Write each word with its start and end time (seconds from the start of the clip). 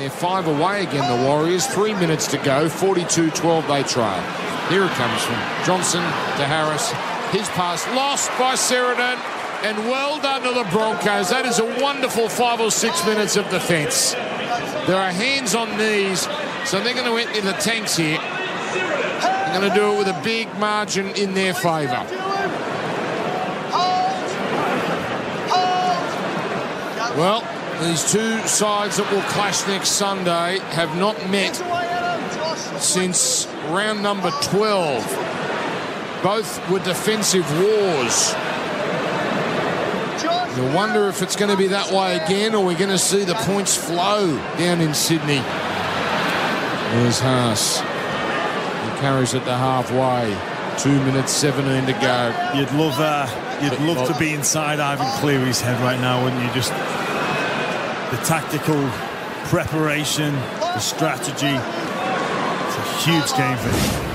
they're 0.00 0.08
five 0.08 0.46
away 0.46 0.84
again, 0.84 1.06
the 1.20 1.26
Warriors. 1.26 1.66
Three 1.66 1.92
minutes 1.92 2.26
to 2.28 2.38
go, 2.38 2.68
42-12 2.68 3.68
they 3.68 3.82
trail. 3.82 4.22
Here 4.70 4.84
it 4.84 4.90
comes 4.92 5.22
from 5.22 5.34
Johnson 5.66 6.00
to 6.00 6.46
Harris. 6.46 6.90
His 7.32 7.46
pass 7.50 7.86
lost 7.88 8.30
by 8.38 8.54
Sheridan, 8.54 9.18
and 9.62 9.76
well 9.90 10.18
done 10.22 10.42
to 10.42 10.54
the 10.54 10.64
Broncos. 10.70 11.28
That 11.28 11.44
is 11.44 11.58
a 11.58 11.82
wonderful 11.82 12.30
five 12.30 12.60
or 12.60 12.70
six 12.70 13.04
minutes 13.04 13.36
of 13.36 13.48
defence. 13.50 14.12
There 14.86 14.96
are 14.96 15.12
hands 15.12 15.54
on 15.54 15.76
knees, 15.76 16.22
so 16.64 16.80
they're 16.80 16.94
going 16.94 17.04
to 17.04 17.16
enter 17.18 17.42
the 17.42 17.52
tanks 17.60 17.96
here. 17.96 18.18
They're 18.18 19.60
going 19.60 19.68
to 19.68 19.76
do 19.76 19.92
it 19.92 19.98
with 19.98 20.08
a 20.08 20.20
big 20.24 20.48
margin 20.58 21.08
in 21.08 21.34
their 21.34 21.52
favour. 21.52 22.06
Well, 27.18 27.59
these 27.80 28.12
two 28.12 28.38
sides 28.46 28.98
that 28.98 29.10
will 29.12 29.22
clash 29.22 29.66
next 29.66 29.90
Sunday 29.90 30.58
have 30.70 30.96
not 30.96 31.16
met 31.30 31.56
since 32.80 33.46
round 33.68 34.02
number 34.02 34.30
12. 34.42 35.02
Both 36.22 36.70
were 36.70 36.80
defensive 36.80 37.48
wars. 37.58 38.34
You 40.56 40.74
wonder 40.74 41.08
if 41.08 41.22
it's 41.22 41.36
going 41.36 41.50
to 41.50 41.56
be 41.56 41.68
that 41.68 41.90
way 41.90 42.16
again 42.16 42.54
or 42.54 42.64
we're 42.64 42.76
going 42.78 42.90
to 42.90 42.98
see 42.98 43.24
the 43.24 43.34
points 43.34 43.76
flow 43.76 44.36
down 44.58 44.80
in 44.80 44.92
Sydney. 44.92 45.40
There's 46.92 47.20
Haas. 47.20 47.78
He 47.78 49.00
carries 49.00 49.32
it 49.32 49.44
to 49.44 49.56
halfway. 49.56 50.36
Two 50.78 50.98
minutes, 51.04 51.32
17 51.32 51.86
to 51.86 51.92
go. 51.92 52.52
You'd 52.54 52.72
love, 52.72 52.98
uh, 52.98 53.26
you'd 53.62 53.80
love 53.80 54.08
to 54.08 54.18
be 54.18 54.34
inside 54.34 54.80
Ivan 54.80 55.06
Cleary's 55.20 55.60
head 55.60 55.80
right 55.80 56.00
now, 56.00 56.24
wouldn't 56.24 56.42
you? 56.42 56.52
Just 56.52 56.72
the 58.10 58.16
tactical 58.24 58.80
preparation, 59.48 60.34
the 60.34 60.80
strategy. 60.80 61.54
It's 61.54 62.76
a 62.76 62.86
huge 63.04 63.32
game 63.38 63.56
for 63.56 63.70
him. 63.70 64.10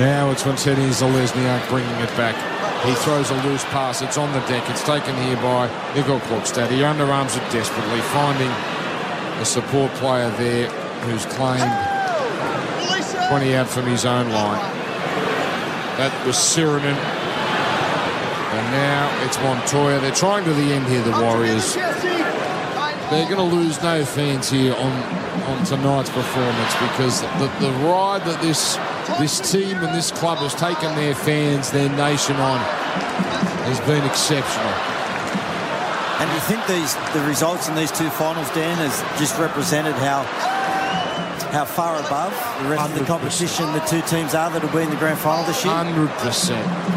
Now 0.00 0.30
it's 0.30 0.42
Vincenzi 0.42 0.90
Zelezniak 0.90 1.68
bringing 1.68 1.88
it 2.00 2.10
back. 2.16 2.34
He 2.84 2.94
throws 2.96 3.30
a 3.30 3.42
loose 3.44 3.64
pass. 3.66 4.02
It's 4.02 4.18
on 4.18 4.32
the 4.32 4.40
deck. 4.40 4.68
It's 4.68 4.82
taken 4.82 5.14
here 5.22 5.36
by 5.36 5.66
Igor 5.96 6.20
Klokstad. 6.20 6.70
He 6.70 6.80
underarms 6.80 7.36
it 7.36 7.52
desperately, 7.52 8.00
finding 8.12 8.50
a 9.40 9.44
support 9.44 9.92
player 9.94 10.30
there 10.30 10.68
who's 11.02 11.24
claimed 11.26 11.72
20 13.28 13.54
out 13.54 13.68
from 13.68 13.86
his 13.86 14.04
own 14.04 14.30
line. 14.30 14.60
That 15.96 16.12
was 16.26 16.36
Sirinen. 16.36 17.15
And 18.66 18.74
now 18.74 19.24
it's 19.24 19.38
Montoya. 19.38 20.00
They're 20.00 20.10
trying 20.10 20.44
to 20.44 20.52
the 20.52 20.72
end 20.72 20.86
here, 20.86 21.00
the 21.02 21.22
Warriors. 21.22 21.74
They're 21.74 23.30
going 23.30 23.36
to 23.36 23.42
lose 23.42 23.80
no 23.80 24.04
fans 24.04 24.50
here 24.50 24.74
on, 24.74 24.92
on 25.44 25.64
tonight's 25.64 26.10
performance 26.10 26.74
because 26.74 27.20
the, 27.38 27.46
the 27.60 27.70
ride 27.86 28.22
that 28.24 28.42
this 28.42 28.74
this 29.20 29.38
team 29.52 29.76
and 29.76 29.94
this 29.94 30.10
club 30.10 30.38
has 30.38 30.52
taken 30.52 30.92
their 30.96 31.14
fans, 31.14 31.70
their 31.70 31.88
nation 31.90 32.34
on, 32.36 32.58
has 33.70 33.78
been 33.86 34.04
exceptional. 34.04 34.74
And 36.18 36.28
do 36.28 36.34
you 36.34 36.42
think 36.50 36.66
these 36.66 36.96
the 37.14 37.22
results 37.28 37.68
in 37.68 37.76
these 37.76 37.92
two 37.92 38.10
finals, 38.10 38.50
Dan, 38.50 38.78
has 38.78 38.98
just 39.20 39.38
represented 39.38 39.94
how 39.94 40.24
how 41.52 41.64
far 41.64 42.00
above 42.00 42.32
the 42.64 42.68
rest 42.70 42.82
100%. 42.82 42.92
of 42.92 42.98
the 42.98 43.04
competition 43.04 43.72
the 43.72 43.86
two 43.86 44.02
teams 44.02 44.34
are 44.34 44.50
that 44.50 44.60
will 44.60 44.74
be 44.74 44.82
in 44.82 44.90
the 44.90 44.96
grand 44.96 45.20
final 45.20 45.44
this 45.44 45.64
year? 45.64 45.72
Hundred 45.72 46.10
percent. 46.18 46.95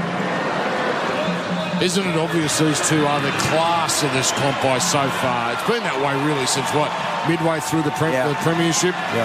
Isn't 1.82 2.04
it 2.04 2.18
obvious 2.18 2.60
these 2.60 2.76
two 2.90 3.08
are 3.08 3.22
the 3.22 3.32
class 3.48 4.04
of 4.04 4.12
this 4.12 4.36
comp 4.36 4.60
by 4.62 4.80
so 4.80 5.08
far? 5.24 5.54
It's 5.56 5.64
been 5.64 5.80
that 5.88 5.96
way 6.04 6.12
really 6.28 6.44
since 6.44 6.68
what 6.76 6.92
midway 7.24 7.64
through 7.64 7.88
the, 7.88 7.96
pre- 7.96 8.12
yeah. 8.12 8.28
the 8.28 8.36
premiership. 8.44 8.92
Yeah. 9.16 9.24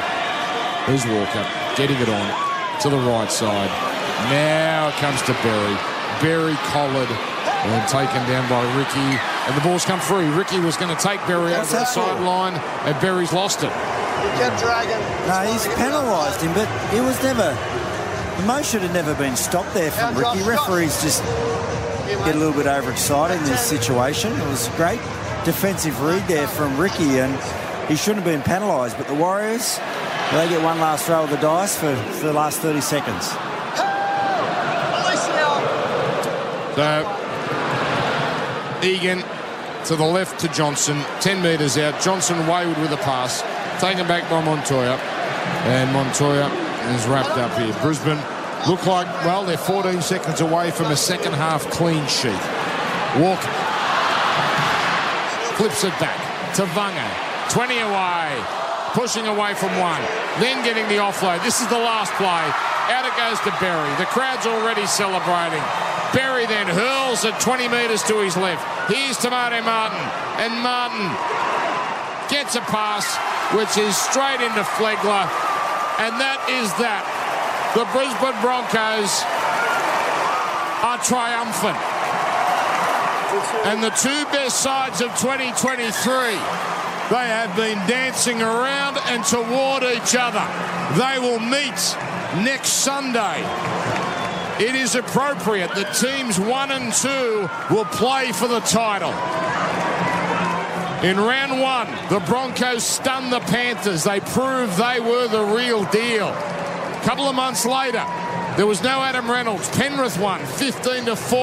There's 0.87 1.03
Walker 1.03 1.43
getting 1.75 1.99
it 1.99 2.07
on 2.07 2.27
to 2.79 2.95
the 2.95 3.03
right 3.11 3.27
side. 3.27 3.67
Now 4.31 4.87
it 4.87 4.95
comes 5.03 5.19
to 5.27 5.35
Berry. 5.43 5.75
Berry 6.23 6.55
collared 6.71 7.11
and 7.11 7.83
taken 7.91 8.23
down 8.31 8.47
by 8.47 8.63
Riki. 8.79 9.19
And 9.51 9.59
the 9.59 9.65
ball's 9.67 9.85
come 9.85 9.99
free. 9.99 10.31
Riki 10.31 10.63
was 10.63 10.79
going 10.79 10.95
to 10.95 11.03
take 11.03 11.19
Berry 11.27 11.59
over 11.59 11.67
the 11.67 11.85
sideline, 11.85 12.55
and 12.87 12.95
Berry's 13.03 13.33
lost 13.33 13.67
it. 13.67 13.75
He 13.75 14.31
kept 14.39 14.63
dragging. 14.63 15.03
No, 15.27 15.43
he's 15.43 15.67
penalised 15.75 16.39
him, 16.39 16.55
but 16.55 16.71
it 16.95 17.03
was 17.03 17.19
never. 17.19 17.51
The 18.39 18.47
most 18.47 18.71
should 18.71 18.83
have 18.83 18.95
never 18.95 19.15
been 19.15 19.35
stopped 19.35 19.75
there 19.75 19.91
from 19.91 20.15
Riki. 20.15 20.47
Referees 20.47 21.03
just 21.03 21.23
get 22.07 22.35
a 22.35 22.39
little 22.39 22.53
bit 22.53 22.67
overexcited 22.67 23.37
in 23.39 23.45
this 23.45 23.61
situation. 23.61 24.33
It 24.33 24.47
was 24.47 24.69
a 24.69 24.77
great 24.77 25.01
defensive 25.45 26.01
read 26.03 26.27
there 26.29 26.49
from 26.49 26.79
Riki, 26.79 27.19
and 27.19 27.35
he 27.89 27.97
shouldn't 27.97 28.25
have 28.25 28.33
been 28.33 28.43
penalised. 28.43 28.97
But 28.97 29.07
the 29.07 29.15
Warriors, 29.15 29.79
they 30.33 30.49
get 30.49 30.63
one 30.63 30.81
last 30.81 31.07
throw 31.07 31.25
of 31.25 31.31
the 31.31 31.37
dice 31.37 31.77
for, 31.77 31.95
for 31.97 32.27
the 32.27 32.33
last 32.33 32.61
30 32.61 32.81
seconds. 32.81 33.29
So, 36.75 37.21
Egan 38.83 39.23
to 39.85 39.97
the 39.97 40.05
left 40.05 40.41
to 40.41 40.49
Johnson, 40.49 41.01
10 41.21 41.43
metres 41.43 41.79
out. 41.79 42.01
Johnson 42.01 42.39
wayward 42.47 42.79
with 42.79 42.91
a 42.93 42.97
pass, 42.99 43.43
taken 43.81 44.07
back 44.09 44.29
by 44.31 44.43
Montoya. 44.45 44.97
And 45.67 45.93
Montoya 45.93 46.49
is 46.95 47.07
wrapped 47.07 47.39
up 47.39 47.57
here. 47.59 47.75
Brisbane 47.83 48.19
look 48.69 48.87
like, 48.87 49.07
well, 49.25 49.45
they're 49.45 49.59
14 49.59 50.01
seconds 50.01 50.41
away 50.41 50.71
from 50.71 50.87
a 50.87 50.97
second 50.97 51.35
half 51.35 51.69
clean 51.71 52.07
sheet. 52.07 52.33
Walker 53.21 53.53
flips 55.57 55.85
it 55.85 55.95
back 56.01 56.19
to 56.55 56.65
Vanga. 56.75 57.07
20 57.51 57.79
away, 57.79 58.35
pushing 58.97 59.27
away 59.27 59.55
from 59.55 59.71
one, 59.79 60.01
then 60.41 60.65
getting 60.65 60.89
the 60.89 60.99
offload. 60.99 61.43
This 61.45 61.61
is 61.61 61.69
the 61.69 61.79
last 61.79 62.13
play. 62.15 62.45
Out 62.91 63.07
it 63.07 63.15
goes 63.17 63.39
to 63.47 63.53
Berry. 63.61 63.89
The 63.97 64.07
crowd's 64.07 64.47
already 64.47 64.87
celebrating. 64.87 65.63
Berry 66.13 66.47
then 66.47 66.67
hurls 66.67 67.25
at 67.25 67.41
20 67.41 67.69
metres 67.69 68.03
to 68.05 68.21
his 68.21 68.37
left. 68.37 68.63
Here's 68.91 69.19
Te 69.19 69.31
Maire 69.31 69.63
Martin. 69.63 69.99
And 70.43 70.53
Martin 70.63 71.09
gets 72.29 72.57
a 72.57 72.65
pass, 72.67 73.07
which 73.55 73.79
is 73.79 73.97
straight 73.97 74.41
into 74.41 74.63
Flegler. 74.77 75.27
And 76.03 76.19
that 76.19 76.43
is 76.51 76.69
that. 76.83 77.07
The 77.75 77.85
Brisbane 77.91 78.41
Broncos 78.41 79.23
are 80.85 80.99
triumphant. 81.03 81.77
And 83.67 83.83
the 83.83 83.91
two 83.91 84.25
best 84.31 84.61
sides 84.63 85.01
of 85.01 85.09
2023, 85.19 85.83
they 87.11 87.27
have 87.27 87.57
been 87.57 87.79
dancing 87.89 88.41
around 88.41 88.99
and 89.09 89.25
toward 89.25 89.83
each 89.83 90.15
other. 90.15 90.47
They 90.97 91.19
will 91.19 91.41
meet 91.41 91.75
next 92.45 92.85
Sunday. 92.85 93.43
It 94.61 94.77
is 94.77 94.95
appropriate 94.95 95.75
that 95.75 95.97
teams 95.97 96.39
one 96.39 96.71
and 96.71 96.93
two 96.93 97.51
will 97.75 97.87
play 97.87 98.31
for 98.31 98.47
the 98.47 98.61
title. 98.61 99.11
In 101.03 101.17
round 101.17 101.61
one, 101.61 101.89
the 102.09 102.25
Broncos 102.25 102.85
stunned 102.85 103.33
the 103.33 103.41
Panthers. 103.41 104.05
They 104.05 104.21
proved 104.21 104.77
they 104.77 105.01
were 105.01 105.27
the 105.27 105.45
real 105.45 105.85
deal. 105.87 106.33
A 107.05 107.07
couple 107.07 107.29
of 107.29 107.35
months 107.35 107.67
later, 107.67 108.03
there 108.57 108.67
was 108.67 108.83
no 108.83 109.03
Adam 109.03 109.31
Reynolds. 109.31 109.69
Penrith 109.77 110.19
won 110.19 110.41
15 110.41 111.05
to 111.05 111.15
4, 111.15 111.39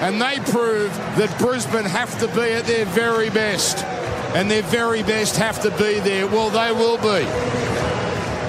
and 0.00 0.22
they 0.22 0.38
proved 0.52 0.94
that 1.18 1.36
Brisbane 1.40 1.86
have 1.86 2.20
to 2.20 2.28
be 2.28 2.52
at 2.52 2.66
their 2.66 2.84
very 2.84 3.28
best. 3.28 3.78
And 4.36 4.48
their 4.48 4.62
very 4.62 5.02
best 5.02 5.38
have 5.38 5.60
to 5.62 5.70
be 5.72 5.98
there. 5.98 6.28
Well, 6.28 6.50
they 6.50 6.70
will 6.70 6.98
be. 6.98 7.26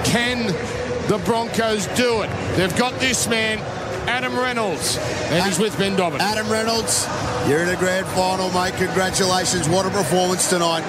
Can 0.08 0.46
the 1.08 1.20
Broncos 1.26 1.88
do 1.98 2.22
it? 2.22 2.30
They've 2.56 2.78
got 2.78 3.00
this 3.00 3.28
man, 3.28 3.58
Adam 4.08 4.38
Reynolds, 4.38 5.00
and 5.00 5.44
he's 5.44 5.58
with 5.58 5.76
Ben 5.80 5.96
Dobbin. 5.96 6.22
Adam 6.22 6.48
Reynolds, 6.52 7.08
you're 7.48 7.64
in 7.64 7.70
a 7.70 7.78
grand 7.78 8.06
final, 8.10 8.52
mate. 8.52 8.76
Congratulations. 8.76 9.68
What 9.68 9.88
a 9.88 9.90
performance 9.90 10.52
tonight. 10.52 10.84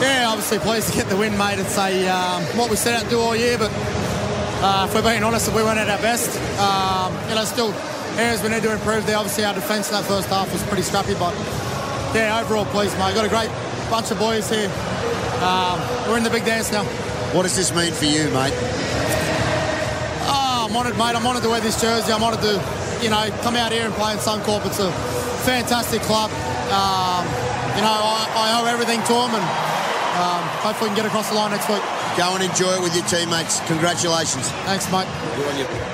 Yeah, 0.00 0.28
obviously 0.28 0.58
pleased 0.58 0.90
to 0.90 0.96
get 0.96 1.08
the 1.08 1.16
win, 1.16 1.36
mate. 1.38 1.58
It's 1.58 1.76
a, 1.76 2.08
um, 2.08 2.42
what 2.56 2.70
we 2.70 2.76
set 2.76 2.94
out 2.94 3.04
to 3.04 3.10
do 3.10 3.20
all 3.20 3.34
year, 3.34 3.58
but 3.58 3.70
uh, 4.60 4.86
if 4.88 4.94
we're 4.94 5.02
being 5.02 5.22
honest, 5.22 5.52
we 5.54 5.62
weren't 5.62 5.78
at 5.78 5.88
our 5.88 6.02
best. 6.02 6.34
Um, 6.58 7.14
you 7.28 7.34
know, 7.34 7.44
still 7.44 7.72
areas 8.18 8.42
we 8.42 8.48
need 8.48 8.62
to 8.62 8.72
improve 8.72 9.06
there. 9.06 9.16
Obviously, 9.16 9.44
our 9.44 9.54
defence 9.54 9.88
in 9.88 9.94
that 9.94 10.04
first 10.04 10.28
half 10.28 10.52
was 10.52 10.62
pretty 10.64 10.82
scrappy, 10.82 11.14
but 11.14 11.34
yeah, 12.14 12.40
overall 12.42 12.64
pleased, 12.66 12.98
mate. 12.98 13.14
Got 13.14 13.24
a 13.24 13.28
great 13.28 13.50
bunch 13.90 14.10
of 14.10 14.18
boys 14.18 14.50
here. 14.50 14.70
Um, 15.42 15.78
we're 16.08 16.18
in 16.18 16.24
the 16.24 16.30
big 16.30 16.44
dance 16.44 16.72
now. 16.72 16.84
What 17.34 17.44
does 17.44 17.56
this 17.56 17.74
mean 17.74 17.92
for 17.92 18.06
you, 18.06 18.24
mate? 18.30 18.54
I'm 20.68 20.76
honoured, 20.76 20.98
mate. 20.98 21.16
I'm 21.16 21.26
honoured 21.26 21.42
to 21.44 21.48
wear 21.48 21.60
this 21.60 21.80
jersey. 21.80 22.12
I'm 22.12 22.22
honoured 22.22 22.42
to, 22.42 22.60
you 23.00 23.08
know, 23.08 23.24
come 23.40 23.56
out 23.56 23.72
here 23.72 23.86
and 23.86 23.94
play 23.94 24.12
in 24.12 24.18
Suncorp. 24.18 24.66
It's 24.66 24.80
a 24.80 24.92
fantastic 25.48 26.02
club. 26.02 26.30
Um, 26.68 27.24
you 27.72 27.80
know, 27.80 27.96
I, 27.96 28.28
I, 28.36 28.60
owe 28.60 28.66
everything 28.68 29.00
to 29.00 29.14
them, 29.16 29.32
and 29.32 29.46
um, 30.20 30.44
hopefully 30.60 30.90
we 30.90 30.96
can 30.96 31.04
get 31.04 31.06
across 31.06 31.30
the 31.30 31.36
line 31.36 31.52
next 31.52 31.70
week. 31.70 31.80
Go 32.18 32.34
and 32.34 32.42
enjoy 32.42 32.72
it 32.72 32.82
with 32.82 32.96
your 32.96 33.04
teammates. 33.04 33.60
Congratulations. 33.68 34.50
Thanks, 34.66 34.90
mate. 34.90 35.06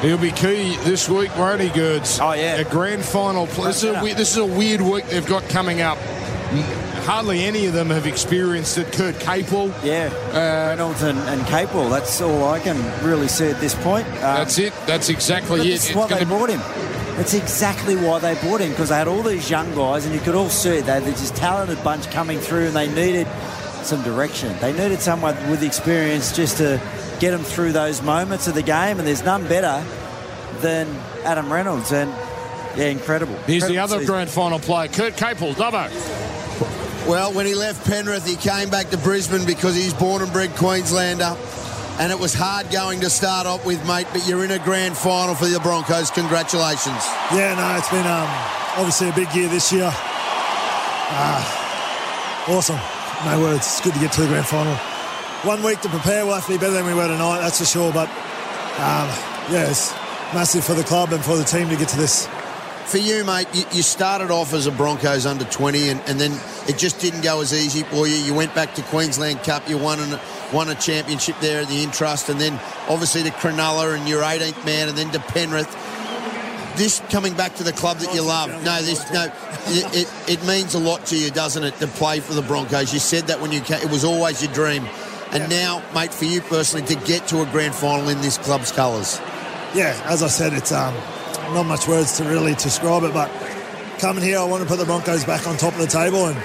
He'll 0.00 0.17
be 0.17 0.31
key 0.31 0.75
this 0.79 1.06
week, 1.06 1.37
won't 1.37 1.61
he, 1.61 1.69
Goods? 1.69 2.19
Oh, 2.19 2.32
yeah. 2.32 2.56
A 2.56 2.65
grand 2.65 3.05
final. 3.05 3.44
This 3.44 3.85
is 3.85 3.94
a, 3.94 4.00
this 4.15 4.31
is 4.31 4.38
a 4.38 4.47
weird 4.47 4.81
week 4.81 5.05
they've 5.09 5.26
got 5.26 5.47
coming 5.50 5.82
up. 5.82 5.99
hardly 7.05 7.44
any 7.44 7.67
of 7.67 7.75
them 7.75 7.91
have 7.91 8.06
experienced 8.06 8.79
it. 8.79 8.91
Kurt 8.93 9.17
Capewell. 9.17 9.69
Yeah, 9.85 10.11
uh, 10.31 10.71
Reynolds 10.71 11.03
and, 11.03 11.19
and 11.19 11.43
Capewell. 11.43 11.91
That's 11.91 12.19
all 12.23 12.49
I 12.49 12.59
can 12.59 12.79
really 13.05 13.29
see 13.29 13.50
at 13.50 13.61
this 13.61 13.75
point. 13.75 14.06
Um, 14.06 14.21
that's 14.21 14.59
it. 14.59 14.73
That's 14.87 15.11
exactly 15.11 15.59
but 15.59 15.67
it. 15.67 15.71
This 15.73 15.91
is 15.91 15.94
what 15.94 16.09
they 16.09 16.25
brought 16.25 16.49
him. 16.49 16.61
That's 17.17 17.35
exactly 17.35 17.97
why 17.97 18.19
they 18.21 18.35
brought 18.37 18.62
him 18.62 18.71
because 18.71 18.88
they 18.88 18.97
had 18.97 19.09
all 19.09 19.23
these 19.23 19.50
young 19.50 19.75
guys, 19.75 20.06
and 20.06 20.15
you 20.15 20.21
could 20.23 20.35
all 20.35 20.49
see 20.49 20.81
they 20.81 20.93
had 20.93 21.05
this 21.05 21.31
talented 21.32 21.85
bunch 21.85 22.11
coming 22.11 22.38
through, 22.38 22.69
and 22.69 22.76
they 22.76 22.88
needed 22.88 23.29
some 23.85 24.03
direction. 24.03 24.55
They 24.61 24.73
needed 24.73 25.01
someone 25.01 25.35
with 25.51 25.63
experience 25.63 26.35
just 26.35 26.59
to 26.59 26.81
get 27.21 27.31
them 27.31 27.43
through 27.43 27.73
those 27.73 28.03
moments 28.03 28.47
of 28.49 28.55
the 28.55 28.63
game, 28.63 28.99
and 28.99 29.07
there's 29.07 29.25
none 29.25 29.47
better 29.47 29.85
than 30.61 30.89
Adam 31.25 31.53
Reynolds. 31.53 31.93
And 31.93 32.11
yeah, 32.77 32.87
incredible. 32.87 33.35
Here's 33.47 33.65
incredible 33.65 33.75
the 33.75 33.79
other 33.79 33.99
season. 34.01 34.15
grand 34.15 34.31
final 34.31 34.59
player, 34.59 34.89
Kurt 34.89 35.15
Capewell, 35.15 35.55
Dubbo. 35.55 35.91
Well, 37.09 37.35
when 37.35 37.45
he 37.45 37.55
left 37.55 37.87
Penrith, 37.87 38.27
he 38.27 38.37
came 38.37 38.71
back 38.71 38.89
to 38.91 38.97
Brisbane 38.97 39.45
because 39.45 39.77
he's 39.77 39.93
born 39.93 40.23
and 40.23 40.33
bred 40.33 40.51
Queenslander. 40.57 41.37
And 41.99 42.11
it 42.11 42.19
was 42.19 42.35
hard 42.35 42.71
going 42.71 43.01
to 43.01 43.11
start 43.11 43.47
off 43.47 43.65
with, 43.65 43.87
mate, 43.87 44.07
but 44.13 44.27
you're 44.27 44.45
in 44.45 44.51
a 44.51 44.59
grand 44.59 44.97
final 44.97 45.35
for 45.35 45.47
the 45.47 45.61
Broncos. 45.61 46.11
Congratulations. 46.11 47.05
Yeah, 47.31 47.55
no, 47.55 47.79
it's 47.79 47.91
been 47.91 48.07
um, 48.07 48.29
obviously 48.77 49.11
a 49.11 49.13
big 49.13 49.33
year 49.35 49.49
this 49.49 49.71
year. 49.71 49.93
Uh, 51.11 52.47
awesome. 52.49 52.81
No 53.25 53.41
words. 53.41 53.59
It's 53.59 53.81
good 53.81 53.94
to 53.94 54.00
get 54.00 54.12
to 54.12 54.21
the 54.21 54.26
grand 54.29 54.47
final. 54.47 54.75
One 55.49 55.62
week 55.62 55.81
to 55.81 55.88
prepare. 55.88 56.26
We'll 56.26 56.35
have 56.35 56.44
to 56.47 56.53
be 56.53 56.59
better 56.59 56.75
than 56.75 56.85
we 56.85 56.93
were 56.93 57.09
tonight, 57.09 57.41
that's 57.41 57.59
for 57.59 57.65
sure. 57.65 57.93
But 57.93 58.09
um, 58.76 59.09
yeah, 59.50 59.71
it's 59.71 59.93
massive 60.35 60.65
for 60.65 60.75
the 60.75 60.85
club 60.85 61.12
and 61.12 61.25
for 61.25 61.37
the 61.37 61.44
team 61.44 61.69
to 61.71 61.76
get 61.76 61.88
to 61.88 61.97
this. 61.97 62.29
For 62.85 62.99
you, 62.99 63.25
mate, 63.25 63.47
you, 63.55 63.65
you 63.73 63.82
started 63.82 64.31
off 64.31 64.53
as 64.53 64.67
a 64.67 64.71
Broncos 64.71 65.25
under 65.25 65.44
20 65.44 65.88
and, 65.88 66.00
and 66.06 66.21
then 66.21 66.38
it 66.69 66.76
just 66.76 67.00
didn't 67.00 67.23
go 67.23 67.41
as 67.41 67.55
easy 67.55 67.82
for 67.85 68.06
you. 68.06 68.15
You 68.15 68.35
went 68.35 68.55
back 68.55 68.75
to 68.75 68.82
Queensland 68.82 69.43
Cup, 69.43 69.71
you 69.71 69.79
won, 69.79 70.00
an, 70.00 70.21
won 70.53 70.69
a 70.69 70.75
championship 70.75 71.37
there 71.41 71.62
at 71.62 71.69
the 71.69 71.82
Intrust, 71.82 72.29
and 72.29 72.38
then 72.38 72.61
obviously 72.91 73.23
to 73.23 73.31
Cronulla 73.31 73.97
and 73.97 74.06
your 74.06 74.23
18th 74.23 74.67
man, 74.67 74.91
and 74.91 74.99
then 74.99 75.11
to 75.12 75.19
Penrith. 75.19 75.75
This 76.76 77.00
coming 77.11 77.35
back 77.35 77.55
to 77.56 77.62
the 77.62 77.73
club 77.73 77.99
that 77.99 78.15
you 78.15 78.23
love. 78.23 78.50
No, 78.65 78.82
this 78.82 79.11
no, 79.12 79.25
it, 79.67 80.06
it, 80.06 80.38
it 80.41 80.47
means 80.47 80.75
a 80.75 80.79
lot 80.79 81.06
to 81.06 81.17
you, 81.17 81.31
doesn't 81.31 81.62
it, 81.62 81.76
to 81.76 81.87
play 81.87 82.21
for 82.21 82.35
the 82.35 82.43
Broncos? 82.43 82.93
You 82.93 82.99
said 82.99 83.29
that 83.29 83.41
when 83.41 83.53
you 83.53 83.61
came, 83.61 83.81
it 83.81 83.91
was 83.91 84.05
always 84.05 84.43
your 84.43 84.53
dream. 84.53 84.85
And 85.31 85.49
now, 85.49 85.82
mate, 85.94 86.12
for 86.12 86.25
you 86.25 86.41
personally, 86.41 86.87
to 86.87 86.97
get 87.06 87.29
to 87.29 87.43
a 87.43 87.47
grand 87.47 87.75
final 87.75 88.09
in 88.09 88.21
this 88.21 88.38
club's 88.38 88.73
colours. 88.73 89.21
Yeah, 89.75 90.00
as 90.06 90.23
I 90.23 90.29
said, 90.29 90.53
it's 90.53 90.73
um, 90.73 90.94
not 91.55 91.65
much 91.65 91.88
words 91.88 92.17
to 92.19 92.25
really 92.25 92.55
describe 92.55 93.03
it, 93.03 93.12
but 93.12 93.31
coming 93.99 94.23
here, 94.23 94.38
I 94.38 94.44
want 94.44 94.62
to 94.62 94.69
put 94.69 94.79
the 94.79 94.85
Broncos 94.85 95.25
back 95.25 95.47
on 95.47 95.56
top 95.56 95.75
of 95.75 95.81
the 95.81 95.87
table, 95.87 96.26
and 96.26 96.37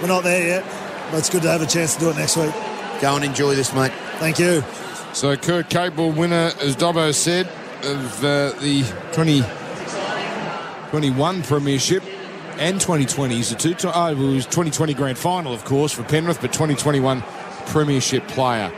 we're 0.00 0.08
not 0.08 0.24
there 0.24 0.46
yet. 0.46 0.64
But 1.10 1.18
it's 1.18 1.30
good 1.30 1.42
to 1.42 1.50
have 1.50 1.62
a 1.62 1.66
chance 1.66 1.94
to 1.94 2.00
do 2.00 2.10
it 2.10 2.16
next 2.16 2.36
week. 2.36 2.52
Go 3.00 3.16
and 3.16 3.24
enjoy 3.24 3.54
this, 3.54 3.74
mate. 3.74 3.92
Thank 4.18 4.38
you. 4.38 4.62
So 5.12 5.36
Kurt 5.36 5.68
Capewell, 5.70 6.14
winner, 6.14 6.52
as 6.60 6.74
Dobbo 6.76 7.14
said, 7.14 7.46
of 7.84 8.24
uh, 8.24 8.52
the 8.60 8.82
2021 10.94 11.42
Premiership 11.42 12.04
and 12.56 12.80
2020 12.80 13.40
is 13.40 13.50
the 13.50 13.56
two. 13.56 13.74
Oh, 13.92 14.06
it 14.12 14.16
was 14.16 14.46
2020 14.46 14.94
Grand 14.94 15.18
Final, 15.18 15.52
of 15.52 15.64
course, 15.64 15.92
for 15.92 16.04
Penrith, 16.04 16.40
but 16.40 16.52
2021 16.52 17.20
Premiership 17.66 18.28
player. 18.28 18.72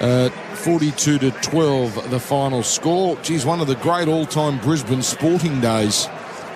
Uh, 0.00 0.30
42 0.30 1.18
to 1.20 1.30
12, 1.30 2.10
the 2.10 2.18
final 2.18 2.64
score. 2.64 3.14
Geez, 3.22 3.46
one 3.46 3.60
of 3.60 3.68
the 3.68 3.76
great 3.76 4.08
all-time 4.08 4.58
Brisbane 4.58 5.00
sporting 5.00 5.60
days, 5.60 6.08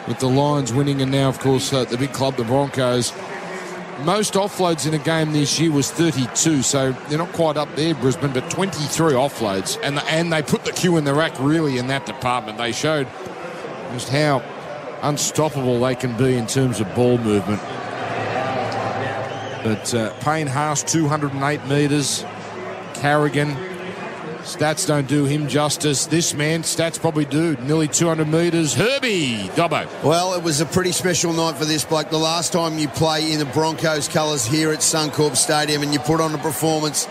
with 0.09 0.19
the 0.19 0.27
Lions 0.27 0.73
winning, 0.73 1.01
and 1.01 1.13
now, 1.13 1.29
of 1.29 1.39
course, 1.39 1.73
uh, 1.73 1.85
the 1.85 1.97
big 1.97 2.13
club, 2.13 2.35
the 2.35 2.43
Broncos. 2.43 3.13
Most 4.01 4.35
offloads 4.35 4.85
in 4.85 4.95
a 4.95 4.99
game 4.99 5.33
this 5.33 5.61
year 5.61 5.71
was 5.71 5.93
32, 5.93 6.63
so 6.63 6.91
they're 7.09 7.19
not 7.19 7.33
quite 7.35 7.57
up 7.57 7.73
there, 7.77 7.95
Brisbane, 7.95 8.33
but 8.33 8.51
23 8.51 9.13
offloads, 9.13 9.79
and 9.85 10.01
and 10.01 10.33
they 10.33 10.43
put 10.43 10.65
the 10.65 10.73
cue 10.73 10.97
in 10.97 11.05
the 11.05 11.15
rack 11.15 11.39
really 11.39 11.79
in 11.79 11.87
that 11.87 12.05
department. 12.05 12.59
They 12.59 12.73
showed 12.73 13.07
just 13.93 14.09
how 14.09 14.43
unstoppable 15.03 15.81
they 15.81 15.95
can 15.95 16.17
be 16.17 16.37
in 16.37 16.47
terms 16.47 16.81
of 16.81 16.95
ball 16.95 17.19
movement. 17.19 17.61
But 19.63 19.95
uh, 19.95 20.13
Payne 20.21 20.49
Haas, 20.49 20.83
208 20.83 21.67
metres. 21.67 22.25
Carrigan, 22.95 23.51
stats 24.43 24.87
don't 24.87 25.07
do 25.07 25.25
him 25.25 25.49
justice. 25.49 26.07
This 26.07 26.35
man, 26.35 26.63
stats 26.63 27.01
probably 27.01 27.25
do. 27.25 27.57
Nearly 27.57 27.89
200 27.89 28.27
metres. 28.27 28.75
Herbie, 28.75 29.49
Dobbo. 29.55 29.89
Well, 30.03 30.35
it 30.35 30.43
was 30.43 30.61
a 30.61 30.67
pretty 30.67 30.93
special 30.93 31.33
night 31.33 31.57
for 31.57 31.65
this 31.65 31.85
bloke. 31.85 32.11
The 32.11 32.19
last 32.19 32.53
time 32.53 32.79
you 32.79 32.89
play 32.89 33.33
in 33.33 33.39
the 33.39 33.45
Broncos 33.47 34.09
colours 34.09 34.45
here 34.45 34.73
at 34.73 34.81
Suncorp 34.81 35.37
Stadium 35.37 35.83
and 35.83 35.93
you 35.93 36.01
put 36.01 36.21
on 36.21 36.35
a 36.35 36.39
performance, 36.39 37.07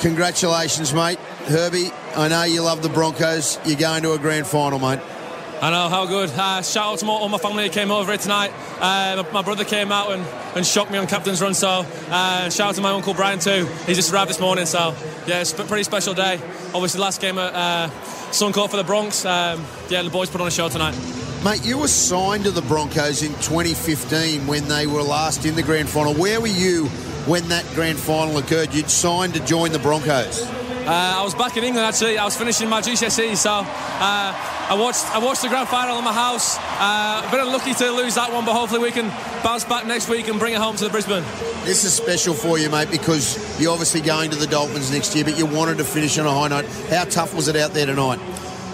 congratulations, 0.00 0.92
mate. 0.92 1.18
Herbie, 1.46 1.90
I 2.16 2.28
know 2.28 2.42
you 2.44 2.62
love 2.62 2.82
the 2.82 2.88
Broncos. 2.88 3.58
You're 3.64 3.78
going 3.78 4.02
to 4.02 4.12
a 4.12 4.18
grand 4.18 4.46
final, 4.46 4.78
mate. 4.78 5.00
I 5.64 5.70
know 5.70 5.88
how 5.88 6.04
good. 6.04 6.28
Uh, 6.28 6.60
shout 6.60 6.92
out 6.92 6.98
to 6.98 7.06
all 7.06 7.30
my 7.30 7.38
family 7.38 7.64
who 7.64 7.70
came 7.70 7.90
over 7.90 8.12
here 8.12 8.18
tonight. 8.18 8.52
Uh, 8.78 9.24
my, 9.24 9.32
my, 9.32 9.40
brother 9.40 9.64
came 9.64 9.90
out 9.90 10.12
and, 10.12 10.22
and 10.54 10.66
shocked 10.66 10.90
me 10.90 10.98
on 10.98 11.06
captain's 11.06 11.40
run. 11.40 11.54
So 11.54 11.86
uh, 12.10 12.50
shout 12.50 12.68
out 12.68 12.74
to 12.74 12.82
my 12.82 12.90
uncle 12.90 13.14
Brian 13.14 13.38
too. 13.38 13.64
He 13.86 13.94
just 13.94 14.12
arrived 14.12 14.28
this 14.28 14.40
morning. 14.40 14.66
So 14.66 14.94
yeah, 15.26 15.40
it's 15.40 15.58
a 15.58 15.64
pretty 15.64 15.84
special 15.84 16.12
day. 16.12 16.34
Obviously, 16.74 16.98
the 16.98 17.04
last 17.04 17.18
game 17.18 17.38
at 17.38 17.54
uh, 17.54 17.88
Suncorp 18.30 18.72
for 18.72 18.76
the 18.76 18.84
Bronx. 18.84 19.24
Um, 19.24 19.64
yeah, 19.88 20.02
the 20.02 20.10
boys 20.10 20.28
put 20.28 20.42
on 20.42 20.48
a 20.48 20.50
show 20.50 20.68
tonight. 20.68 20.94
Mate, 21.42 21.64
you 21.64 21.78
were 21.78 21.88
signed 21.88 22.44
to 22.44 22.50
the 22.50 22.60
Broncos 22.60 23.22
in 23.22 23.32
2015 23.36 24.46
when 24.46 24.68
they 24.68 24.86
were 24.86 25.00
last 25.00 25.46
in 25.46 25.54
the 25.54 25.62
grand 25.62 25.88
final. 25.88 26.12
Where 26.12 26.42
were 26.42 26.46
you 26.46 26.88
when 27.24 27.48
that 27.48 27.64
grand 27.74 27.98
final 27.98 28.36
occurred? 28.36 28.74
You'd 28.74 28.90
signed 28.90 29.32
to 29.32 29.40
join 29.46 29.72
the 29.72 29.78
Broncos. 29.78 30.46
Uh, 30.86 31.16
I 31.20 31.24
was 31.24 31.34
back 31.34 31.56
in 31.56 31.64
England 31.64 31.86
actually. 31.86 32.18
I 32.18 32.24
was 32.26 32.36
finishing 32.36 32.68
my 32.68 32.82
GCSE, 32.82 33.36
so 33.38 33.50
uh, 33.50 33.64
I 33.64 34.76
watched 34.78 35.10
I 35.14 35.18
watched 35.18 35.40
the 35.40 35.48
grand 35.48 35.66
final 35.66 35.96
in 35.96 36.04
my 36.04 36.12
house. 36.12 36.58
Uh, 36.58 37.24
a 37.26 37.30
bit 37.30 37.40
unlucky 37.40 37.72
to 37.72 37.90
lose 37.90 38.16
that 38.16 38.30
one, 38.30 38.44
but 38.44 38.52
hopefully 38.52 38.82
we 38.82 38.90
can 38.90 39.08
bounce 39.42 39.64
back 39.64 39.86
next 39.86 40.10
week 40.10 40.28
and 40.28 40.38
bring 40.38 40.52
it 40.52 40.60
home 40.60 40.76
to 40.76 40.84
the 40.84 40.90
Brisbane. 40.90 41.24
This 41.64 41.84
is 41.84 41.94
special 41.94 42.34
for 42.34 42.58
you, 42.58 42.68
mate, 42.68 42.90
because 42.90 43.58
you're 43.58 43.72
obviously 43.72 44.02
going 44.02 44.30
to 44.32 44.36
the 44.36 44.46
Dolphins 44.46 44.92
next 44.92 45.14
year, 45.14 45.24
but 45.24 45.38
you 45.38 45.46
wanted 45.46 45.78
to 45.78 45.84
finish 45.84 46.18
on 46.18 46.26
a 46.26 46.30
high 46.30 46.48
note. 46.48 46.66
How 46.90 47.04
tough 47.04 47.34
was 47.34 47.48
it 47.48 47.56
out 47.56 47.70
there 47.72 47.86
tonight? 47.86 48.18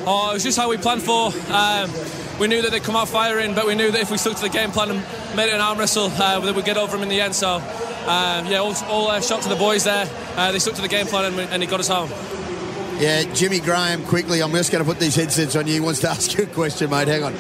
Oh, 0.05 0.31
it 0.31 0.35
was 0.35 0.43
just 0.43 0.59
how 0.59 0.69
we 0.69 0.79
planned 0.79 1.03
for. 1.03 1.31
Um, 1.53 1.91
we 2.41 2.49
knew 2.49 2.61
that 2.63 2.73
they'd 2.73 2.83
come 2.83 2.97
out 2.97 3.09
firing, 3.09 3.55
but 3.55 3.67
we 3.67 3.77
knew 3.77 3.93
that 3.93 4.01
if 4.01 4.11
we 4.11 4.17
stuck 4.17 4.35
to 4.35 4.43
the 4.43 4.49
game 4.49 4.73
plan 4.73 4.91
and 4.91 5.37
made 5.37 5.49
it 5.49 5.55
an 5.55 5.61
arm 5.61 5.79
wrestle, 5.79 6.07
uh, 6.07 6.41
that 6.41 6.57
we'd 6.57 6.65
get 6.65 6.77
over 6.77 6.97
them 6.97 7.05
in 7.05 7.09
the 7.09 7.21
end. 7.21 7.37
So, 7.37 7.59
um, 8.11 8.47
yeah, 8.47 8.59
all, 8.59 8.75
all 8.89 9.09
uh, 9.09 9.21
shot 9.21 9.43
to 9.43 9.49
the 9.49 9.55
boys 9.55 9.85
there. 9.85 10.05
Uh, 10.37 10.51
they 10.51 10.59
stuck 10.59 10.75
to 10.75 10.83
the 10.83 10.89
game 10.89 11.07
plan 11.07 11.27
and, 11.33 11.39
and, 11.39 11.63
it 11.63 11.71
got 11.71 11.79
us 11.79 11.87
home. 11.87 12.11
Yeah, 13.01 13.23
Jimmy 13.35 13.61
Graham, 13.61 14.05
quickly, 14.05 14.43
I'm 14.43 14.51
just 14.51 14.73
going 14.73 14.85
to 14.85 14.91
put 14.91 14.99
these 14.99 15.15
headsets 15.15 15.55
on 15.55 15.69
you. 15.69 15.75
He 15.75 15.81
wants 15.81 16.01
to 16.01 16.11
ask 16.11 16.37
you 16.37 16.45
a 16.45 16.47
question, 16.49 16.91
mate. 16.91 17.07
Hang 17.07 17.23
on. 17.23 17.35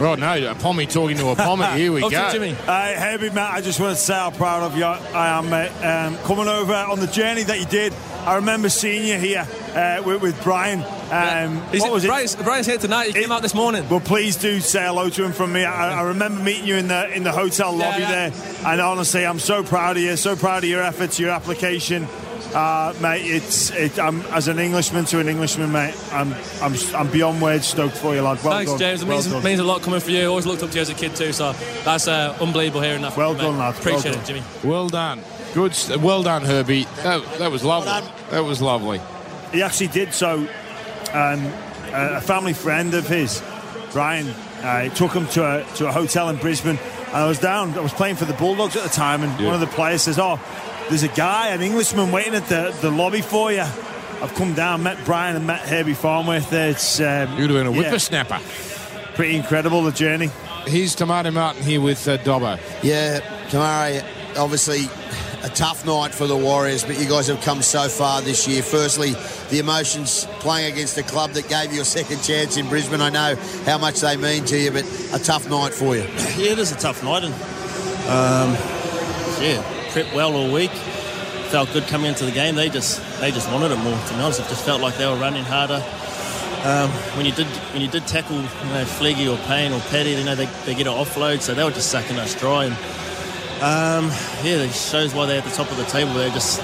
Oh, 0.00 0.14
no, 0.16 0.50
a 0.50 0.54
Pommy 0.54 0.86
talking 0.86 1.18
to 1.18 1.28
a 1.28 1.36
Pommy. 1.36 1.66
Here 1.78 1.92
we 1.92 2.00
go. 2.10 2.30
Jimmy. 2.32 2.54
Hey, 2.54 2.96
Herbie, 2.98 3.28
mate, 3.28 3.38
I 3.38 3.60
just 3.60 3.78
want 3.78 3.94
to 3.94 4.02
say 4.02 4.14
how 4.14 4.30
proud 4.30 4.62
of 4.62 4.76
you 4.76 4.84
I 4.84 5.38
am, 5.38 5.50
mate. 5.50 5.70
Um, 5.84 6.16
coming 6.24 6.48
over 6.48 6.72
on 6.72 6.98
the 6.98 7.06
journey 7.06 7.42
that 7.42 7.60
you 7.60 7.66
did, 7.66 7.92
I 8.24 8.36
remember 8.36 8.70
seeing 8.70 9.06
you 9.06 9.18
here 9.18 9.46
uh, 9.74 10.02
with, 10.04 10.22
with, 10.22 10.42
Brian. 10.42 10.80
Um, 11.10 11.58
what 11.80 11.92
was 11.92 12.04
Brian's, 12.04 12.34
it? 12.34 12.44
Brian's 12.44 12.66
here 12.66 12.78
tonight. 12.78 13.12
He 13.12 13.18
it, 13.18 13.22
came 13.22 13.32
out 13.32 13.42
this 13.42 13.54
morning. 13.54 13.88
Well, 13.88 14.00
please 14.00 14.36
do 14.36 14.60
say 14.60 14.84
hello 14.84 15.08
to 15.10 15.24
him 15.24 15.32
from 15.32 15.52
me. 15.52 15.64
I, 15.64 16.00
I 16.00 16.02
remember 16.02 16.42
meeting 16.42 16.66
you 16.66 16.76
in 16.76 16.88
the 16.88 17.14
in 17.14 17.24
the 17.24 17.32
hotel 17.32 17.72
lobby 17.72 18.00
yeah, 18.00 18.26
yeah. 18.26 18.30
there, 18.30 18.66
and 18.72 18.80
honestly, 18.80 19.26
I'm 19.26 19.38
so 19.38 19.62
proud 19.62 19.96
of 19.96 20.02
you. 20.02 20.16
So 20.16 20.36
proud 20.36 20.64
of 20.64 20.70
your 20.70 20.82
efforts, 20.82 21.18
your 21.18 21.30
application. 21.30 22.06
Uh, 22.54 22.94
mate, 23.00 23.26
it's 23.26 23.70
it, 23.72 23.98
I'm, 23.98 24.20
as 24.26 24.46
an 24.46 24.60
Englishman 24.60 25.06
to 25.06 25.18
an 25.18 25.28
Englishman, 25.28 25.72
mate. 25.72 25.96
I'm 26.12 26.32
I'm 26.62 26.74
I'm 26.94 27.10
beyond 27.10 27.42
words 27.42 27.66
stoked 27.66 27.96
for 27.96 28.14
you, 28.14 28.22
lad. 28.22 28.42
Well 28.44 28.52
Thanks, 28.52 28.70
done. 28.70 28.78
James. 28.78 29.02
It 29.02 29.08
well 29.08 29.16
means, 29.16 29.32
done. 29.32 29.42
means 29.42 29.60
a 29.60 29.64
lot 29.64 29.82
coming 29.82 29.98
for 29.98 30.12
you. 30.12 30.28
Always 30.28 30.46
looked 30.46 30.62
up 30.62 30.70
to 30.70 30.76
you 30.76 30.82
as 30.82 30.88
a 30.88 30.94
kid 30.94 31.16
too, 31.16 31.32
so 31.32 31.52
that's 31.84 32.06
uh, 32.06 32.36
unbelievable 32.40 32.80
hearing 32.80 33.02
that. 33.02 33.16
Well 33.16 33.32
you, 33.32 33.38
done, 33.38 33.54
mate. 33.54 33.58
lad. 33.58 33.74
Appreciate 33.74 34.12
well 34.12 34.20
it, 34.20 34.26
Jimmy. 34.26 34.42
Well 34.62 34.88
done. 34.88 35.20
Good. 35.52 35.76
Well 36.00 36.22
done, 36.22 36.42
Herbie. 36.42 36.84
That, 37.02 37.38
that 37.38 37.50
was 37.50 37.64
lovely. 37.64 38.08
That 38.30 38.44
was 38.44 38.62
lovely. 38.62 39.00
He 39.54 39.62
actually 39.62 39.88
did 39.88 40.12
so. 40.12 40.46
Um, 41.12 41.52
a 41.92 42.20
family 42.20 42.52
friend 42.52 42.92
of 42.94 43.06
his, 43.06 43.40
Brian, 43.92 44.26
uh, 44.62 44.88
took 44.90 45.12
him 45.12 45.28
to 45.28 45.44
a 45.44 45.64
to 45.76 45.86
a 45.88 45.92
hotel 45.92 46.28
in 46.28 46.36
Brisbane, 46.36 46.78
and 47.06 47.16
I 47.16 47.26
was 47.26 47.38
down. 47.38 47.72
I 47.78 47.80
was 47.80 47.92
playing 47.92 48.16
for 48.16 48.24
the 48.24 48.34
Bulldogs 48.34 48.76
at 48.76 48.82
the 48.82 48.88
time, 48.88 49.22
and 49.22 49.38
yeah. 49.38 49.46
one 49.46 49.54
of 49.54 49.60
the 49.60 49.68
players 49.68 50.02
says, 50.02 50.18
"Oh." 50.18 50.38
There's 50.90 51.02
a 51.02 51.08
guy, 51.08 51.48
an 51.48 51.62
Englishman, 51.62 52.12
waiting 52.12 52.34
at 52.34 52.46
the, 52.48 52.76
the 52.82 52.90
lobby 52.90 53.22
for 53.22 53.50
you. 53.50 53.62
I've 53.62 54.34
come 54.34 54.52
down, 54.52 54.82
met 54.82 55.02
Brian 55.06 55.34
and 55.34 55.46
met 55.46 55.60
Herbie 55.60 55.94
Farnworth 55.94 56.50
there. 56.50 56.70
It's 56.70 57.00
um, 57.00 57.38
you'd 57.38 57.48
have 57.48 57.58
been 57.58 57.66
a 57.66 57.72
whippersnapper. 57.72 58.38
Yeah, 58.38 59.14
pretty 59.14 59.34
incredible 59.34 59.82
the 59.82 59.92
journey. 59.92 60.30
Here's 60.66 60.94
Te 60.94 61.06
Maire 61.06 61.32
Martin 61.32 61.62
here 61.62 61.80
with 61.80 62.06
uh, 62.06 62.18
Dobbo. 62.18 62.60
Yeah, 62.82 63.20
Te 63.48 63.56
Maire, 63.56 64.04
obviously 64.36 64.90
a 65.44 65.48
tough 65.50 65.84
night 65.84 66.12
for 66.14 66.26
the 66.26 66.36
Warriors, 66.36 66.84
but 66.84 66.98
you 66.98 67.06
guys 67.06 67.26
have 67.28 67.40
come 67.42 67.60
so 67.60 67.86
far 67.88 68.22
this 68.22 68.48
year. 68.48 68.62
Firstly, 68.62 69.12
the 69.50 69.58
emotions 69.58 70.26
playing 70.40 70.72
against 70.72 70.96
a 70.96 71.02
club 71.02 71.32
that 71.32 71.48
gave 71.48 71.72
you 71.72 71.82
a 71.82 71.84
second 71.84 72.22
chance 72.22 72.56
in 72.56 72.66
Brisbane. 72.68 73.02
I 73.02 73.10
know 73.10 73.36
how 73.66 73.76
much 73.76 74.00
they 74.00 74.16
mean 74.16 74.46
to 74.46 74.58
you, 74.58 74.70
but 74.70 74.84
a 75.12 75.22
tough 75.22 75.48
night 75.50 75.74
for 75.74 75.94
you. 75.94 76.02
Yeah, 76.36 76.52
it 76.52 76.58
is 76.58 76.72
a 76.72 76.76
tough 76.76 77.04
night, 77.04 77.24
and 77.24 77.34
Um, 78.04 78.52
yeah, 79.40 79.62
prepped 79.92 80.14
well 80.14 80.34
all 80.34 80.50
week. 80.52 80.70
Felt 81.50 81.72
good 81.72 81.84
coming 81.84 82.08
into 82.08 82.24
the 82.24 82.32
game. 82.32 82.54
They 82.54 82.68
just 82.68 83.00
they 83.20 83.30
just 83.30 83.50
wanted 83.52 83.70
it 83.70 83.76
more. 83.78 83.98
To 83.98 84.14
be 84.14 84.20
honest, 84.20 84.40
it 84.40 84.48
just 84.48 84.64
felt 84.64 84.80
like 84.80 84.96
they 84.96 85.06
were 85.06 85.16
running 85.16 85.44
harder. 85.44 85.82
Um, 86.64 86.90
when 87.16 87.26
you 87.26 87.32
did 87.32 87.46
when 87.72 87.82
you 87.82 87.88
did 87.88 88.06
tackle 88.06 88.36
you 88.36 88.42
know, 88.42 88.84
Fleggy 88.84 89.32
or 89.32 89.38
Payne 89.46 89.72
or 89.72 89.80
Paddy, 89.90 90.10
you 90.10 90.24
know 90.24 90.34
they, 90.34 90.46
they 90.64 90.74
get 90.74 90.86
an 90.86 90.94
offload, 90.94 91.40
so 91.40 91.54
they 91.54 91.64
were 91.64 91.70
just 91.70 91.90
sucking 91.90 92.16
us 92.18 92.34
dry. 92.38 92.64
And 92.66 92.76
um, 93.64 94.12
yeah, 94.44 94.60
it 94.60 94.74
shows 94.74 95.14
why 95.14 95.24
they're 95.24 95.38
at 95.38 95.44
the 95.44 95.56
top 95.56 95.70
of 95.70 95.78
the 95.78 95.84
table. 95.84 96.12
They're 96.12 96.28
just 96.30 96.60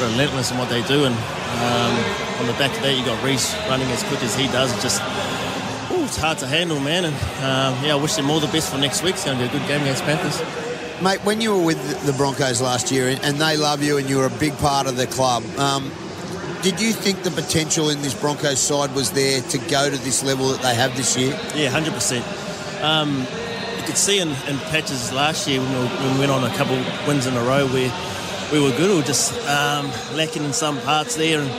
relentless 0.00 0.52
in 0.52 0.58
what 0.58 0.68
they 0.68 0.82
do, 0.86 1.04
and 1.04 1.14
um, 1.14 1.94
on 2.40 2.46
the 2.46 2.52
back 2.54 2.74
of 2.76 2.82
that, 2.82 2.96
you 2.96 3.04
got 3.04 3.22
Reece 3.24 3.54
running 3.68 3.88
as 3.90 4.02
quick 4.04 4.22
as 4.22 4.36
he 4.36 4.46
does. 4.46 4.72
It 4.72 4.80
just 4.80 5.02
ooh, 5.90 6.04
it's 6.04 6.16
hard 6.16 6.38
to 6.38 6.46
handle, 6.46 6.78
man. 6.78 7.06
And 7.06 7.14
um, 7.42 7.84
yeah, 7.84 7.94
I 7.94 7.96
wish 7.96 8.14
them 8.14 8.30
all 8.30 8.38
the 8.38 8.52
best 8.52 8.70
for 8.70 8.78
next 8.78 9.02
week. 9.02 9.14
It's 9.14 9.24
going 9.24 9.36
to 9.36 9.42
be 9.44 9.48
a 9.48 9.58
good 9.58 9.66
game 9.66 9.80
against 9.82 10.04
Panthers. 10.04 10.40
Mate, 11.02 11.24
when 11.24 11.40
you 11.40 11.56
were 11.56 11.64
with 11.64 12.06
the 12.06 12.12
Broncos 12.12 12.62
last 12.62 12.92
year 12.92 13.08
and 13.08 13.36
they 13.36 13.56
love 13.56 13.82
you 13.82 13.98
and 13.98 14.08
you 14.08 14.18
were 14.18 14.26
a 14.26 14.38
big 14.38 14.56
part 14.58 14.86
of 14.86 14.96
the 14.96 15.08
club, 15.08 15.42
um, 15.58 15.90
did 16.62 16.80
you 16.80 16.92
think 16.92 17.24
the 17.24 17.30
potential 17.32 17.90
in 17.90 18.00
this 18.00 18.14
Broncos 18.14 18.60
side 18.60 18.94
was 18.94 19.10
there 19.10 19.42
to 19.42 19.58
go 19.68 19.90
to 19.90 19.96
this 19.98 20.22
level 20.22 20.48
that 20.50 20.62
they 20.62 20.74
have 20.74 20.96
this 20.96 21.16
year? 21.16 21.30
Yeah, 21.54 21.70
100%. 21.72 22.82
Um, 22.82 23.26
you 23.84 23.92
could 23.92 23.98
see 23.98 24.18
in, 24.18 24.30
in, 24.48 24.56
patches 24.72 25.12
last 25.12 25.46
year 25.46 25.60
when 25.60 25.68
we, 25.68 25.84
when 25.84 26.14
we, 26.14 26.18
went 26.20 26.32
on 26.32 26.42
a 26.42 26.56
couple 26.56 26.76
wins 27.06 27.26
in 27.26 27.36
a 27.36 27.42
row 27.42 27.66
where 27.68 27.92
we 28.50 28.58
were 28.58 28.74
good, 28.80 28.88
we 28.88 28.96
were 28.96 29.04
just 29.04 29.36
um, 29.46 29.92
lacking 30.16 30.42
in 30.42 30.54
some 30.54 30.80
parts 30.80 31.16
there. 31.16 31.40
And 31.40 31.50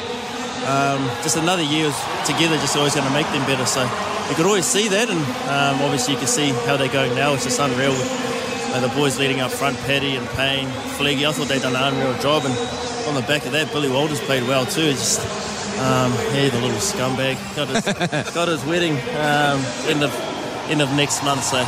um, 0.65 1.05
just 1.22 1.38
another 1.38 1.62
year 1.62 1.94
together 2.25 2.58
just 2.58 2.75
always 2.75 2.96
going 2.96 3.05
to 3.05 3.13
make 3.13 3.27
them 3.27 3.46
better. 3.46 3.67
So 3.67 3.84
you 4.29 4.36
could 4.36 4.48
always 4.48 4.65
see 4.65 4.88
that, 4.88 5.08
and 5.08 5.22
um, 5.53 5.86
obviously 5.86 6.13
you 6.13 6.20
can 6.20 6.27
see 6.27 6.50
how 6.65 6.77
they're 6.77 6.91
going 6.91 7.13
now. 7.13 7.36
It's 7.36 7.44
just 7.44 7.60
unreal 7.60 7.94
uh, 7.94 8.79
the 8.79 8.89
boys 8.96 9.20
leading 9.20 9.39
up 9.41 9.51
front, 9.51 9.77
Paddy 9.86 10.15
and 10.15 10.27
Payne, 10.29 10.67
Fleggy. 10.98 11.29
I 11.29 11.32
thought 11.32 11.48
they'd 11.48 11.62
done 11.62 11.75
an 11.75 11.94
unreal 11.94 12.17
job, 12.22 12.41
and 12.46 12.58
on 13.08 13.13
the 13.13 13.25
back 13.27 13.46
of 13.46 13.51
that, 13.51 13.72
Billy 13.72 13.91
Walters 13.91 14.20
played 14.22 14.48
well 14.48 14.65
too. 14.65 14.89
Just 14.98 15.22
um, 15.77 16.12
yeah, 16.34 16.50
the 16.50 16.60
little 16.60 16.82
scumbag 16.82 17.38
got 17.55 17.67
his, 17.67 18.34
got 18.34 18.48
his 18.48 18.65
wedding 18.65 18.94
um, 19.13 19.62
end 19.86 20.01
of 20.01 20.12
end 20.72 20.82
of 20.82 20.89
next 20.96 21.24
month, 21.24 21.44
so 21.44 21.63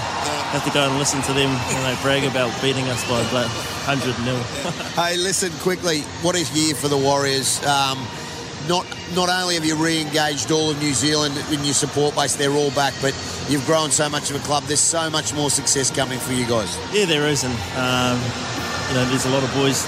have 0.51 0.63
to 0.65 0.71
go 0.71 0.87
and 0.87 0.97
listen 0.97 1.21
to 1.23 1.33
them 1.33 1.51
you 1.51 1.83
they 1.83 2.01
brag 2.01 2.23
about 2.23 2.49
beating 2.61 2.85
us 2.85 3.03
by 3.09 3.19
about 3.29 3.49
100 3.87 4.15
nil. 4.25 4.37
hey, 4.95 5.17
listen 5.17 5.51
quickly. 5.59 6.01
What 6.21 6.35
a 6.35 6.43
year 6.55 6.73
for 6.73 6.87
the 6.87 6.97
Warriors. 6.97 7.63
Um, 7.65 7.99
not 8.67 8.85
not 9.15 9.29
only 9.29 9.55
have 9.55 9.65
you 9.65 9.75
re-engaged 9.75 10.51
all 10.51 10.71
of 10.71 10.79
New 10.79 10.93
Zealand 10.93 11.35
in 11.51 11.63
your 11.63 11.73
support 11.73 12.15
base, 12.15 12.35
they're 12.35 12.51
all 12.51 12.71
back, 12.71 12.93
but 13.01 13.13
you've 13.49 13.65
grown 13.65 13.91
so 13.91 14.09
much 14.09 14.29
of 14.29 14.35
a 14.35 14.45
club. 14.45 14.63
There's 14.63 14.79
so 14.79 15.09
much 15.09 15.33
more 15.33 15.49
success 15.49 15.89
coming 15.89 16.19
for 16.19 16.33
you 16.33 16.45
guys. 16.45 16.77
Yeah, 16.93 17.05
there 17.05 17.27
is, 17.27 17.43
and 17.43 17.53
um, 17.75 18.19
you 18.89 18.95
know, 18.95 19.05
there's 19.09 19.25
a 19.25 19.29
lot 19.29 19.43
of 19.43 19.53
boys 19.53 19.85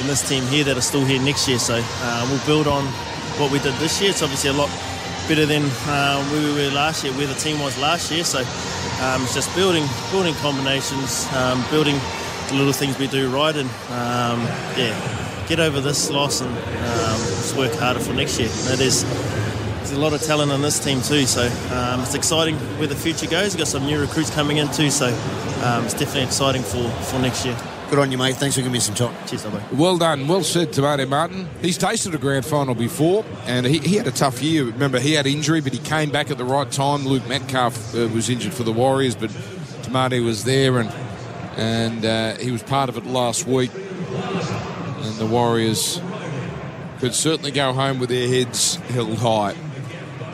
in 0.00 0.06
this 0.06 0.26
team 0.26 0.44
here 0.44 0.64
that 0.64 0.76
are 0.76 0.82
still 0.82 1.04
here 1.04 1.20
next 1.20 1.48
year. 1.48 1.58
So 1.58 1.80
uh, 1.80 2.26
we'll 2.30 2.44
build 2.46 2.66
on 2.66 2.84
what 3.40 3.50
we 3.50 3.58
did 3.58 3.74
this 3.74 4.00
year. 4.00 4.10
It's 4.10 4.22
obviously 4.22 4.50
a 4.50 4.54
lot 4.54 4.68
better 5.28 5.46
than 5.46 5.64
uh, 5.86 6.22
where 6.28 6.42
we 6.42 6.52
were 6.54 6.70
last 6.70 7.04
year, 7.04 7.12
where 7.14 7.26
the 7.26 7.34
team 7.34 7.58
was 7.60 7.78
last 7.78 8.10
year. 8.10 8.24
So 8.24 8.44
um, 9.02 9.22
it's 9.22 9.34
just 9.34 9.54
building, 9.54 9.84
building 10.10 10.34
combinations, 10.36 11.26
um, 11.34 11.64
building 11.70 11.96
the 12.48 12.54
little 12.54 12.72
things 12.72 12.98
we 12.98 13.06
do 13.06 13.28
right, 13.30 13.56
and 13.56 13.68
um, 13.90 14.40
yeah, 14.76 15.46
get 15.48 15.60
over 15.60 15.80
this 15.80 16.10
loss 16.10 16.40
and 16.40 16.50
um, 16.50 17.18
just 17.18 17.56
work 17.56 17.72
harder 17.74 18.00
for 18.00 18.12
next 18.12 18.38
year. 18.38 18.48
There's 18.48 19.04
a 19.92 19.98
lot 19.98 20.12
of 20.12 20.22
talent 20.22 20.50
on 20.50 20.60
this 20.60 20.78
team 20.78 21.00
too, 21.00 21.26
so 21.26 21.46
um, 21.72 22.00
it's 22.00 22.14
exciting 22.14 22.56
where 22.78 22.88
the 22.88 22.96
future 22.96 23.26
goes. 23.26 23.54
We've 23.54 23.58
got 23.58 23.68
some 23.68 23.86
new 23.86 24.00
recruits 24.00 24.30
coming 24.30 24.56
in 24.56 24.68
too, 24.72 24.90
so 24.90 25.06
um, 25.64 25.84
it's 25.84 25.94
definitely 25.94 26.24
exciting 26.24 26.62
for, 26.62 26.88
for 27.04 27.18
next 27.18 27.44
year. 27.44 27.56
Good 27.90 27.98
on 27.98 28.10
you, 28.10 28.18
mate. 28.18 28.36
Thanks 28.36 28.56
for 28.56 28.62
giving 28.62 28.72
me 28.72 28.80
some 28.80 28.94
time. 28.94 29.14
Cheers, 29.26 29.44
mate. 29.52 29.62
Well 29.72 29.98
done. 29.98 30.26
Well 30.26 30.42
said 30.42 30.72
to 30.72 30.82
Marty 30.82 31.04
Martin. 31.04 31.48
He's 31.60 31.78
tasted 31.78 32.14
a 32.14 32.18
grand 32.18 32.44
final 32.44 32.74
before, 32.74 33.24
and 33.44 33.66
he, 33.66 33.78
he, 33.78 33.96
had 33.96 34.06
a 34.06 34.10
tough 34.10 34.42
year. 34.42 34.64
Remember, 34.64 34.98
he 34.98 35.12
had 35.12 35.26
injury, 35.26 35.60
but 35.60 35.72
he 35.72 35.78
came 35.78 36.10
back 36.10 36.30
at 36.30 36.38
the 36.38 36.44
right 36.44 36.70
time. 36.72 37.04
Luke 37.06 37.28
Metcalf 37.28 37.94
uh, 37.94 38.08
was 38.08 38.30
injured 38.30 38.54
for 38.54 38.62
the 38.62 38.72
Warriors, 38.72 39.14
but 39.14 39.30
Tamati 39.82 40.24
was 40.24 40.44
there, 40.44 40.78
and 40.78 40.90
and 41.56 42.04
uh, 42.04 42.36
he 42.36 42.50
was 42.50 42.62
part 42.62 42.88
of 42.88 42.96
it 42.96 43.04
last 43.04 43.46
week. 43.46 43.70
And 43.74 45.14
the 45.16 45.26
Warriors 45.26 46.00
could 46.98 47.14
certainly 47.14 47.50
go 47.50 47.74
home 47.74 47.98
with 47.98 48.08
their 48.08 48.26
heads 48.26 48.76
held 48.76 49.18
high. 49.18 49.54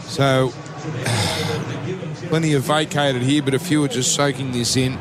So, 0.01 0.53
plenty 2.29 2.55
of 2.55 2.63
vacated 2.63 3.23
here, 3.23 3.43
but 3.43 3.55
a 3.55 3.59
few 3.59 3.85
are 3.85 3.89
just 3.89 4.15
soaking 4.15 4.53
this 4.53 4.77
in 4.77 4.97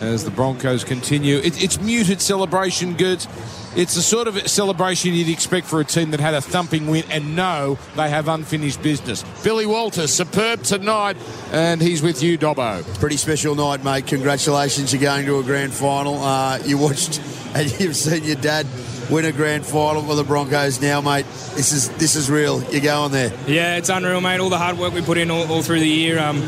as 0.00 0.24
the 0.24 0.30
Broncos 0.30 0.84
continue. 0.84 1.36
It, 1.38 1.62
it's 1.62 1.80
muted 1.80 2.20
celebration, 2.20 2.94
goods. 2.94 3.28
It's 3.76 3.94
the 3.94 4.02
sort 4.02 4.26
of 4.26 4.50
celebration 4.50 5.14
you'd 5.14 5.28
expect 5.28 5.66
for 5.66 5.80
a 5.80 5.84
team 5.84 6.10
that 6.10 6.20
had 6.20 6.34
a 6.34 6.40
thumping 6.40 6.88
win 6.88 7.04
and 7.10 7.36
know 7.36 7.78
they 7.94 8.08
have 8.08 8.26
unfinished 8.26 8.82
business. 8.82 9.22
Billy 9.44 9.64
Walters, 9.66 10.12
superb 10.12 10.62
tonight, 10.62 11.16
and 11.52 11.80
he's 11.80 12.02
with 12.02 12.20
you, 12.22 12.36
Dobbo. 12.36 12.82
Pretty 12.98 13.16
special 13.16 13.54
night, 13.54 13.84
mate. 13.84 14.08
Congratulations, 14.08 14.92
you're 14.92 15.02
going 15.02 15.24
to 15.26 15.38
a 15.38 15.44
grand 15.44 15.72
final. 15.72 16.20
Uh, 16.20 16.58
you 16.64 16.78
watched 16.78 17.20
and 17.54 17.80
you've 17.80 17.96
seen 17.96 18.24
your 18.24 18.36
dad 18.36 18.66
win 19.10 19.24
a 19.24 19.32
grand 19.32 19.66
final 19.66 20.02
for 20.02 20.14
the 20.14 20.24
Broncos 20.24 20.80
now, 20.80 21.00
mate. 21.00 21.26
This 21.54 21.72
is 21.72 21.88
this 21.90 22.16
is 22.16 22.30
real. 22.30 22.62
You're 22.72 22.80
going 22.80 23.12
there. 23.12 23.32
Yeah, 23.46 23.76
it's 23.76 23.88
unreal, 23.88 24.20
mate. 24.20 24.40
All 24.40 24.50
the 24.50 24.58
hard 24.58 24.78
work 24.78 24.94
we 24.94 25.02
put 25.02 25.18
in 25.18 25.30
all, 25.30 25.50
all 25.50 25.62
through 25.62 25.80
the 25.80 25.88
year. 25.88 26.18
Um, 26.18 26.42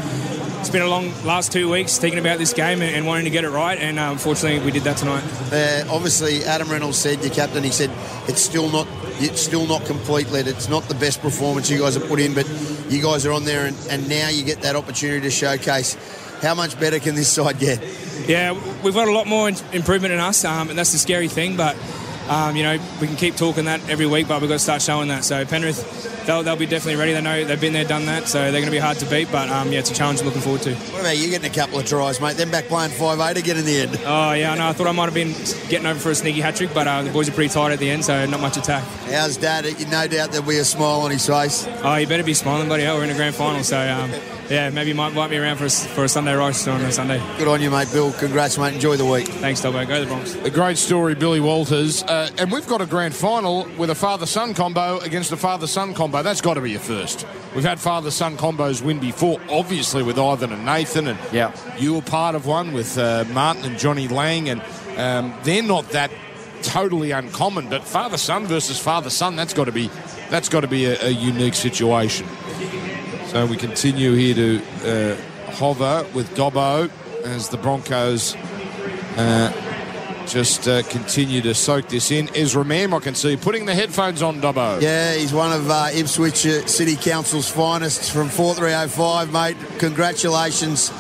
it's 0.63 0.71
been 0.71 0.81
a 0.81 0.87
long 0.87 1.13
last 1.25 1.51
two 1.51 1.69
weeks 1.69 1.99
thinking 1.99 2.21
about 2.21 2.39
this 2.39 2.53
game 2.53 2.83
and, 2.83 2.95
and 2.95 3.05
wanting 3.05 3.25
to 3.25 3.31
get 3.31 3.43
it 3.43 3.51
right, 3.51 3.77
and 3.81 3.99
uh, 3.99 4.11
unfortunately 4.13 4.65
we 4.65 4.71
did 4.71 4.85
that 4.85 4.97
tonight. 4.97 5.25
Uh, 5.53 5.85
obviously, 5.93 6.45
Adam 6.45 6.71
Reynolds 6.71 6.97
said, 6.97 7.21
your 7.21 7.35
captain, 7.35 7.65
he 7.65 7.73
said 7.73 7.91
it's 8.29 8.41
still 8.41 8.71
not 8.71 8.87
it's 9.19 9.41
still 9.41 9.67
not 9.67 9.85
complete. 9.87 10.31
Led. 10.31 10.47
It's 10.47 10.69
not 10.69 10.85
the 10.85 10.95
best 10.95 11.21
performance 11.21 11.69
you 11.69 11.81
guys 11.81 11.95
have 11.95 12.07
put 12.07 12.21
in, 12.21 12.33
but 12.33 12.49
you 12.89 13.03
guys 13.03 13.27
are 13.27 13.33
on 13.33 13.45
there, 13.45 13.67
and, 13.67 13.77
and 13.91 14.09
now 14.09 14.29
you 14.29 14.45
get 14.45 14.63
that 14.63 14.77
opportunity 14.77 15.23
to 15.23 15.33
showcase. 15.33 15.97
How 16.43 16.55
much 16.55 16.79
better 16.79 17.01
can 17.01 17.17
this 17.17 17.33
side 17.33 17.59
get? 17.59 17.83
Yeah, 18.29 18.53
we've 18.85 18.95
got 18.95 19.09
a 19.09 19.13
lot 19.13 19.27
more 19.27 19.49
improvement 19.73 20.15
in 20.15 20.21
us, 20.21 20.45
um, 20.45 20.71
and 20.71 20.79
that's 20.79 20.93
the 20.93 20.99
scary 20.99 21.27
thing. 21.27 21.57
But 21.57 21.77
um, 22.29 22.57
you 22.57 22.63
know, 22.63 22.79
we 23.01 23.07
can 23.07 23.17
keep 23.17 23.37
talking 23.37 23.67
that 23.67 23.89
every 23.89 24.07
week, 24.07 24.29
but 24.29 24.41
we've 24.41 24.49
got 24.49 24.57
to 24.57 24.59
start 24.61 24.83
showing 24.83 25.09
that. 25.09 25.25
So 25.25 25.45
Penrith, 25.45 26.25
they'll, 26.27 26.43
they'll 26.43 26.57
be 26.57 26.67
definitely 26.67 26.97
ready. 26.97 27.13
They 27.13 27.21
know 27.21 27.45
they've 27.45 27.61
been 27.61 27.73
there, 27.73 27.85
done 27.85 28.07
that, 28.07 28.29
so 28.29 28.41
they're 28.41 28.53
going 28.53 28.67
to 28.67 28.71
be 28.71 28.79
hard 28.79 28.99
to 28.99 29.07
beat. 29.07 29.31
But 29.31 29.49
um, 29.49 29.73
yeah, 29.73 29.81
it's 29.81 29.91
a 29.91 29.95
challenge 29.95 30.21
I'm 30.21 30.27
looking 30.27 30.43
forward 30.43 30.63
to. 30.63 30.75
What 30.75 31.01
about 31.01 31.17
you 31.17 31.31
getting 31.31 31.51
a 31.51 31.55
couple 31.55 31.79
of 31.79 31.87
tries, 31.87 32.21
mate? 32.21 32.37
Then 32.37 32.51
back 32.51 32.65
playing 32.67 32.93
5 32.93 33.35
to 33.35 33.43
get 33.43 33.57
in 33.57 33.65
the 33.65 33.81
end. 33.81 34.01
Oh, 34.05 34.33
yeah, 34.33 34.53
I 34.53 34.59
know. 34.59 34.69
I 34.69 34.73
thought 34.73 34.87
I 34.87 34.93
might 34.93 35.05
have 35.07 35.15
been 35.15 35.33
getting 35.69 35.87
over 35.87 35.99
for 35.99 36.11
a 36.11 36.15
sneaky 36.15 36.41
hat 36.41 36.57
trick, 36.57 36.71
but 36.73 36.87
uh, 36.87 37.03
the 37.03 37.11
boys 37.11 37.29
are 37.29 37.33
pretty 37.33 37.53
tight 37.53 37.73
at 37.73 37.79
the 37.79 37.91
end, 37.91 38.05
so 38.05 38.27
not 38.27 38.41
much 38.41 38.57
attack. 38.57 38.85
How's 39.11 39.37
Dad? 39.37 39.65
No 39.91 40.07
doubt 40.07 40.31
there'll 40.31 40.47
be 40.47 40.59
a 40.59 40.65
smile 40.65 41.01
on 41.03 41.11
his 41.11 41.27
face. 41.27 41.67
Oh, 41.83 41.97
you 41.97 42.07
better 42.07 42.25
be 42.25 42.35
smiling, 42.35 42.69
buddy. 42.69 42.85
Hell, 42.85 42.97
we're 42.97 43.05
in 43.05 43.11
a 43.11 43.15
grand 43.15 43.35
final, 43.35 43.63
so 43.65 43.79
um, 43.79 44.11
yeah, 44.53 44.69
maybe 44.69 44.91
you 44.91 44.95
might 44.95 45.09
invite 45.09 45.31
me 45.31 45.39
around 45.39 45.57
for 45.57 45.65
a, 45.65 45.71
for 45.71 46.05
a 46.05 46.09
Sunday 46.09 46.35
roast 46.35 46.69
on 46.69 46.83
a 46.83 46.93
Sunday. 46.93 47.23
Good 47.39 47.49
on 47.49 47.63
you, 47.63 47.71
mate. 47.71 47.89
Bill, 47.91 48.13
congrats, 48.13 48.59
mate. 48.59 48.75
Enjoy 48.75 48.99
the 48.99 49.07
week. 49.07 49.27
Thanks, 49.27 49.63
Dobbo. 49.63 49.89
Go 49.89 50.01
the 50.01 50.07
Bronx. 50.07 50.35
A 50.35 50.51
great 50.51 50.77
story, 50.77 51.15
Billy 51.15 51.41
Walters. 51.41 52.03
Uh, 52.03 52.29
and 52.37 52.53
we've 52.53 52.67
got 52.67 52.83
a 52.83 52.87
grand 52.87 53.15
final 53.15 53.67
with 53.79 53.89
a 53.89 53.95
father-son 53.95 54.53
combo 54.53 54.99
against 54.99 55.33
a 55.33 55.39
father-son 55.39 55.95
combo. 55.95 56.23
That's 56.23 56.43
got 56.43 56.55
to 56.55 56.61
be 56.61 56.75
a 56.75 56.79
first. 56.79 57.27
We've 57.55 57.65
had 57.65 57.81
father-son 57.81 58.37
combos 58.37 58.83
win 58.83 58.99
before, 58.99 59.41
obviously 59.49 60.03
with 60.03 60.19
Ivan 60.19 60.53
and 60.53 60.67
Nathan, 60.67 61.07
and 61.09 61.19
yeah. 61.33 61.57
you 61.79 61.95
were 61.95 62.03
part 62.03 62.35
of 62.35 62.45
one 62.45 62.75
with 62.75 62.99
uh, 62.99 63.25
Martin 63.33 63.65
and 63.65 63.79
Johnny 63.79 64.07
Lang, 64.07 64.51
and 64.51 64.63
um, 64.99 65.35
they're 65.45 65.63
not 65.63 65.89
that 65.91 66.11
totally 66.63 67.11
uncommon. 67.11 67.71
But 67.71 67.85
father-son 67.85 68.47
versus 68.47 68.79
father-son, 68.79 69.35
that's 69.35 69.55
got 69.55 69.65
to 69.65 69.73
be 69.73 69.91
that's 70.29 70.49
got 70.49 70.61
to 70.61 70.69
be 70.69 70.87
a, 70.87 71.07
a 71.07 71.11
unique 71.11 71.55
situation. 71.55 72.27
So 73.33 73.47
we 73.47 73.57
continue 73.57 74.13
here 74.13 74.35
to 74.35 74.63
uh, 74.85 75.53
hover 75.53 76.07
with 76.13 76.29
Dobbo 76.37 76.91
as 77.25 77.49
the 77.49 77.57
Broncos 77.57 78.37
uh, 79.17 80.27
just 80.27 80.69
uh, 80.69 80.83
continue 80.83 81.41
to 81.41 81.55
soak 81.55 81.89
this 81.89 82.11
in. 82.11 82.29
Ezra 82.37 82.63
Mam, 82.63 82.93
I 82.93 82.99
can 82.99 83.15
see, 83.15 83.39
putting 83.39 83.65
the 83.65 83.75
headphones 83.75 84.21
on, 84.21 84.43
Dobbo. 84.43 84.83
Yeah, 84.83 85.15
he's 85.15 85.33
one 85.33 85.51
of 85.51 85.71
uh, 85.71 85.89
Ipswich 85.95 86.45
uh, 86.45 86.67
City 86.67 86.95
Council's 86.95 87.51
finest 87.51 88.13
from 88.13 88.29
4305, 88.29 89.33
mate. 89.33 89.57
Congratulations. 89.79 90.91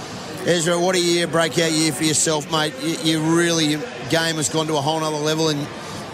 Ezra, 0.46 0.80
what 0.80 0.94
a 0.96 1.00
year, 1.00 1.26
breakout 1.26 1.72
year 1.72 1.92
for 1.92 2.04
yourself, 2.04 2.50
mate. 2.50 2.72
You, 2.80 2.96
you 3.20 3.36
really, 3.36 3.66
your 3.66 3.80
game 4.08 4.36
has 4.36 4.48
gone 4.48 4.68
to 4.68 4.76
a 4.78 4.80
whole 4.80 5.04
other 5.04 5.16
level 5.18 5.50
and 5.50 5.60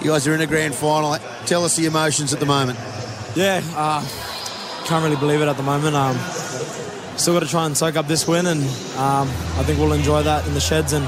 you 0.02 0.10
guys 0.10 0.26
are 0.26 0.34
in 0.34 0.40
a 0.40 0.48
grand 0.48 0.74
final. 0.74 1.16
Tell 1.46 1.64
us 1.64 1.76
the 1.76 1.86
emotions 1.86 2.32
at 2.34 2.40
the 2.40 2.46
moment. 2.46 2.76
Yeah, 3.36 3.62
uh, 3.76 4.04
can't 4.88 5.04
really 5.04 5.16
believe 5.16 5.42
it 5.42 5.48
at 5.48 5.58
the 5.58 5.62
moment. 5.62 5.94
Um, 5.94 6.16
still 7.18 7.34
got 7.34 7.40
to 7.40 7.48
try 7.48 7.66
and 7.66 7.76
soak 7.76 7.96
up 7.96 8.08
this 8.08 8.26
win, 8.26 8.46
and 8.46 8.62
um, 8.96 9.28
I 9.58 9.62
think 9.64 9.78
we'll 9.78 9.92
enjoy 9.92 10.22
that 10.22 10.46
in 10.46 10.54
the 10.54 10.60
sheds 10.60 10.94
and 10.94 11.04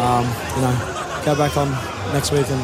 um, 0.00 0.24
you 0.56 0.62
know 0.62 1.22
go 1.24 1.36
back 1.36 1.56
on 1.56 1.70
next 2.12 2.32
week 2.32 2.50
and 2.50 2.60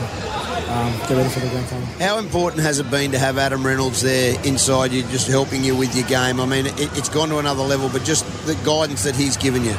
um, 0.68 0.92
get 1.06 1.10
ready 1.12 1.28
for 1.28 1.38
the 1.38 1.48
grand 1.50 1.66
final. 1.66 1.86
How 2.04 2.18
important 2.18 2.62
has 2.62 2.80
it 2.80 2.90
been 2.90 3.12
to 3.12 3.18
have 3.18 3.38
Adam 3.38 3.64
Reynolds 3.64 4.02
there 4.02 4.34
inside 4.44 4.90
you, 4.90 5.02
just 5.04 5.28
helping 5.28 5.62
you 5.62 5.76
with 5.76 5.94
your 5.94 6.06
game? 6.08 6.40
I 6.40 6.46
mean, 6.46 6.66
it, 6.66 6.78
has 6.78 7.08
gone 7.08 7.28
to 7.28 7.38
another 7.38 7.62
level, 7.62 7.88
but 7.88 8.02
just 8.02 8.24
the 8.44 8.56
guidance 8.64 9.04
that 9.04 9.14
he's 9.14 9.36
given 9.36 9.64
you. 9.64 9.76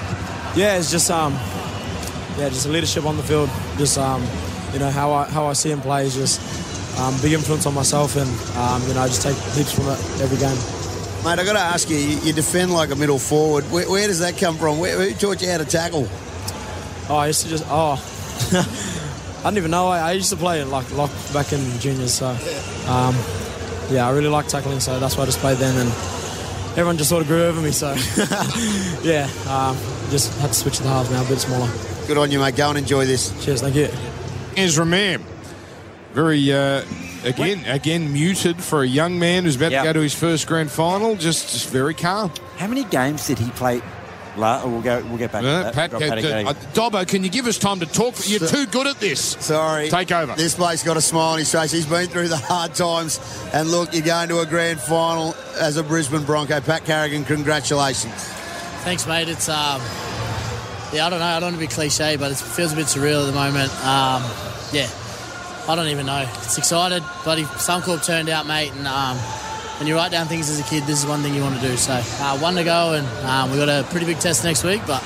Yeah, 0.56 0.78
it's 0.78 0.90
just 0.90 1.12
um, 1.12 1.34
yeah, 2.38 2.48
just 2.48 2.66
leadership 2.70 3.04
on 3.04 3.18
the 3.18 3.24
field. 3.24 3.50
Just 3.78 3.98
um, 3.98 4.26
you 4.72 4.80
know 4.80 4.90
how 4.90 5.12
I 5.12 5.26
how 5.26 5.48
I 5.48 5.54
see 5.54 5.70
him 5.70 5.82
play 5.82 6.06
is 6.06 6.16
just 6.16 6.40
um, 6.98 7.20
big 7.22 7.34
influence 7.34 7.66
on 7.66 7.74
myself, 7.74 8.16
and 8.16 8.30
um, 8.58 8.82
you 8.88 8.94
know 8.94 9.02
I 9.02 9.08
just 9.08 9.22
take 9.22 9.38
heaps 9.56 9.74
from 9.74 9.88
it 9.88 10.00
every 10.22 10.38
game. 10.38 10.58
Mate, 11.24 11.38
i 11.40 11.46
got 11.46 11.54
to 11.54 11.60
ask 11.60 11.88
you, 11.88 11.98
you, 11.98 12.18
you 12.22 12.34
defend 12.34 12.74
like 12.74 12.90
a 12.90 12.96
middle 12.96 13.20
forward. 13.20 13.64
Where, 13.66 13.88
where 13.88 14.08
does 14.08 14.20
that 14.20 14.38
come 14.40 14.58
from? 14.58 14.80
Where, 14.80 14.98
who 14.98 15.14
taught 15.14 15.40
you 15.42 15.50
how 15.50 15.60
to 15.60 15.66
tackle? 15.66 16.08
Oh, 17.10 17.16
I 17.16 17.28
used 17.28 17.44
to 17.44 17.50
just 17.50 17.64
oh. 17.68 17.98
I 19.42 19.44
didn't 19.46 19.58
even 19.58 19.72
know. 19.72 19.88
I, 19.88 20.00
I 20.00 20.12
used 20.14 20.30
to 20.32 20.36
play 20.36 20.64
like 20.64 20.92
lock 20.94 21.12
back 21.34 21.54
in 21.54 21.80
juniors, 21.80 22.14
so 22.14 22.28
um, 22.88 23.16
yeah, 23.90 24.08
I 24.08 24.12
really 24.12 24.30
like 24.30 24.48
tackling, 24.48 24.80
so 24.80 25.00
that's 25.00 25.18
why 25.18 25.24
I 25.24 25.26
just 25.26 25.40
played 25.40 25.58
then, 25.58 25.76
and 25.78 25.90
everyone 26.72 26.98
just 26.98 27.10
sort 27.10 27.22
of 27.22 27.28
grew 27.28 27.44
over 27.44 27.62
me. 27.62 27.72
So 27.72 27.94
yeah, 29.04 29.30
um, 29.48 29.78
just 30.10 30.38
had 30.40 30.50
to 30.50 30.54
switch 30.54 30.78
to 30.78 30.84
the 30.84 30.90
halves 30.90 31.12
now, 31.12 31.24
a 31.24 31.28
bit 31.28 31.40
smaller. 31.40 31.70
Good 32.08 32.18
on 32.18 32.32
you, 32.32 32.40
mate. 32.40 32.56
Go 32.56 32.70
and 32.70 32.78
enjoy 32.78 33.06
this. 33.06 33.32
Cheers, 33.44 33.62
thank 33.62 33.76
you. 33.76 33.90
Ezra 34.58 34.86
Mam. 34.86 35.31
Very, 36.14 36.52
uh, 36.52 36.84
again, 37.24 37.64
again 37.66 38.12
muted 38.12 38.62
for 38.62 38.84
a 38.84 38.88
young 38.88 39.18
man 39.20 39.44
who's 39.46 39.56
about 39.56 39.72
Yep. 39.72 39.82
to 39.84 39.88
go 39.90 39.94
to 39.94 40.00
his 40.02 40.14
first 40.14 40.46
grand 40.48 40.70
final. 40.72 41.16
Just, 41.16 41.52
just 41.54 41.70
very 41.70 41.94
calm. 41.94 42.32
How 42.58 42.68
many 42.68 42.84
games 42.84 43.26
did 43.28 43.40
he 43.40 43.50
play? 43.52 43.82
La- 44.38 44.66
we'll 44.66 44.82
go. 44.82 45.04
We'll 45.10 45.18
get 45.18 45.32
back. 45.34 45.42
to 45.42 45.48
Uh, 45.50 45.64
that. 45.64 45.74
Pat, 45.74 45.90
Drop 45.90 46.02
uh, 46.04 46.06
uh, 46.06 46.54
Dobbo, 46.74 47.06
can 47.06 47.22
you 47.24 47.30
give 47.30 47.48
us 47.48 47.58
time 47.58 47.82
to 47.82 47.86
talk? 47.86 48.16
You're 48.28 48.40
too 48.48 48.66
good 48.66 48.88
at 48.88 48.98
this. 49.00 49.36
Sorry. 49.42 49.90
Take 49.90 50.12
over. 50.14 50.36
This 50.36 50.56
bloke's 50.56 50.84
got 50.84 50.96
a 50.96 51.02
smile 51.02 51.34
on 51.34 51.40
his 51.40 51.52
face. 51.52 51.72
He's 51.72 51.86
been 51.86 52.08
through 52.08 52.30
the 52.30 52.38
hard 52.38 52.74
times. 52.74 53.20
And 53.54 53.70
look, 53.70 53.94
you're 53.94 54.04
going 54.06 54.30
to 54.30 54.40
a 54.40 54.46
grand 54.46 54.80
final 54.80 55.36
as 55.60 55.76
a 55.76 55.84
Brisbane 55.84 56.24
Bronco. 56.24 56.62
Pat 56.62 56.86
Carrigan, 56.86 57.26
congratulations. 57.26 58.14
Thanks, 58.86 59.06
mate. 59.06 59.28
It's 59.28 59.50
um, 59.50 59.82
yeah, 60.94 61.06
I 61.08 61.10
don't 61.10 61.20
know. 61.20 61.26
I 61.26 61.40
don't 61.42 61.48
want 61.52 61.56
to 61.56 61.60
be 61.60 61.68
cliche, 61.68 62.16
but 62.16 62.32
it 62.32 62.36
feels 62.38 62.72
a 62.72 62.76
bit 62.78 62.86
surreal 62.86 63.24
at 63.24 63.26
the 63.28 63.34
moment. 63.34 63.70
Um, 63.86 64.24
yeah, 64.72 64.88
I 65.68 65.76
don't 65.76 65.88
even 65.88 66.06
know. 66.06 66.28
It's 66.44 66.58
excited. 66.58 67.04
Bloody 67.24 67.44
Suncorp 67.44 68.06
turned 68.06 68.30
out, 68.30 68.48
mate, 68.48 68.72
and 68.74 68.88
um, 68.88 69.18
when 69.78 69.88
you 69.88 69.96
write 69.96 70.12
down 70.12 70.28
things 70.28 70.50
as 70.50 70.60
a 70.60 70.64
kid, 70.64 70.84
this 70.84 71.00
is 71.00 71.06
one 71.06 71.22
thing 71.22 71.34
you 71.34 71.42
want 71.42 71.60
to 71.60 71.68
do. 71.68 71.78
So 71.78 71.94
uh, 71.94 72.38
one 72.40 72.56
to 72.56 72.64
go, 72.64 72.94
and 72.94 73.08
um, 73.26 73.50
we've 73.50 73.60
got 73.60 73.70
a 73.70 73.88
pretty 73.90 74.06
big 74.06 74.20
test 74.20 74.44
next 74.44 74.64
week, 74.64 74.82
but 74.86 75.04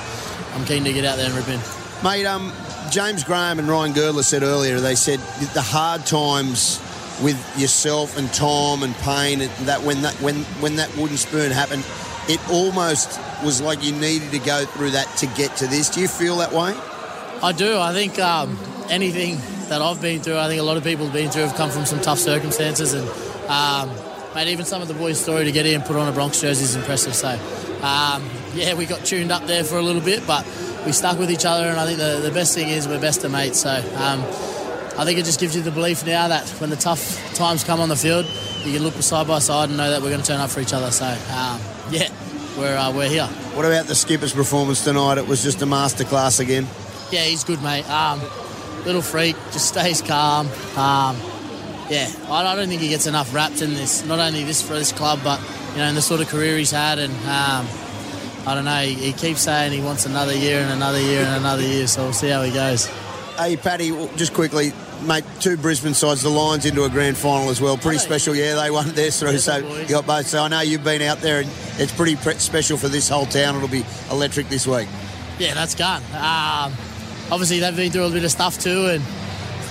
I'm 0.54 0.64
keen 0.64 0.84
to 0.84 0.92
get 0.92 1.04
out 1.04 1.16
there 1.16 1.26
and 1.26 1.34
rip 1.34 1.48
in. 1.48 1.60
Mate, 2.02 2.26
um, 2.26 2.52
James 2.90 3.24
Graham 3.24 3.58
and 3.58 3.68
Ryan 3.68 3.92
Girdler 3.92 4.22
said 4.22 4.42
earlier, 4.42 4.80
they 4.80 4.94
said 4.94 5.18
the 5.54 5.62
hard 5.62 6.04
times 6.06 6.80
with 7.22 7.36
yourself 7.58 8.18
and 8.18 8.32
Tom 8.32 8.82
and 8.82 8.94
Payne, 8.96 9.40
and 9.40 9.50
that 9.66 9.82
when 9.82 10.02
that 10.02 10.14
when 10.14 10.36
when 10.60 10.76
that 10.76 10.94
wooden 10.96 11.16
spoon 11.16 11.50
happened, 11.50 11.84
it 12.28 12.40
almost 12.50 13.18
was 13.44 13.60
like 13.60 13.82
you 13.82 13.92
needed 13.92 14.30
to 14.32 14.38
go 14.38 14.64
through 14.64 14.90
that 14.90 15.06
to 15.18 15.26
get 15.28 15.56
to 15.56 15.66
this. 15.66 15.90
Do 15.90 16.00
you 16.00 16.08
feel 16.08 16.36
that 16.38 16.52
way? 16.52 16.74
I 17.42 17.52
do. 17.52 17.78
I 17.78 17.92
think 17.92 18.18
um, 18.18 18.58
anything 18.90 19.38
that 19.68 19.82
I've 19.82 20.00
been 20.00 20.20
through, 20.20 20.38
I 20.38 20.48
think 20.48 20.60
a 20.60 20.64
lot 20.64 20.76
of 20.76 20.84
people 20.84 21.06
have 21.06 21.14
been 21.14 21.30
through 21.30 21.42
have 21.42 21.56
come 21.56 21.70
from 21.70 21.86
some 21.86 22.00
tough 22.00 22.18
circumstances. 22.18 22.92
And, 22.92 23.08
um, 23.48 23.90
mate, 24.34 24.48
even 24.48 24.64
some 24.64 24.82
of 24.82 24.88
the 24.88 24.94
boys' 24.94 25.20
story 25.20 25.44
to 25.44 25.52
get 25.52 25.66
here 25.66 25.76
and 25.76 25.84
put 25.84 25.96
on 25.96 26.08
a 26.08 26.12
Bronx 26.12 26.40
jersey 26.40 26.64
is 26.64 26.76
impressive. 26.76 27.14
So, 27.14 27.28
um, 27.82 28.24
yeah, 28.54 28.74
we 28.74 28.86
got 28.86 29.04
tuned 29.04 29.32
up 29.32 29.46
there 29.46 29.64
for 29.64 29.76
a 29.76 29.82
little 29.82 30.02
bit, 30.02 30.26
but 30.26 30.46
we 30.84 30.92
stuck 30.92 31.18
with 31.18 31.30
each 31.30 31.44
other. 31.44 31.66
And 31.66 31.78
I 31.78 31.86
think 31.86 31.98
the, 31.98 32.20
the 32.22 32.30
best 32.30 32.54
thing 32.54 32.68
is 32.68 32.86
we're 32.86 33.00
best 33.00 33.24
of 33.24 33.32
mates. 33.32 33.60
So, 33.60 33.70
um, 33.70 34.22
I 34.98 35.04
think 35.04 35.18
it 35.18 35.24
just 35.24 35.40
gives 35.40 35.54
you 35.54 35.62
the 35.62 35.70
belief 35.70 36.06
now 36.06 36.28
that 36.28 36.48
when 36.60 36.70
the 36.70 36.76
tough 36.76 37.34
times 37.34 37.64
come 37.64 37.80
on 37.80 37.90
the 37.90 37.96
field, 37.96 38.24
you 38.64 38.72
can 38.72 38.82
look 38.82 38.94
side 38.94 39.28
by 39.28 39.40
side 39.40 39.68
and 39.68 39.76
know 39.76 39.90
that 39.90 40.00
we're 40.00 40.08
going 40.10 40.22
to 40.22 40.26
turn 40.26 40.40
up 40.40 40.50
for 40.50 40.60
each 40.60 40.72
other. 40.72 40.90
So, 40.90 41.04
um, 41.04 41.60
yeah, 41.90 42.08
we're, 42.56 42.76
uh, 42.76 42.92
we're 42.92 43.08
here. 43.08 43.26
What 43.54 43.66
about 43.66 43.86
the 43.86 43.94
skipper's 43.94 44.32
performance 44.32 44.84
tonight? 44.84 45.18
It 45.18 45.26
was 45.26 45.42
just 45.42 45.60
a 45.60 45.66
masterclass 45.66 46.40
again. 46.40 46.66
Yeah, 47.10 47.24
he's 47.24 47.44
good, 47.44 47.62
mate. 47.62 47.88
Um, 47.90 48.20
little 48.86 49.02
freak, 49.02 49.36
just 49.52 49.68
stays 49.68 50.00
calm. 50.00 50.46
Um, 50.76 51.16
yeah, 51.90 52.10
I, 52.28 52.44
I 52.46 52.56
don't 52.56 52.68
think 52.68 52.80
he 52.80 52.88
gets 52.88 53.06
enough 53.06 53.34
wrapped 53.34 53.60
in 53.62 53.74
this. 53.74 54.04
Not 54.04 54.18
only 54.18 54.44
this 54.44 54.62
for 54.62 54.74
this 54.74 54.92
club, 54.92 55.20
but 55.22 55.40
you 55.72 55.78
know, 55.78 55.88
in 55.88 55.94
the 55.94 56.02
sort 56.02 56.20
of 56.20 56.28
career 56.28 56.56
he's 56.56 56.70
had, 56.70 56.98
and 56.98 57.12
um, 57.12 57.66
I 58.46 58.54
don't 58.54 58.64
know. 58.64 58.80
He, 58.80 58.94
he 58.94 59.12
keeps 59.12 59.42
saying 59.42 59.72
he 59.72 59.82
wants 59.82 60.06
another 60.06 60.34
year 60.34 60.60
and 60.60 60.72
another 60.72 61.00
year 61.00 61.20
and 61.20 61.36
another 61.36 61.62
year. 61.62 61.86
So 61.86 62.04
we'll 62.04 62.12
see 62.12 62.28
how 62.28 62.42
he 62.42 62.52
goes. 62.52 62.86
Hey, 63.36 63.56
Paddy, 63.56 63.90
just 64.16 64.32
quickly, 64.32 64.72
mate, 65.02 65.24
two 65.40 65.58
Brisbane 65.58 65.92
sides, 65.92 66.22
the 66.22 66.30
Lions 66.30 66.64
into 66.64 66.84
a 66.84 66.88
grand 66.88 67.18
final 67.18 67.50
as 67.50 67.60
well. 67.60 67.76
Pretty 67.76 67.98
special, 67.98 68.34
yeah, 68.34 68.54
they 68.54 68.70
won 68.70 68.88
theirs 68.94 69.20
through, 69.20 69.36
so 69.38 69.58
you 69.58 69.88
got 69.88 70.06
both. 70.06 70.26
So 70.26 70.42
I 70.42 70.48
know 70.48 70.60
you've 70.60 70.84
been 70.84 71.02
out 71.02 71.18
there, 71.18 71.40
and 71.40 71.50
it's 71.78 71.92
pretty 71.94 72.16
pre- 72.16 72.34
special 72.34 72.78
for 72.78 72.88
this 72.88 73.10
whole 73.10 73.26
town. 73.26 73.56
It'll 73.56 73.68
be 73.68 73.84
electric 74.10 74.48
this 74.48 74.66
week. 74.66 74.88
Yeah, 75.38 75.52
that's 75.52 75.74
gone. 75.74 76.02
Um, 76.14 76.72
obviously, 77.30 77.60
they've 77.60 77.76
been 77.76 77.92
through 77.92 78.02
a 78.02 78.04
little 78.04 78.18
bit 78.18 78.24
of 78.24 78.30
stuff 78.30 78.58
too, 78.58 78.86
and 78.86 79.02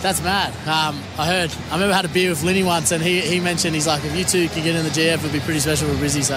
that's 0.02 0.22
mad. 0.24 0.52
Um, 0.68 1.02
I 1.18 1.26
heard, 1.26 1.52
I 1.70 1.74
remember 1.74 1.94
I 1.94 1.98
had 1.98 2.06
a 2.06 2.10
beer 2.10 2.30
with 2.30 2.44
Linny 2.44 2.64
once, 2.64 2.92
and 2.92 3.02
he, 3.04 3.22
he 3.22 3.40
mentioned, 3.40 3.76
he's 3.76 3.88
like, 3.88 4.04
if 4.06 4.16
you 4.16 4.24
two 4.24 4.48
can 4.50 4.64
get 4.64 4.76
in 4.76 4.84
the 4.84 4.90
GF, 4.90 5.16
it'd 5.16 5.32
be 5.32 5.40
pretty 5.40 5.60
special 5.60 5.88
for 5.88 5.96
Brizzy. 5.96 6.24
So, 6.24 6.36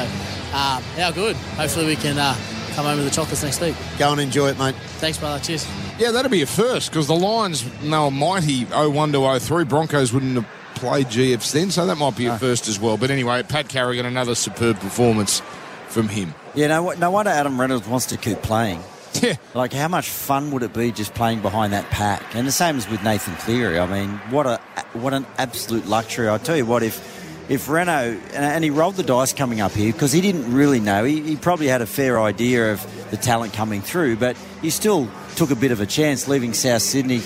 um, 0.57 0.83
yeah, 0.97 1.11
good. 1.13 1.37
Hopefully, 1.37 1.87
we 1.87 1.97
can 1.97 2.19
uh, 2.19 2.35
come 2.75 2.87
home 2.87 2.97
with 2.97 3.07
the 3.07 3.15
chocolates 3.15 3.43
next 3.43 3.61
week. 3.61 3.77
Go 3.99 4.13
and 4.13 4.21
enjoy 4.21 4.49
it, 4.49 4.59
mate. 4.59 4.75
Thanks, 4.99 5.19
brother. 5.19 5.43
Cheers. 5.43 5.67
Yeah, 5.99 6.13
that'll 6.13 6.31
be 6.31 6.43
a 6.43 6.47
first 6.47 6.91
because 6.91 7.09
the 7.09 7.17
Lions, 7.17 7.69
they 7.81 7.89
were 7.91 8.11
mighty 8.11 8.65
01 8.65 9.13
to 9.13 9.41
03. 9.41 9.65
Broncos 9.65 10.13
wouldn't 10.13 10.37
have 10.37 10.47
played 10.77 11.07
GFs 11.07 11.53
then, 11.53 11.71
so 11.71 11.87
that 11.87 11.97
might 11.97 12.17
be 12.17 12.27
a 12.27 12.39
first 12.39 12.69
as 12.69 12.79
well. 12.79 12.97
But 12.97 13.11
anyway, 13.11 13.43
Pat 13.43 13.69
Carrigan, 13.69 14.07
another 14.07 14.37
superb 14.37 14.79
performance 14.79 15.43
from 15.89 16.09
him. 16.09 16.35
Yeah, 16.55 16.69
no, 16.69 16.91
no 16.93 17.11
wonder 17.11 17.31
Adam 17.33 17.61
Reynolds 17.61 17.89
wants 17.89 18.07
to 18.07 18.17
keep 18.17 18.43
playing. 18.43 18.81
Yeah. 19.23 19.37
Like, 19.55 19.73
how 19.73 19.89
much 19.89 20.09
fun 20.09 20.51
would 20.53 20.63
it 20.63 20.73
be 20.73 20.93
just 20.93 21.15
playing 21.15 21.41
behind 21.43 21.73
that 21.73 21.85
pack? 21.91 22.23
And 22.35 22.47
the 22.47 22.53
same 22.53 22.77
as 22.77 22.89
with 22.89 23.03
Nathan 23.03 23.35
Cleary. 23.37 23.79
I 23.79 23.87
mean, 23.87 24.11
what 24.31 24.47
a 24.47 24.59
what 24.93 25.13
an 25.15 25.27
absolute 25.39 25.87
luxury. 25.87 26.29
I 26.29 26.39
tell 26.39 26.57
you 26.57 26.67
what, 26.67 26.83
if 26.83 27.17
if 27.51 27.69
Renault 27.69 28.19
and, 28.33 28.45
and 28.45 28.65
he 28.65 28.71
rolled 28.71 28.97
the 28.97 29.03
dice 29.03 29.33
coming 29.33 29.61
up 29.61 29.73
here 29.73 29.93
because 29.93 30.13
he 30.13 30.21
didn't 30.21 30.53
really 30.55 30.81
know. 30.81 31.05
He, 31.05 31.21
he 31.23 31.37
probably 31.37 31.67
had 31.67 31.83
a 31.83 31.87
fair 31.87 32.21
idea 32.21 32.73
of 32.73 33.11
the 33.11 33.17
talent 33.17 33.53
coming 33.55 33.81
through, 33.83 34.17
but 34.17 34.37
he 34.63 34.71
still 34.71 35.09
took 35.37 35.51
a 35.51 35.57
bit 35.57 35.73
of 35.73 35.81
a 35.81 35.87
chance 35.87 36.29
leaving 36.29 36.53
South 36.55 36.83
Sydney 36.83 37.21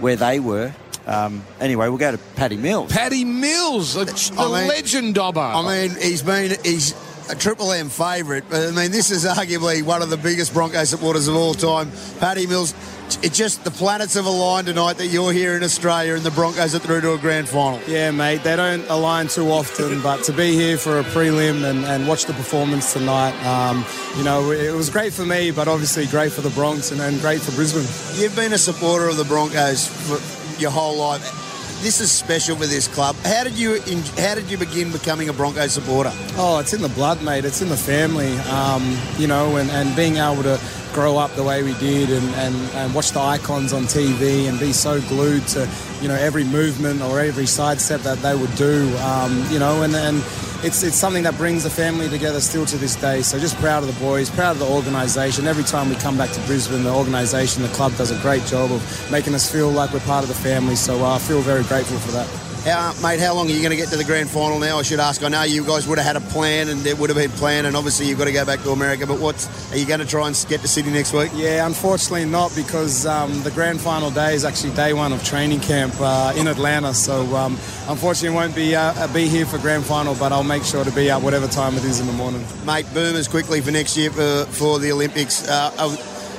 where 0.00 0.16
they 0.16 0.38
were. 0.40 0.74
Um, 1.06 1.44
anyway, 1.60 1.88
we'll 1.88 1.98
go 1.98 2.10
to 2.12 2.18
Paddy 2.34 2.56
Mills. 2.56 2.92
Paddy 2.92 3.24
Mills, 3.24 3.94
the, 3.94 4.04
the 4.06 4.34
I 4.38 4.60
mean- 4.60 4.68
legend 4.68 5.14
Dobber. 5.14 5.40
I 5.40 5.86
mean, 5.86 5.96
he's 6.00 6.22
been 6.22 6.56
he's 6.64 6.94
a 7.28 7.34
Triple 7.34 7.72
M 7.72 7.88
favourite, 7.88 8.44
but 8.48 8.68
I 8.68 8.70
mean, 8.70 8.90
this 8.90 9.10
is 9.10 9.24
arguably 9.24 9.82
one 9.82 10.02
of 10.02 10.10
the 10.10 10.16
biggest 10.16 10.52
Bronco 10.52 10.84
supporters 10.84 11.28
of 11.28 11.36
all 11.36 11.54
time. 11.54 11.90
Paddy 12.18 12.46
Mills. 12.46 12.74
It's 13.22 13.38
just 13.38 13.62
the 13.62 13.70
planets 13.70 14.14
have 14.14 14.26
aligned 14.26 14.66
tonight 14.66 14.94
that 14.94 15.06
you're 15.06 15.32
here 15.32 15.56
in 15.56 15.62
Australia 15.62 16.14
and 16.14 16.24
the 16.24 16.30
Broncos 16.32 16.74
are 16.74 16.80
through 16.80 17.02
to 17.02 17.12
a 17.12 17.18
grand 17.18 17.48
final. 17.48 17.80
Yeah, 17.86 18.10
mate, 18.10 18.42
they 18.42 18.56
don't 18.56 18.84
align 18.88 19.28
too 19.28 19.48
often, 19.52 20.02
but 20.02 20.24
to 20.24 20.32
be 20.32 20.54
here 20.54 20.76
for 20.76 20.98
a 20.98 21.04
prelim 21.04 21.62
and, 21.62 21.84
and 21.84 22.08
watch 22.08 22.24
the 22.24 22.32
performance 22.32 22.92
tonight, 22.92 23.32
um, 23.46 23.84
you 24.16 24.24
know, 24.24 24.50
it 24.50 24.74
was 24.74 24.90
great 24.90 25.12
for 25.12 25.24
me, 25.24 25.52
but 25.52 25.68
obviously 25.68 26.06
great 26.06 26.32
for 26.32 26.40
the 26.40 26.50
Bronx 26.50 26.90
and, 26.90 27.00
and 27.00 27.20
great 27.20 27.40
for 27.40 27.52
Brisbane. 27.52 27.86
You've 28.20 28.34
been 28.34 28.52
a 28.52 28.58
supporter 28.58 29.08
of 29.08 29.16
the 29.16 29.24
Broncos 29.24 29.86
for 29.86 30.60
your 30.60 30.72
whole 30.72 30.96
life. 30.96 31.45
This 31.82 32.00
is 32.00 32.10
special 32.10 32.56
for 32.56 32.66
this 32.66 32.88
club. 32.88 33.14
How 33.16 33.44
did 33.44 33.58
you 33.58 33.80
how 34.18 34.34
did 34.34 34.50
you 34.50 34.56
begin 34.56 34.90
becoming 34.90 35.28
a 35.28 35.32
Broncos 35.32 35.72
supporter? 35.72 36.10
Oh, 36.36 36.58
it's 36.58 36.72
in 36.72 36.80
the 36.80 36.88
blood, 36.88 37.22
mate. 37.22 37.44
It's 37.44 37.60
in 37.60 37.68
the 37.68 37.76
family, 37.76 38.36
um, 38.50 38.98
you 39.18 39.26
know, 39.26 39.56
and, 39.56 39.70
and 39.70 39.94
being 39.94 40.16
able 40.16 40.42
to 40.42 40.58
grow 40.92 41.18
up 41.18 41.30
the 41.36 41.44
way 41.44 41.62
we 41.62 41.74
did 41.74 42.10
and, 42.10 42.26
and, 42.36 42.56
and 42.74 42.94
watch 42.94 43.10
the 43.10 43.20
icons 43.20 43.74
on 43.74 43.82
TV 43.82 44.48
and 44.48 44.58
be 44.58 44.72
so 44.72 45.00
glued 45.02 45.46
to, 45.48 45.68
you 46.00 46.08
know, 46.08 46.14
every 46.14 46.44
movement 46.44 47.02
or 47.02 47.20
every 47.20 47.46
sidestep 47.46 48.00
that 48.00 48.18
they 48.18 48.34
would 48.34 48.54
do, 48.56 48.96
um, 48.98 49.46
you 49.50 49.58
know, 49.58 49.82
and, 49.82 49.94
and 49.94 50.22
it's, 50.66 50.82
it's 50.82 50.96
something 50.96 51.22
that 51.22 51.36
brings 51.36 51.62
the 51.62 51.70
family 51.70 52.08
together 52.08 52.40
still 52.40 52.66
to 52.66 52.76
this 52.76 52.96
day. 52.96 53.22
So 53.22 53.38
just 53.38 53.56
proud 53.58 53.84
of 53.84 53.94
the 53.94 54.04
boys, 54.04 54.28
proud 54.28 54.52
of 54.52 54.58
the 54.58 54.66
organisation. 54.66 55.46
Every 55.46 55.62
time 55.62 55.88
we 55.88 55.94
come 55.94 56.18
back 56.18 56.30
to 56.32 56.40
Brisbane, 56.40 56.82
the 56.82 56.92
organisation, 56.92 57.62
the 57.62 57.68
club 57.68 57.94
does 57.96 58.10
a 58.10 58.20
great 58.20 58.44
job 58.46 58.72
of 58.72 59.10
making 59.10 59.34
us 59.34 59.50
feel 59.50 59.70
like 59.70 59.92
we're 59.92 60.00
part 60.00 60.24
of 60.24 60.28
the 60.28 60.34
family. 60.34 60.74
So 60.74 61.04
uh, 61.04 61.14
I 61.14 61.18
feel 61.18 61.40
very 61.40 61.62
grateful 61.64 61.98
for 61.98 62.10
that. 62.12 62.45
How, 62.66 62.92
mate, 63.00 63.20
how 63.20 63.32
long 63.32 63.46
are 63.46 63.52
you 63.52 63.60
going 63.60 63.70
to 63.70 63.76
get 63.76 63.90
to 63.90 63.96
the 63.96 64.02
grand 64.02 64.28
final 64.28 64.58
now? 64.58 64.80
I 64.80 64.82
should 64.82 64.98
ask. 64.98 65.22
I 65.22 65.28
know 65.28 65.44
you 65.44 65.64
guys 65.64 65.86
would 65.86 65.98
have 65.98 66.06
had 66.06 66.16
a 66.16 66.32
plan 66.32 66.68
and 66.68 66.84
it 66.84 66.98
would 66.98 67.10
have 67.10 67.16
been 67.16 67.30
planned, 67.30 67.64
and 67.64 67.76
obviously 67.76 68.08
you've 68.08 68.18
got 68.18 68.24
to 68.24 68.32
go 68.32 68.44
back 68.44 68.60
to 68.64 68.70
America. 68.70 69.06
But 69.06 69.20
what's 69.20 69.46
are 69.72 69.76
you 69.76 69.86
going 69.86 70.00
to 70.00 70.04
try 70.04 70.26
and 70.26 70.46
get 70.48 70.62
to 70.62 70.68
Sydney 70.68 70.90
next 70.90 71.12
week? 71.12 71.30
Yeah, 71.32 71.64
unfortunately 71.64 72.24
not 72.24 72.52
because 72.56 73.06
um, 73.06 73.40
the 73.44 73.52
grand 73.52 73.80
final 73.80 74.10
day 74.10 74.34
is 74.34 74.44
actually 74.44 74.74
day 74.74 74.94
one 74.94 75.12
of 75.12 75.22
training 75.22 75.60
camp 75.60 75.94
uh, 76.00 76.32
in 76.36 76.48
Atlanta. 76.48 76.92
So 76.92 77.36
um, 77.36 77.52
unfortunately, 77.86 78.34
won't 78.34 78.56
be 78.56 78.74
uh, 78.74 79.06
be 79.14 79.28
here 79.28 79.46
for 79.46 79.58
grand 79.58 79.84
final, 79.84 80.16
but 80.16 80.32
I'll 80.32 80.42
make 80.42 80.64
sure 80.64 80.82
to 80.82 80.90
be 80.90 81.08
out 81.08 81.22
whatever 81.22 81.46
time 81.46 81.76
it 81.76 81.84
is 81.84 82.00
in 82.00 82.08
the 82.08 82.14
morning. 82.14 82.44
Mate, 82.64 82.86
boomers 82.92 83.28
quickly 83.28 83.60
for 83.60 83.70
next 83.70 83.96
year 83.96 84.10
for, 84.10 84.44
for 84.46 84.80
the 84.80 84.90
Olympics. 84.90 85.48
Uh, 85.48 85.72
uh, 85.78 85.96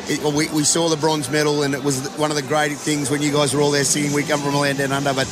it, 0.09 0.21
well, 0.21 0.33
we, 0.33 0.49
we 0.49 0.65
saw 0.65 0.89
the 0.89 0.97
bronze 0.97 1.29
medal, 1.29 1.63
and 1.63 1.73
it 1.73 1.83
was 1.83 2.05
one 2.17 2.31
of 2.31 2.35
the 2.35 2.43
great 2.43 2.73
things 2.73 3.09
when 3.09 3.21
you 3.21 3.31
guys 3.31 3.53
were 3.53 3.61
all 3.61 3.71
there 3.71 3.85
singing. 3.85 4.11
We 4.11 4.23
come 4.23 4.41
from 4.41 4.55
a 4.55 4.59
land 4.59 4.79
down 4.79 4.91
under, 4.91 5.13
but 5.13 5.27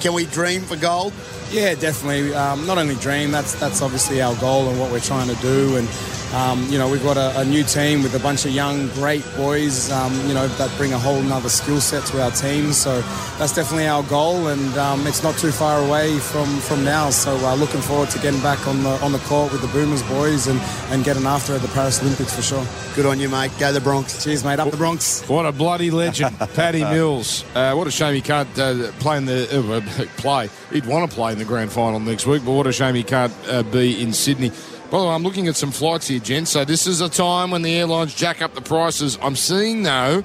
can 0.00 0.12
we 0.14 0.26
dream 0.26 0.62
for 0.62 0.76
gold? 0.76 1.12
Yeah, 1.50 1.74
definitely. 1.74 2.34
Um, 2.34 2.66
not 2.66 2.78
only 2.78 2.96
dream, 2.96 3.30
that's 3.30 3.54
that's 3.58 3.82
obviously 3.82 4.20
our 4.20 4.34
goal 4.36 4.68
and 4.68 4.78
what 4.80 4.90
we're 4.90 5.00
trying 5.00 5.28
to 5.28 5.40
do. 5.42 5.76
And 5.76 5.88
Um, 6.36 6.70
you 6.70 6.76
know, 6.76 6.86
we've 6.86 7.02
got 7.02 7.16
a, 7.16 7.40
a, 7.40 7.44
new 7.46 7.64
team 7.64 8.02
with 8.02 8.14
a 8.14 8.18
bunch 8.18 8.44
of 8.44 8.50
young, 8.50 8.88
great 8.88 9.24
boys, 9.36 9.90
um, 9.90 10.12
you 10.28 10.34
know, 10.34 10.46
that 10.46 10.70
bring 10.76 10.92
a 10.92 10.98
whole 10.98 11.22
nother 11.22 11.48
skill 11.48 11.80
set 11.80 12.04
to 12.08 12.22
our 12.22 12.30
team. 12.30 12.74
So 12.74 13.00
that's 13.38 13.54
definitely 13.54 13.86
our 13.86 14.02
goal, 14.02 14.48
and 14.48 14.76
um, 14.76 15.06
it's 15.06 15.22
not 15.22 15.38
too 15.38 15.50
far 15.50 15.80
away 15.80 16.18
from, 16.18 16.44
from 16.58 16.84
now. 16.84 17.08
So 17.08 17.34
uh, 17.38 17.54
looking 17.54 17.80
forward 17.80 18.10
to 18.10 18.18
getting 18.18 18.42
back 18.42 18.68
on 18.68 18.82
the 18.82 19.02
on 19.02 19.12
the 19.12 19.18
court 19.20 19.50
with 19.50 19.62
the 19.62 19.68
Boomers 19.68 20.02
boys 20.02 20.46
and, 20.46 20.60
and 20.90 21.04
getting 21.04 21.24
after 21.24 21.54
at 21.54 21.62
the 21.62 21.68
Paris 21.68 22.02
Olympics 22.02 22.36
for 22.36 22.42
sure. 22.42 22.66
Good 22.94 23.06
on 23.06 23.18
you, 23.18 23.30
mate. 23.30 23.52
Go 23.58 23.72
the 23.72 23.80
Bronx. 23.80 24.22
Cheers, 24.22 24.44
mate. 24.44 24.58
Up 24.58 24.70
the 24.70 24.76
Bronx. 24.76 25.26
What 25.30 25.46
a 25.46 25.52
bloody 25.52 25.90
legend, 25.90 26.38
Paddy 26.54 26.84
Mills. 26.84 27.46
Uh, 27.54 27.72
what 27.72 27.86
a 27.86 27.90
shame 27.90 28.14
he 28.14 28.20
can't 28.20 28.58
uh, 28.58 28.92
play 28.98 29.16
in 29.16 29.24
the 29.24 29.48
uh, 29.58 30.04
play. 30.18 30.50
He'd 30.70 30.84
want 30.84 31.10
to 31.10 31.14
play 31.14 31.32
in 31.32 31.38
the 31.38 31.46
grand 31.46 31.72
final 31.72 31.98
next 31.98 32.26
week, 32.26 32.44
but 32.44 32.52
what 32.52 32.66
a 32.66 32.72
shame 32.72 32.94
he 32.94 33.04
can't 33.04 33.32
uh, 33.48 33.62
be 33.62 34.02
in 34.02 34.12
Sydney. 34.12 34.52
By 34.90 34.98
the 34.98 35.04
way, 35.04 35.10
I'm 35.10 35.24
looking 35.24 35.48
at 35.48 35.56
some 35.56 35.72
flights 35.72 36.06
here, 36.06 36.20
Jen. 36.20 36.46
So 36.46 36.64
this 36.64 36.86
is 36.86 37.00
a 37.00 37.08
time 37.08 37.50
when 37.50 37.62
the 37.62 37.74
airlines 37.76 38.14
jack 38.14 38.40
up 38.40 38.54
the 38.54 38.60
prices. 38.60 39.18
I'm 39.20 39.34
seeing, 39.34 39.82
though, 39.82 40.22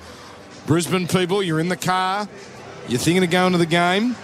Brisbane 0.67 1.08
people, 1.08 1.41
you're 1.41 1.60
in 1.60 1.69
the 1.69 1.78
car, 1.78 2.30
you're 2.88 3.00
thinking 3.00 3.24
of 3.24 3.32
going 3.32 3.54
to 3.54 3.58
the 3.58 3.65
game. 3.65 4.15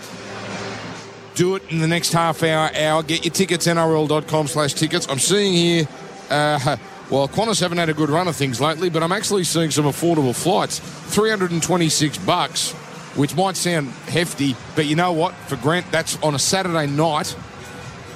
Do 1.33 1.55
it 1.55 1.63
in 1.71 1.79
the 1.79 1.87
next 1.87 2.13
half 2.13 2.43
hour, 2.43 2.69
hour. 2.75 3.01
Get 3.01 3.25
your 3.25 3.33
tickets, 3.33 3.65
nrl.com 3.65 4.47
slash 4.47 4.75
tickets. 4.75 5.07
I'm 5.09 5.17
seeing 5.17 5.53
here, 5.53 5.87
uh, 6.29 6.77
well, 7.09 7.27
Qantas 7.27 7.59
haven't 7.59 7.79
had 7.79 7.89
a 7.89 7.93
good 7.95 8.11
run 8.11 8.27
of 8.27 8.35
things 8.35 8.61
lately, 8.61 8.89
but 8.89 9.01
I'm 9.01 9.11
actually 9.11 9.43
seeing 9.43 9.71
some 9.71 9.85
affordable 9.85 10.35
flights. 10.35 10.77
326 10.79 12.19
bucks, 12.19 12.73
which 13.15 13.35
might 13.35 13.55
sound 13.55 13.89
hefty, 14.07 14.55
but 14.75 14.85
you 14.85 14.95
know 14.95 15.13
what? 15.13 15.33
For 15.47 15.55
Grant, 15.55 15.91
that's 15.91 16.21
on 16.21 16.35
a 16.35 16.39
Saturday 16.39 16.85
night 16.85 17.35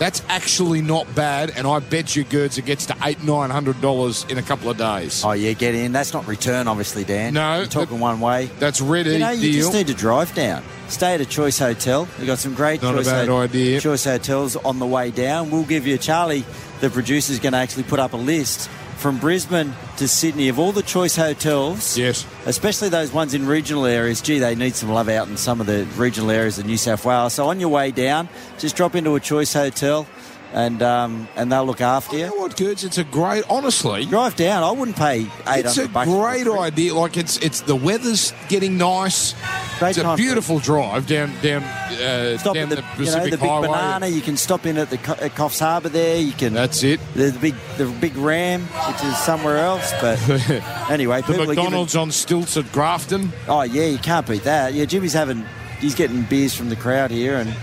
that's 0.01 0.23
actually 0.29 0.81
not 0.81 1.13
bad, 1.13 1.51
and 1.55 1.67
I 1.67 1.77
bet 1.77 2.15
you 2.15 2.25
Gerds 2.25 2.57
it 2.57 2.65
gets 2.65 2.87
to 2.87 2.97
eight, 3.03 3.23
nine 3.23 3.51
hundred 3.51 3.79
dollars 3.81 4.25
in 4.29 4.39
a 4.39 4.41
couple 4.41 4.71
of 4.71 4.77
days. 4.77 5.23
Oh 5.23 5.33
yeah, 5.33 5.53
get 5.53 5.75
in. 5.75 5.91
That's 5.91 6.11
not 6.11 6.25
return, 6.27 6.67
obviously, 6.67 7.03
Dan. 7.03 7.35
No, 7.35 7.57
you're 7.57 7.67
talking 7.67 7.99
one 7.99 8.19
way. 8.19 8.47
That's 8.57 8.81
ready. 8.81 9.11
You 9.11 9.19
know, 9.19 9.29
you 9.29 9.51
deal. 9.51 9.61
just 9.61 9.73
need 9.75 9.85
to 9.87 9.93
drive 9.93 10.33
down. 10.33 10.63
Stay 10.87 11.13
at 11.13 11.21
a 11.21 11.25
Choice 11.25 11.59
Hotel. 11.59 12.07
We've 12.17 12.25
got 12.25 12.39
some 12.39 12.55
great 12.55 12.81
not 12.81 12.95
choice, 12.95 13.07
a 13.07 13.11
bad 13.11 13.27
ho- 13.27 13.41
idea. 13.41 13.79
choice 13.79 14.03
hotels 14.03 14.55
on 14.55 14.79
the 14.79 14.87
way 14.87 15.11
down. 15.11 15.51
We'll 15.51 15.65
give 15.65 15.85
you 15.85 15.99
Charlie. 15.99 16.45
The 16.79 16.89
producer's 16.89 17.37
going 17.37 17.53
to 17.53 17.59
actually 17.59 17.83
put 17.83 17.99
up 17.99 18.13
a 18.13 18.17
list 18.17 18.71
from 19.01 19.17
Brisbane 19.17 19.73
to 19.97 20.07
Sydney 20.07 20.47
of 20.49 20.59
all 20.59 20.71
the 20.71 20.83
choice 20.83 21.15
hotels. 21.15 21.97
Yes. 21.97 22.25
Especially 22.45 22.87
those 22.87 23.11
ones 23.11 23.33
in 23.33 23.47
regional 23.47 23.85
areas. 23.85 24.21
Gee, 24.21 24.37
they 24.37 24.53
need 24.53 24.75
some 24.75 24.89
love 24.89 25.09
out 25.09 25.27
in 25.27 25.37
some 25.37 25.59
of 25.59 25.65
the 25.65 25.87
regional 25.97 26.29
areas 26.29 26.59
of 26.59 26.67
New 26.67 26.77
South 26.77 27.03
Wales. 27.03 27.33
So 27.33 27.49
on 27.49 27.59
your 27.59 27.69
way 27.69 27.89
down, 27.89 28.29
just 28.59 28.75
drop 28.75 28.95
into 28.95 29.15
a 29.15 29.19
choice 29.19 29.53
hotel 29.53 30.07
and 30.53 30.81
um, 30.81 31.27
and 31.35 31.51
they'll 31.51 31.65
look 31.65 31.81
after 31.81 32.15
you. 32.17 32.25
You 32.25 32.29
know 32.31 32.35
what, 32.37 32.57
Gerds? 32.57 32.83
It's 32.83 32.97
a 32.97 33.03
great, 33.03 33.43
honestly. 33.49 34.05
Drive 34.05 34.35
down. 34.35 34.63
I 34.63 34.71
wouldn't 34.71 34.97
pay 34.97 35.21
eight 35.47 35.65
It's 35.65 35.77
a 35.77 35.81
hundred 35.81 35.93
bucks. 35.93 36.09
for 36.09 36.21
great 36.21 36.47
idea. 36.47 36.93
Like 36.93 37.17
it's 37.17 37.37
it's 37.37 37.61
the 37.61 37.75
weather's 37.75 38.33
getting 38.49 38.77
nice. 38.77 39.33
Great 39.79 39.91
it's 39.91 39.99
a 39.99 40.03
for 40.03 40.17
beautiful 40.17 40.59
drive 40.59 41.07
down 41.07 41.31
down 41.41 41.63
uh, 41.63 42.37
Stop 42.37 42.53
down 42.55 42.69
the, 42.69 42.75
the 42.75 42.81
you 42.81 42.87
know, 42.87 42.95
Pacific 42.97 43.31
the 43.31 43.37
big 43.37 43.49
Highway. 43.49 43.67
banana. 43.67 44.07
You 44.07 44.21
can 44.21 44.37
stop 44.37 44.65
in 44.65 44.77
at 44.77 44.89
the 44.89 44.97
Co- 44.97 45.13
at 45.13 45.31
Coffs 45.35 45.59
Harbour 45.59 45.89
there. 45.89 46.17
You 46.19 46.33
can. 46.33 46.53
That's 46.53 46.83
it. 46.83 46.99
The, 47.15 47.31
the 47.31 47.39
big 47.39 47.55
the 47.77 47.85
big 48.01 48.15
Ram, 48.17 48.61
which 48.61 49.03
is 49.03 49.17
somewhere 49.17 49.57
else. 49.57 49.91
But 50.01 50.19
anyway, 50.89 51.21
The 51.21 51.27
people 51.27 51.43
are 51.43 51.45
giving- 51.47 51.55
McDonald's 51.63 51.95
on 51.95 52.11
stilts 52.11 52.57
at 52.57 52.71
Grafton. 52.71 53.31
Oh 53.47 53.61
yeah, 53.63 53.85
you 53.85 53.97
can't 53.97 54.27
beat 54.27 54.43
that. 54.43 54.73
Yeah, 54.73 54.85
Jimmy's 54.85 55.13
having. 55.13 55.45
He's 55.79 55.95
getting 55.95 56.21
beers 56.23 56.53
from 56.53 56.69
the 56.69 56.75
crowd 56.75 57.09
here, 57.09 57.37
and 57.37 57.55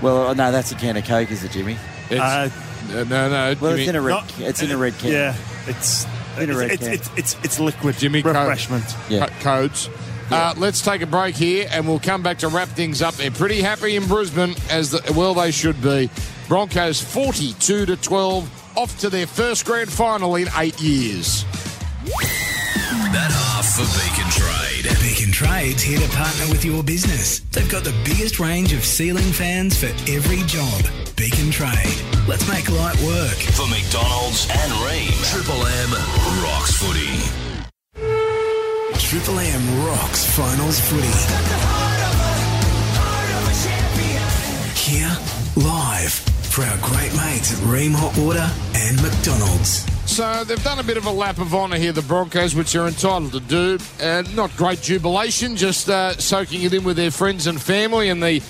well, 0.00 0.32
no, 0.34 0.52
that's 0.52 0.70
a 0.70 0.76
can 0.76 0.96
of 0.96 1.04
Coke, 1.04 1.32
is 1.32 1.42
it, 1.42 1.50
Jimmy? 1.50 1.76
It's, 2.10 2.20
Uh, 2.20 2.50
uh, 2.90 3.04
no, 3.04 3.04
no. 3.28 3.54
Well, 3.60 3.72
Jimmy, 3.72 3.82
it's 3.82 3.88
in 3.90 3.96
a 3.96 4.00
red. 4.00 4.10
Not- 4.12 4.32
it's 4.38 4.62
in 4.62 4.70
a 4.70 4.76
red 4.78 4.98
can. 4.98 5.12
Yeah, 5.12 5.34
it's 5.66 6.06
In 6.38 6.50
a 6.50 6.56
red 6.56 6.70
it's, 6.72 6.82
can. 6.84 6.92
it's, 6.92 7.10
it's, 7.16 7.36
it's 7.44 7.60
liquid 7.60 7.96
Jimmy 7.98 8.22
Coke. 8.22 8.34
refreshment. 8.34 8.84
Yeah. 9.08 9.26
co- 9.26 9.32
codes. 9.68 9.90
Uh, 10.30 10.54
let's 10.58 10.82
take 10.82 11.00
a 11.02 11.06
break 11.06 11.34
here, 11.36 11.66
and 11.70 11.88
we'll 11.88 11.98
come 11.98 12.22
back 12.22 12.38
to 12.38 12.48
wrap 12.48 12.68
things 12.68 13.00
up. 13.00 13.14
They're 13.14 13.30
pretty 13.30 13.62
happy 13.62 13.96
in 13.96 14.06
Brisbane, 14.06 14.54
as 14.70 14.90
the, 14.90 15.12
well 15.16 15.32
they 15.34 15.50
should 15.50 15.80
be. 15.82 16.10
Broncos 16.48 17.00
42 17.00 17.86
to 17.86 17.96
12, 17.96 18.76
off 18.76 18.98
to 19.00 19.08
their 19.10 19.26
first 19.26 19.64
grand 19.64 19.90
final 19.90 20.36
in 20.36 20.48
eight 20.58 20.78
years. 20.80 21.44
For 23.78 23.86
Beacon 24.02 24.28
Trade. 24.32 24.90
Beacon 25.00 25.30
Trade's 25.30 25.82
here 25.82 26.00
to 26.00 26.08
partner 26.08 26.50
with 26.50 26.64
your 26.64 26.82
business. 26.82 27.38
They've 27.54 27.70
got 27.70 27.84
the 27.84 27.94
biggest 28.04 28.40
range 28.40 28.72
of 28.72 28.84
ceiling 28.84 29.30
fans 29.30 29.78
for 29.78 29.86
every 30.10 30.42
job. 30.50 30.82
Beacon 31.14 31.52
Trade. 31.52 31.94
Let's 32.26 32.48
make 32.48 32.68
light 32.68 33.00
work. 33.06 33.38
For 33.54 33.68
McDonald's 33.70 34.50
and 34.50 34.72
Rheem. 34.82 35.14
Triple 35.30 35.62
M 35.64 35.90
rocks 36.42 36.74
footy. 36.74 37.22
Triple 38.98 39.38
M 39.38 39.86
rocks 39.86 40.26
finals 40.26 40.80
footy. 40.80 41.14
Here, 44.74 45.16
live, 45.54 46.12
for 46.50 46.64
our 46.64 46.78
great 46.78 47.14
mates 47.14 47.52
at 47.54 47.60
Rheem 47.62 47.94
Hot 47.94 48.18
Water 48.18 48.50
and 48.74 49.00
McDonald's. 49.00 49.86
So 50.08 50.42
they've 50.42 50.62
done 50.64 50.80
a 50.80 50.82
bit 50.82 50.96
of 50.96 51.06
a 51.06 51.12
lap 51.12 51.38
of 51.38 51.54
honour 51.54 51.76
here, 51.76 51.92
the 51.92 52.02
Broncos, 52.02 52.52
which 52.54 52.72
they're 52.72 52.88
entitled 52.88 53.30
to 53.32 53.40
do. 53.40 53.78
Uh, 54.02 54.24
not 54.34 54.54
great 54.56 54.80
jubilation, 54.82 55.54
just 55.54 55.88
uh, 55.88 56.14
soaking 56.14 56.62
it 56.62 56.74
in 56.74 56.82
with 56.82 56.96
their 56.96 57.12
friends 57.12 57.46
and 57.46 57.60
family 57.60 58.08
and 58.08 58.20
the 58.20 58.42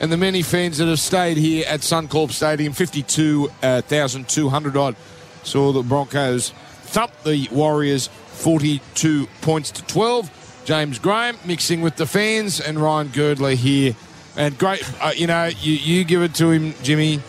and 0.00 0.10
the 0.10 0.16
many 0.16 0.42
fans 0.42 0.78
that 0.78 0.88
have 0.88 0.98
stayed 0.98 1.36
here 1.36 1.64
at 1.68 1.80
Suncorp 1.80 2.32
Stadium. 2.32 2.72
Fifty-two 2.72 3.48
thousand 3.60 4.28
two 4.28 4.48
hundred 4.48 4.76
odd 4.76 4.96
saw 5.44 5.70
the 5.70 5.82
Broncos 5.82 6.50
thump 6.50 7.12
the 7.22 7.46
Warriors, 7.52 8.08
forty-two 8.08 9.28
points 9.42 9.70
to 9.72 9.84
twelve. 9.84 10.28
James 10.64 10.98
Graham 10.98 11.36
mixing 11.44 11.82
with 11.82 11.96
the 11.96 12.06
fans 12.06 12.60
and 12.60 12.80
Ryan 12.80 13.08
Girdler 13.08 13.54
here. 13.54 13.94
And 14.36 14.58
great, 14.58 14.82
uh, 15.00 15.12
you 15.14 15.26
know, 15.26 15.44
you, 15.44 15.74
you 15.74 16.04
give 16.04 16.22
it 16.22 16.34
to 16.36 16.50
him, 16.50 16.74
Jimmy. 16.82 17.20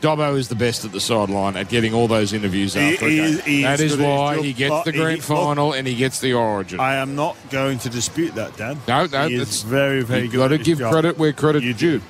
Dobbo 0.00 0.36
is 0.36 0.48
the 0.48 0.54
best 0.54 0.84
at 0.84 0.92
the 0.92 1.00
sideline 1.00 1.56
at 1.56 1.68
getting 1.68 1.94
all 1.94 2.06
those 2.08 2.32
interviews 2.32 2.74
He- 2.74 2.80
after 2.94 3.08
he 3.08 3.18
is- 3.18 3.40
he 3.44 3.62
that 3.62 3.80
is 3.80 3.92
is 3.92 3.96
good 3.96 4.04
at 4.04 4.08
his 4.10 4.18
why 4.38 4.42
he 4.42 4.52
gets 4.52 4.84
the 4.84 4.92
he- 4.92 4.98
grand 4.98 5.22
final 5.24 5.72
and 5.72 5.86
he 5.86 5.94
gets 5.94 6.20
the 6.20 6.34
origin. 6.34 6.78
I 6.80 6.96
am 6.96 7.16
not 7.16 7.36
going 7.50 7.78
to 7.80 7.88
dispute 7.88 8.34
that, 8.34 8.56
Dan. 8.56 8.78
no, 8.86 9.06
no, 9.06 9.28
that's 9.38 9.62
very, 9.62 10.02
very 10.02 10.22
You've 10.22 10.32
good. 10.32 10.38
got 10.38 10.48
to 10.48 10.58
give 10.58 10.78
job. 10.78 10.92
credit 10.92 11.18
where 11.18 11.32
credit 11.32 11.62
You 11.62 11.70
is 11.70 11.76
due. 11.76 12.00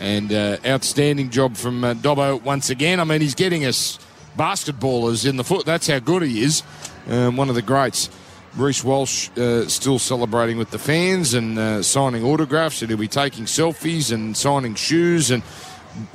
And 0.00 0.32
uh, 0.32 0.56
outstanding 0.66 1.30
job 1.30 1.56
from 1.56 1.82
uh, 1.84 1.94
Dobbo 1.94 2.42
once 2.42 2.70
again. 2.70 3.00
I 3.00 3.04
mean, 3.04 3.20
he's 3.20 3.34
getting 3.34 3.64
us 3.66 3.98
basketballers 4.38 5.28
in 5.28 5.36
the 5.36 5.44
foot. 5.44 5.66
That's 5.66 5.86
how 5.86 5.98
good 5.98 6.22
he 6.22 6.42
is. 6.42 6.62
Um, 7.08 7.36
one 7.36 7.48
of 7.48 7.54
the 7.54 7.62
greats. 7.62 8.08
Reece 8.56 8.82
Walsh 8.82 9.28
uh, 9.38 9.68
still 9.68 9.98
celebrating 10.00 10.58
with 10.58 10.70
the 10.70 10.78
fans 10.78 11.34
and 11.34 11.56
uh, 11.58 11.82
signing 11.82 12.24
autographs, 12.24 12.80
and 12.82 12.90
he'll 12.90 12.98
be 12.98 13.06
taking 13.08 13.44
selfies 13.44 14.10
and 14.12 14.36
signing 14.36 14.74
shoes. 14.74 15.30
And 15.30 15.42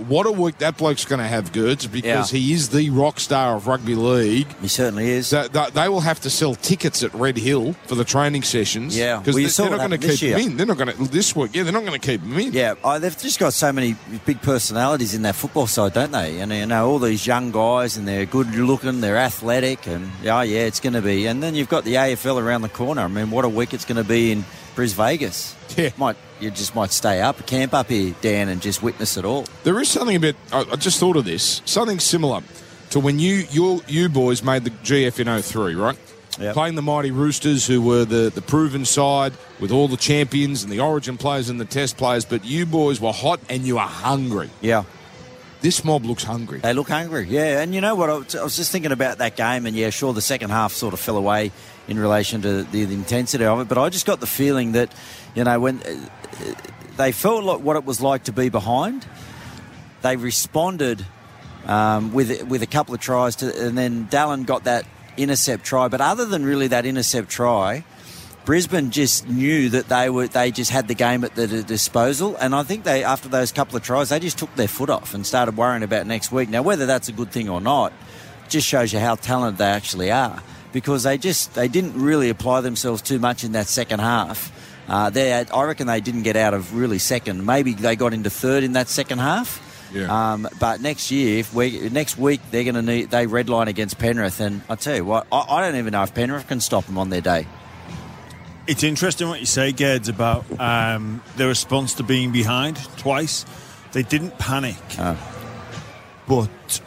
what 0.07 0.25
a 0.25 0.31
week 0.31 0.57
that 0.59 0.77
bloke's 0.77 1.05
going 1.05 1.19
to 1.19 1.27
have, 1.27 1.51
Gerds, 1.51 1.91
because 1.91 2.31
Yeah. 2.33 2.39
he 2.39 2.53
is 2.53 2.69
the 2.69 2.89
rock 2.89 3.19
star 3.19 3.55
of 3.55 3.67
rugby 3.67 3.95
league. 3.95 4.47
He 4.61 4.67
certainly 4.67 5.09
is. 5.09 5.27
So 5.27 5.47
th- 5.47 5.71
they 5.73 5.89
will 5.89 6.01
have 6.01 6.19
to 6.21 6.29
sell 6.29 6.55
tickets 6.55 7.03
at 7.03 7.13
Red 7.13 7.37
Hill 7.37 7.73
for 7.85 7.95
the 7.95 8.03
training 8.05 8.43
sessions. 8.43 8.97
Yeah. 8.97 9.17
because 9.19 9.35
Well, 9.35 9.69
they, 9.69 9.73
are 9.75 9.77
not 9.77 9.89
going 9.89 9.99
to 10.01 10.07
keep 10.07 10.21
year. 10.21 10.37
in. 10.37 10.57
They're 10.57 10.65
not 10.65 10.77
going 10.77 10.95
to 10.95 11.03
this 11.11 11.35
week. 11.35 11.51
Yeah, 11.53 11.63
they're 11.63 11.73
not 11.73 11.85
going 11.85 11.99
to 11.99 12.07
keep 12.07 12.21
them 12.21 12.37
in. 12.39 12.53
Yeah, 12.53 12.75
oh, 12.83 12.99
they've 12.99 13.17
just 13.17 13.39
got 13.39 13.53
so 13.53 13.71
many 13.71 13.95
big 14.25 14.41
personalities 14.41 15.13
in 15.13 15.21
their 15.21 15.33
football 15.33 15.67
side, 15.67 15.93
don't 15.93 16.11
they? 16.11 16.39
And 16.39 16.51
you 16.51 16.65
know 16.65 16.89
all 16.89 16.99
these 16.99 17.25
young 17.27 17.51
guys, 17.51 17.97
and 17.97 18.07
they're 18.07 18.25
good 18.25 18.53
looking, 18.55 19.01
they're 19.01 19.17
athletic, 19.17 19.87
and 19.87 20.09
yeah, 20.23 20.41
yeah, 20.43 20.61
it's 20.61 20.79
going 20.79 20.93
to 20.93 21.01
be. 21.01 21.25
And 21.27 21.41
then 21.43 21.55
you've 21.55 21.69
got 21.69 21.83
the 21.83 21.95
AFL 21.95 22.41
around 22.41 22.61
the 22.61 22.69
corner. 22.69 23.01
I 23.01 23.07
mean, 23.07 23.31
what 23.31 23.45
a 23.45 23.49
week 23.49 23.73
it's 23.73 23.85
going 23.85 23.97
to 24.01 24.07
be 24.07 24.31
in 24.31 24.45
Bris 24.75 24.93
Vegas. 24.93 25.55
Yeah. 25.75 25.89
might 25.97 26.15
you 26.39 26.51
just 26.51 26.75
might 26.75 26.91
stay 26.91 27.21
up, 27.21 27.45
camp 27.45 27.73
up 27.73 27.89
here, 27.89 28.13
Dan, 28.21 28.49
and 28.49 28.61
just 28.61 28.83
witness 28.83 29.17
it 29.17 29.25
all. 29.25 29.45
There 29.63 29.79
is 29.79 29.89
something 29.89 30.15
about. 30.15 30.35
I, 30.51 30.59
I 30.71 30.75
just 30.75 30.99
thought 30.99 31.15
of 31.15 31.25
this. 31.25 31.61
Something 31.65 31.99
similar 31.99 32.41
to 32.91 32.99
when 32.99 33.19
you 33.19 33.45
you 33.49 33.81
you 33.87 34.09
boys 34.09 34.43
made 34.43 34.63
the 34.63 34.69
GF 34.69 35.19
in 35.19 35.41
03, 35.41 35.75
right? 35.75 35.97
Yep. 36.39 36.53
Playing 36.53 36.75
the 36.75 36.81
mighty 36.81 37.11
Roosters, 37.11 37.65
who 37.65 37.81
were 37.81 38.03
the, 38.03 38.29
the 38.29 38.41
proven 38.41 38.83
side 38.83 39.31
with 39.59 39.71
all 39.71 39.87
the 39.87 39.95
champions 39.97 40.63
and 40.63 40.71
the 40.71 40.81
Origin 40.81 41.17
players 41.17 41.49
and 41.49 41.61
the 41.61 41.65
Test 41.65 41.95
players, 41.95 42.25
but 42.25 42.43
you 42.43 42.65
boys 42.65 42.99
were 42.99 43.13
hot 43.13 43.39
and 43.49 43.65
you 43.65 43.75
were 43.75 43.81
hungry. 43.81 44.49
Yeah. 44.59 44.83
This 45.65 45.83
mob 45.83 46.05
looks 46.05 46.23
hungry. 46.23 46.59
They 46.59 46.73
look 46.75 46.89
hungry, 46.89 47.25
yeah. 47.27 47.59
And 47.59 47.73
you 47.73 47.81
know 47.81 47.95
what? 47.95 48.07
I 48.11 48.43
was, 48.43 48.55
just 48.55 48.71
thinking 48.71 48.91
about 48.91 49.17
that 49.17 49.35
game, 49.35 49.65
and 49.65 49.75
yeah, 49.75 49.89
sure, 49.89 50.13
the 50.13 50.21
second 50.21 50.51
half 50.51 50.73
sort 50.73 50.93
of 50.93 50.99
fell 50.99 51.17
away 51.17 51.51
in 51.87 51.97
relation 51.97 52.43
to 52.43 52.61
the, 52.61 52.85
the 52.85 52.93
intensity 52.93 53.45
of 53.45 53.59
it. 53.61 53.67
But 53.67 53.79
I 53.79 53.89
just 53.89 54.05
got 54.05 54.19
the 54.19 54.27
feeling 54.27 54.73
that, 54.73 54.93
you 55.33 55.43
know, 55.43 55.59
when 55.59 55.81
uh, 55.81 56.53
they 56.97 57.11
felt 57.11 57.43
like 57.43 57.61
what 57.61 57.77
it 57.77 57.83
was 57.83 57.99
like 57.99 58.25
to 58.25 58.31
be 58.31 58.49
behind, 58.49 59.07
they 60.03 60.17
responded 60.17 61.03
um, 61.65 62.13
with 62.13 62.43
with 62.43 62.61
a 62.61 62.67
couple 62.67 62.93
of 62.93 63.01
tries, 63.01 63.37
to, 63.37 63.65
and 63.65 63.75
then 63.75 64.07
Dallin 64.07 64.45
got 64.45 64.65
that 64.65 64.85
intercept 65.17 65.63
try. 65.63 65.87
But 65.87 65.99
other 65.99 66.25
than 66.25 66.45
really 66.45 66.67
that 66.67 66.85
intercept 66.85 67.29
try, 67.29 67.83
Brisbane 68.45 68.91
just 68.91 69.27
knew 69.27 69.69
that 69.69 69.89
they 69.89 70.09
were 70.09 70.27
they 70.27 70.51
just 70.51 70.69
had 70.69 70.87
the 70.87 70.93
game 70.93 71.23
at 71.23 71.33
their 71.33 71.63
disposal, 71.63 72.35
and 72.37 72.53
I 72.53 72.61
think 72.61 72.83
they 72.83 73.03
after 73.03 73.27
those 73.27 73.51
couple 73.51 73.75
of 73.75 73.83
tries 73.83 74.09
they 74.09 74.19
just 74.19 74.37
took 74.37 74.53
their 74.55 74.67
foot 74.67 74.91
off 74.91 75.15
and 75.15 75.25
started 75.25 75.57
worrying 75.57 75.81
about 75.81 76.05
next 76.05 76.31
week. 76.31 76.49
Now 76.49 76.61
whether 76.61 76.85
that's 76.85 77.09
a 77.09 77.11
good 77.11 77.31
thing 77.31 77.49
or 77.49 77.59
not, 77.59 77.91
just 78.47 78.67
shows 78.67 78.93
you 78.93 78.99
how 78.99 79.15
talented 79.15 79.57
they 79.57 79.65
actually 79.65 80.11
are 80.11 80.43
because 80.73 81.03
they 81.03 81.17
just 81.17 81.55
they 81.55 81.67
didn't 81.67 81.99
really 81.99 82.29
apply 82.29 82.61
themselves 82.61 83.01
too 83.01 83.17
much 83.17 83.43
in 83.43 83.53
that 83.53 83.67
second 83.67 83.99
half. 83.99 84.51
Uh, 84.87 85.09
they, 85.09 85.33
I 85.33 85.63
reckon 85.63 85.87
they 85.87 85.99
didn't 85.99 86.23
get 86.23 86.35
out 86.35 86.53
of 86.53 86.75
really 86.75 86.99
second. 86.99 87.43
Maybe 87.45 87.73
they 87.73 87.95
got 87.95 88.13
into 88.13 88.29
third 88.29 88.63
in 88.63 88.73
that 88.73 88.87
second 88.87 89.17
half. 89.17 89.61
Yeah. 89.93 90.33
Um, 90.33 90.47
but 90.59 90.81
next 90.81 91.09
year, 91.09 91.39
if 91.39 91.53
we, 91.53 91.89
next 91.89 92.17
week, 92.17 92.41
they're 92.51 92.65
going 92.65 92.75
to 92.75 92.81
need 92.81 93.09
they 93.09 93.25
redline 93.25 93.67
against 93.67 93.97
Penrith, 93.97 94.39
and 94.39 94.61
I 94.69 94.75
tell 94.75 94.95
you 94.95 95.05
what, 95.05 95.25
I, 95.31 95.45
I 95.49 95.61
don't 95.61 95.79
even 95.79 95.93
know 95.93 96.03
if 96.03 96.13
Penrith 96.13 96.47
can 96.47 96.59
stop 96.59 96.85
them 96.85 96.97
on 96.97 97.09
their 97.09 97.21
day. 97.21 97.47
It's 98.67 98.81
interesting 98.83 99.27
what 99.27 99.39
you 99.39 99.45
say, 99.45 99.71
Geds, 99.71 100.09
about 100.09 100.43
um, 100.59 101.21
their 101.35 101.47
response 101.47 101.93
to 101.95 102.03
being 102.03 102.31
behind 102.31 102.77
twice. 102.97 103.45
They 103.91 104.01
didn't 104.01 104.39
panic. 104.39 104.75
But 106.27 106.81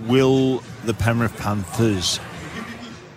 will 0.00 0.62
the 0.84 0.92
Penrith 0.92 1.38
Panthers 1.38 2.20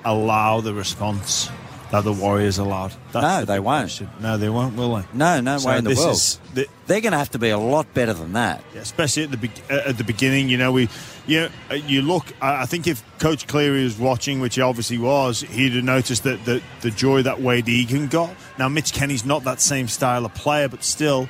allow 0.06 0.62
the 0.62 0.74
response 0.74 1.50
that 1.96 2.04
the 2.04 2.14
Warriors 2.14 2.58
allowed? 2.58 2.94
No, 3.14 3.40
the 3.42 3.46
they 3.46 3.60
won't. 3.60 3.84
question. 3.84 4.10
No, 4.22 4.38
they 4.38 4.50
won't, 4.50 4.76
will 4.76 4.96
they? 4.96 5.04
No, 5.14 5.42
no 5.42 5.58
So 5.58 5.70
way 5.70 5.78
in 5.80 5.84
the 5.84 5.92
this 5.92 6.00
world. 6.00 6.12
is 6.14 6.40
the- 6.54 6.68
they're 6.88 7.02
going 7.02 7.12
to 7.14 7.18
have 7.18 7.32
to 7.32 7.40
be 7.40 7.50
a 7.50 7.58
lot 7.58 7.92
better 7.94 8.14
than 8.14 8.34
that. 8.34 8.64
Yeah, 8.74 8.82
especially 8.82 9.24
at 9.24 9.32
the 9.32 9.38
be- 9.38 9.52
uh, 9.70 9.90
at 9.90 9.98
the 9.98 10.04
beginning. 10.04 10.50
You 10.50 10.58
know, 10.58 10.72
we, 10.72 10.88
you 11.26 11.42
know, 11.42 11.50
uh, 11.72 11.76
you 11.76 12.02
look. 12.04 12.26
I 12.42 12.62
I 12.64 12.66
think 12.66 12.86
if 12.88 13.04
Coach 13.20 13.48
Cleary 13.48 13.84
was 13.84 13.98
watching, 13.98 14.40
which 14.40 14.56
he 14.56 14.62
obviously 14.62 14.98
was, 14.98 15.42
he'd 15.42 15.74
have 15.74 15.84
noticed 15.84 16.24
that 16.24 16.46
the 16.46 16.62
the 16.82 16.92
joy 16.92 17.24
that 17.24 17.38
Wayde 17.40 17.68
Egan 17.70 18.08
got. 18.08 18.30
Now, 18.60 18.70
Mitch 18.70 18.94
Kenny's 18.94 19.26
not 19.26 19.44
that 19.46 19.62
same 19.62 19.88
style 19.88 20.26
of 20.26 20.34
player, 20.36 20.68
but 20.70 20.84
still, 20.84 21.28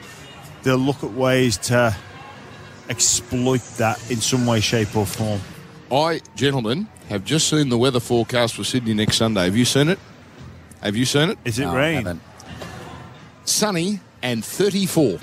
they'll 0.64 0.78
look 0.78 1.04
at 1.04 1.12
ways 1.14 1.58
to 1.58 1.96
exploit 2.90 3.62
that 3.78 4.00
in 4.12 4.18
some 4.22 4.46
way, 4.46 4.60
shape, 4.60 4.96
or 4.96 5.06
form. 5.06 5.42
I, 5.92 6.22
gentlemen, 6.36 6.88
have 7.10 7.24
just 7.24 7.48
seen 7.48 7.70
the 7.70 7.78
weather 7.78 8.00
forecast 8.00 8.56
for 8.56 8.64
Sydney 8.64 8.94
next 8.94 9.18
Sunday. 9.18 9.46
Have 9.46 9.56
you 9.56 9.66
seen 9.66 9.90
it? 9.90 10.00
Have 10.86 10.96
you 10.96 11.06
seen 11.06 11.32
it? 11.32 11.38
Is 11.44 11.58
it 11.60 11.64
No, 11.64 11.72
I 11.72 11.76
rain? 11.78 11.96
haven't. 11.98 12.22
Sunny 13.44 14.00
and 14.22 14.46
34. 14.46 15.18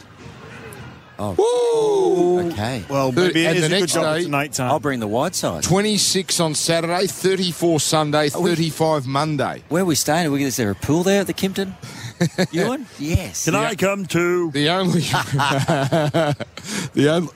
Oh, 1.18 2.48
okay. 2.52 2.82
Well, 2.88 3.12
Third- 3.12 3.26
maybe 3.28 3.44
it 3.44 3.48
and 3.48 3.56
is 3.58 3.62
the 3.62 3.66
a 3.66 3.68
good 3.70 3.80
next 3.80 3.92
job 3.94 4.02
day- 4.16 4.20
it's 4.22 4.28
night 4.28 4.52
time. 4.54 4.70
I'll 4.72 4.80
bring 4.80 4.98
the 4.98 5.06
wide 5.06 5.36
side. 5.36 5.62
26 5.62 6.40
on 6.40 6.56
Saturday, 6.56 7.06
34 7.06 7.78
Sunday, 7.78 8.24
we- 8.24 8.30
35 8.50 9.06
Monday. 9.06 9.62
Where 9.68 9.82
are 9.82 9.86
we 9.86 9.94
staying? 9.94 10.26
Are 10.26 10.30
we, 10.32 10.42
is 10.42 10.56
there 10.56 10.70
a 10.70 10.74
pool 10.74 11.04
there 11.04 11.20
at 11.20 11.28
the 11.28 11.34
Kimpton? 11.34 11.74
Ewan? 12.52 12.86
Yes. 12.98 13.44
Can 13.44 13.54
I 13.54 13.76
come 13.76 14.04
to? 14.06 14.50
The 14.50 14.68
only. 14.70 15.00
the 16.94 17.08
only. 17.08 17.28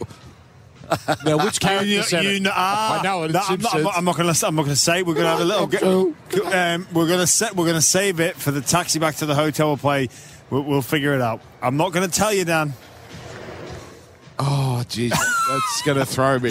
Now, 1.24 1.44
which 1.44 1.60
character 1.60 1.86
You, 1.86 2.02
said 2.02 2.24
you 2.24 2.30
it? 2.30 2.42
know, 2.42 2.50
ah, 2.54 3.00
I 3.00 3.02
know 3.02 3.22
it. 3.24 3.32
no, 3.32 3.38
it's 3.40 3.50
I'm 3.50 3.60
not, 3.60 3.74
I'm 3.74 3.82
not, 3.82 3.96
I'm 3.98 4.04
not 4.04 4.16
going 4.16 4.32
to. 4.34 4.46
I'm 4.46 4.54
not 4.54 4.62
going 4.62 4.74
to 4.74 4.80
say. 4.80 5.02
We're 5.02 5.14
going 5.14 5.24
to 5.24 5.30
have 5.30 5.40
a 5.40 5.44
little. 5.44 5.68
Come 5.68 6.46
Um, 6.52 6.86
we're 6.92 7.06
going 7.06 7.20
to 7.20 7.26
set. 7.26 7.54
We're 7.56 7.64
going 7.64 7.76
to 7.76 7.80
save 7.82 8.20
it 8.20 8.36
for 8.36 8.50
the 8.50 8.60
taxi 8.60 8.98
back 8.98 9.16
to 9.16 9.26
the 9.26 9.34
hotel. 9.34 9.68
We'll 9.68 9.76
play. 9.76 10.08
We'll, 10.50 10.62
we'll 10.62 10.82
figure 10.82 11.14
it 11.14 11.20
out. 11.20 11.40
I'm 11.62 11.76
not 11.76 11.92
going 11.92 12.08
to 12.08 12.14
tell 12.14 12.32
you, 12.32 12.44
Dan. 12.44 12.72
Oh, 14.38 14.82
jeez, 14.86 15.08
that's 15.48 15.82
going 15.86 15.96
to 15.96 16.04
throw 16.04 16.38
me. 16.38 16.50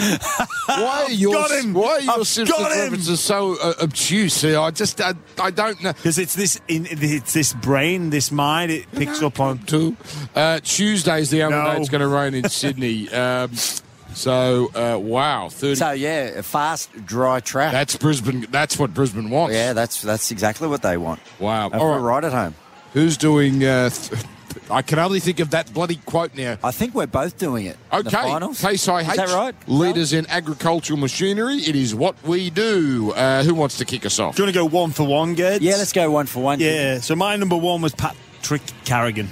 Why 0.66 1.04
are 1.06 1.10
your 1.12 1.34
got 1.34 1.52
him. 1.52 1.72
Why 1.72 1.88
are 1.92 2.00
your 2.00 2.14
I've 2.18 2.26
Simpsons 2.26 2.58
got 2.58 2.72
him. 2.72 2.78
references 2.80 3.20
so 3.20 3.56
uh, 3.62 3.74
obtuse? 3.80 4.44
I 4.44 4.72
just 4.72 5.00
I, 5.00 5.12
I 5.38 5.52
don't 5.52 5.80
know. 5.80 5.92
Because 5.92 6.18
it's 6.18 6.34
this. 6.34 6.60
In, 6.66 6.88
it's 6.90 7.32
this 7.32 7.52
brain, 7.52 8.10
this 8.10 8.32
mind. 8.32 8.72
It 8.72 8.90
picks 8.90 9.22
up 9.22 9.38
on. 9.38 9.58
Two. 9.60 9.96
Uh, 10.34 10.58
Tuesday's 10.64 11.30
the 11.30 11.44
only 11.44 11.56
No. 11.58 11.74
day 11.74 11.80
it's 11.80 11.88
going 11.88 12.00
to 12.00 12.08
rain 12.08 12.34
in 12.34 12.48
Sydney. 12.48 13.08
Um, 13.16 13.52
so 14.16 14.70
uh, 14.74 14.98
wow, 14.98 15.48
thirty. 15.50 15.74
So 15.76 15.90
yeah, 15.92 16.38
a 16.38 16.42
fast, 16.42 16.90
dry 17.04 17.40
track. 17.40 17.72
that's 17.72 17.96
Brisbane. 17.96 18.46
That's 18.50 18.78
what 18.78 18.94
Brisbane 18.94 19.28
wants. 19.30 19.54
yeah, 19.54 19.72
that's 19.74 20.00
that's 20.02 20.30
exactly 20.30 20.68
what 20.68 20.82
they 20.82 20.96
want. 20.96 21.20
Wow. 21.38 21.68
All 21.70 21.90
right. 21.90 21.98
right 21.98 22.24
at 22.24 22.32
home. 22.32 22.54
Who's 22.94 23.16
doing? 23.18 23.62
Uh, 23.62 23.90
th- 23.90 24.22
I 24.70 24.80
can 24.80 24.98
only 24.98 25.20
think 25.20 25.38
of 25.40 25.50
that 25.50 25.72
bloody 25.74 25.96
quote 25.96 26.34
now. 26.34 26.56
I 26.64 26.70
think 26.70 26.94
we're 26.94 27.06
both 27.06 27.36
doing 27.36 27.66
it. 27.66 27.76
in 27.92 27.98
Okay, 27.98 28.04
the 28.04 28.10
finals. 28.10 28.58
Case 28.62 28.88
IH, 28.88 29.00
Is 29.00 29.16
that 29.16 29.28
right? 29.28 29.54
leaders 29.68 30.14
in 30.14 30.26
agricultural 30.30 30.98
machinery. 30.98 31.56
It 31.56 31.76
is 31.76 31.94
what 31.94 32.16
we 32.26 32.48
do. 32.48 33.12
Uh, 33.14 33.42
who 33.42 33.54
wants 33.54 33.76
to 33.78 33.84
kick 33.84 34.06
us 34.06 34.18
off? 34.18 34.34
Do 34.34 34.42
you 34.42 34.46
want 34.46 34.54
to 34.54 34.60
go 34.60 34.64
one 34.64 34.92
for 34.92 35.06
one, 35.06 35.34
Geds? 35.34 35.62
Yeah, 35.62 35.76
let's 35.76 35.92
go 35.92 36.10
one 36.10 36.24
for 36.24 36.42
one. 36.42 36.58
Yeah. 36.60 37.00
So 37.00 37.14
my 37.14 37.36
number 37.36 37.56
one 37.56 37.82
was 37.82 37.94
Patrick 37.94 38.62
Carrigan. 38.86 39.28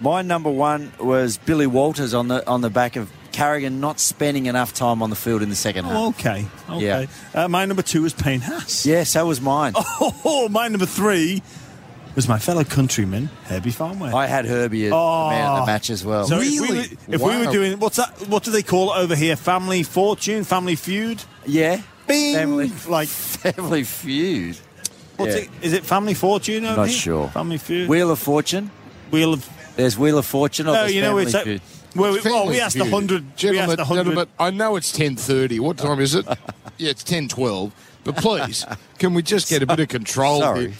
My 0.00 0.22
number 0.22 0.50
one 0.50 0.90
was 0.98 1.36
Billy 1.36 1.66
Walters 1.66 2.14
on 2.14 2.28
the 2.28 2.46
on 2.48 2.62
the 2.62 2.70
back 2.70 2.96
of 2.96 3.10
Carrigan 3.36 3.80
not 3.80 4.00
spending 4.00 4.46
enough 4.46 4.72
time 4.72 5.02
on 5.02 5.10
the 5.10 5.16
field 5.16 5.42
in 5.42 5.50
the 5.50 5.54
second 5.56 5.84
half. 5.84 5.94
Oh, 5.94 6.08
okay. 6.08 6.46
Okay. 6.70 7.06
Uh, 7.34 7.48
my 7.48 7.66
number 7.66 7.82
two 7.82 8.00
was 8.02 8.14
Payne 8.14 8.40
Haas. 8.40 8.86
Yeah, 8.86 9.04
so 9.04 9.26
was 9.26 9.40
mine. 9.40 9.74
Oh, 10.00 10.48
my 10.50 10.68
number 10.68 10.86
three 10.86 11.42
was 12.14 12.26
my 12.28 12.38
fellow 12.38 12.64
countryman, 12.64 13.26
Herbie 13.44 13.70
Farnworth. 13.72 14.14
I 14.14 14.26
had 14.26 14.46
Herbie 14.46 14.86
as 14.86 14.92
Oh. 14.94 15.24
the 15.28 15.30
man 15.36 15.50
of 15.50 15.60
the 15.60 15.66
match 15.66 15.90
as 15.90 16.02
well. 16.02 16.26
So 16.26 16.38
if 16.40 16.40
we, 16.40 16.60
Really? 16.60 16.78
were, 16.78 17.14
if 17.14 17.20
we 17.20 17.36
were 17.46 17.52
doing 17.52 17.78
what's 17.78 17.96
that? 17.98 18.10
What 18.28 18.42
do 18.42 18.50
they 18.50 18.62
call 18.62 18.94
it 18.94 18.98
over 19.00 19.14
here? 19.14 19.36
Family 19.36 19.82
fortune, 19.82 20.42
family 20.44 20.74
feud. 20.76 21.22
yeah, 21.46 21.82
Bing! 22.06 22.34
family 22.34 22.72
like 22.88 23.08
family 23.44 23.84
feud. 23.84 24.56
what's 25.18 25.34
Yeah. 25.34 25.42
it? 25.42 25.50
Is 25.60 25.72
it 25.74 25.84
family 25.84 26.14
fortune 26.14 26.64
over 26.64 26.76
Not 26.76 26.88
here? 26.88 26.98
sure. 26.98 27.28
Family 27.28 27.58
feud. 27.58 27.88
Wheel 27.90 28.10
of 28.10 28.18
Fortune. 28.18 28.70
Wheel 29.10 29.34
of 29.34 29.46
There's 29.76 29.98
Wheel 29.98 30.16
of 30.16 30.24
Fortune. 30.24 30.68
Or 30.68 30.72
no, 30.72 30.84
you 30.86 31.02
know 31.02 31.08
Family 31.10 31.22
it's 31.24 31.34
like, 31.34 31.44
Feud. 31.44 31.60
Well, 31.96 32.12
we, 32.12 32.20
well, 32.20 32.46
we 32.48 32.60
asked 32.60 32.78
the 32.78 32.84
hundred. 32.84 33.36
Gentlemen, 33.36 33.70
asked 33.70 33.76
the 33.78 33.84
hundred. 33.84 34.04
gentlemen, 34.04 34.28
I 34.38 34.50
know 34.50 34.76
it's 34.76 34.96
10.30. 34.96 35.60
What 35.60 35.78
time 35.78 36.00
is 36.00 36.14
it? 36.14 36.26
yeah, 36.78 36.90
it's 36.90 37.02
10.12. 37.04 37.72
But 38.04 38.16
please, 38.16 38.64
can 38.98 39.14
we 39.14 39.22
just 39.22 39.48
get 39.48 39.62
a 39.62 39.66
bit 39.66 39.80
of 39.80 39.88
control 39.88 40.40
Sorry. 40.40 40.60
here? 40.68 40.72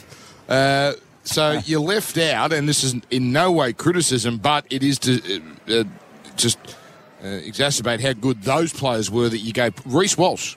Uh, 0.49 0.93
so 1.25 1.53
you 1.65 1.81
left 1.81 2.17
out, 2.19 2.53
and 2.53 2.69
this 2.69 2.85
is 2.85 2.95
in 3.11 3.33
no 3.33 3.51
way 3.53 3.73
criticism, 3.73 4.39
but 4.39 4.65
it 4.71 4.83
is 4.85 4.99
to 5.01 5.43
uh, 5.69 5.73
uh, 5.81 5.85
just 6.37 6.59
uh, 7.21 7.25
exacerbate 7.27 8.01
how 8.01 8.13
good 8.13 8.43
those 8.43 8.73
players 8.73 9.11
were 9.11 9.29
that 9.29 9.39
you 9.39 9.53
gave. 9.53 9.75
Reece 9.85 10.17
Walsh, 10.17 10.55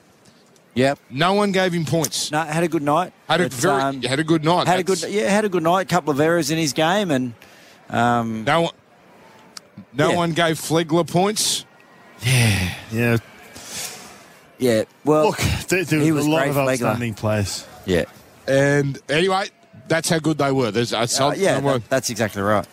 Yep. 0.74 1.00
no 1.10 1.32
one 1.34 1.50
gave 1.50 1.72
him 1.72 1.84
points. 1.84 2.30
No, 2.30 2.40
had 2.42 2.62
a 2.62 2.68
good 2.68 2.82
night. 2.84 3.12
Had 3.28 3.40
a 3.40 3.44
But, 3.44 3.52
very 3.54 3.82
um, 3.82 4.02
had 4.02 4.20
a 4.20 4.24
good 4.24 4.44
night. 4.44 4.68
had 4.68 4.78
a 4.78 4.84
good 4.84 5.02
yeah 5.08 5.28
had 5.28 5.44
a 5.44 5.48
good 5.48 5.64
night. 5.64 5.80
A 5.82 5.84
couple 5.86 6.12
of 6.12 6.20
errors 6.20 6.52
in 6.52 6.58
his 6.58 6.72
game 6.72 7.10
and 7.10 7.34
um, 7.88 8.44
No 8.44 8.60
one. 8.62 8.72
No 9.92 10.10
Yeah. 10.10 10.16
one 10.16 10.32
gave 10.32 10.58
Flegler 10.58 11.06
points. 11.08 11.64
Yeah, 12.22 12.74
yeah. 12.92 13.16
Yeah. 14.58 14.82
Well, 15.04 15.26
look, 15.28 15.38
there, 15.68 15.84
there 15.84 16.00
he 16.00 16.12
was 16.12 16.20
was 16.20 16.26
a 16.26 16.30
lot 16.30 16.38
great, 16.42 16.50
of 16.50 16.56
Flegler. 16.56 16.70
outstanding 16.72 17.14
players. 17.14 17.66
yeah, 17.86 18.04
And 18.46 18.98
anyway, 19.08 19.48
that's 19.88 20.08
how 20.10 20.18
good 20.18 20.36
they 20.38 20.52
were. 20.52 20.70
There's, 20.70 20.92
I 20.92 21.02
Uh, 21.04 21.32
yeah, 21.36 21.60
that- 21.60 21.88
that's 21.88 22.10
exactly 22.10 22.42
right. 22.42 22.66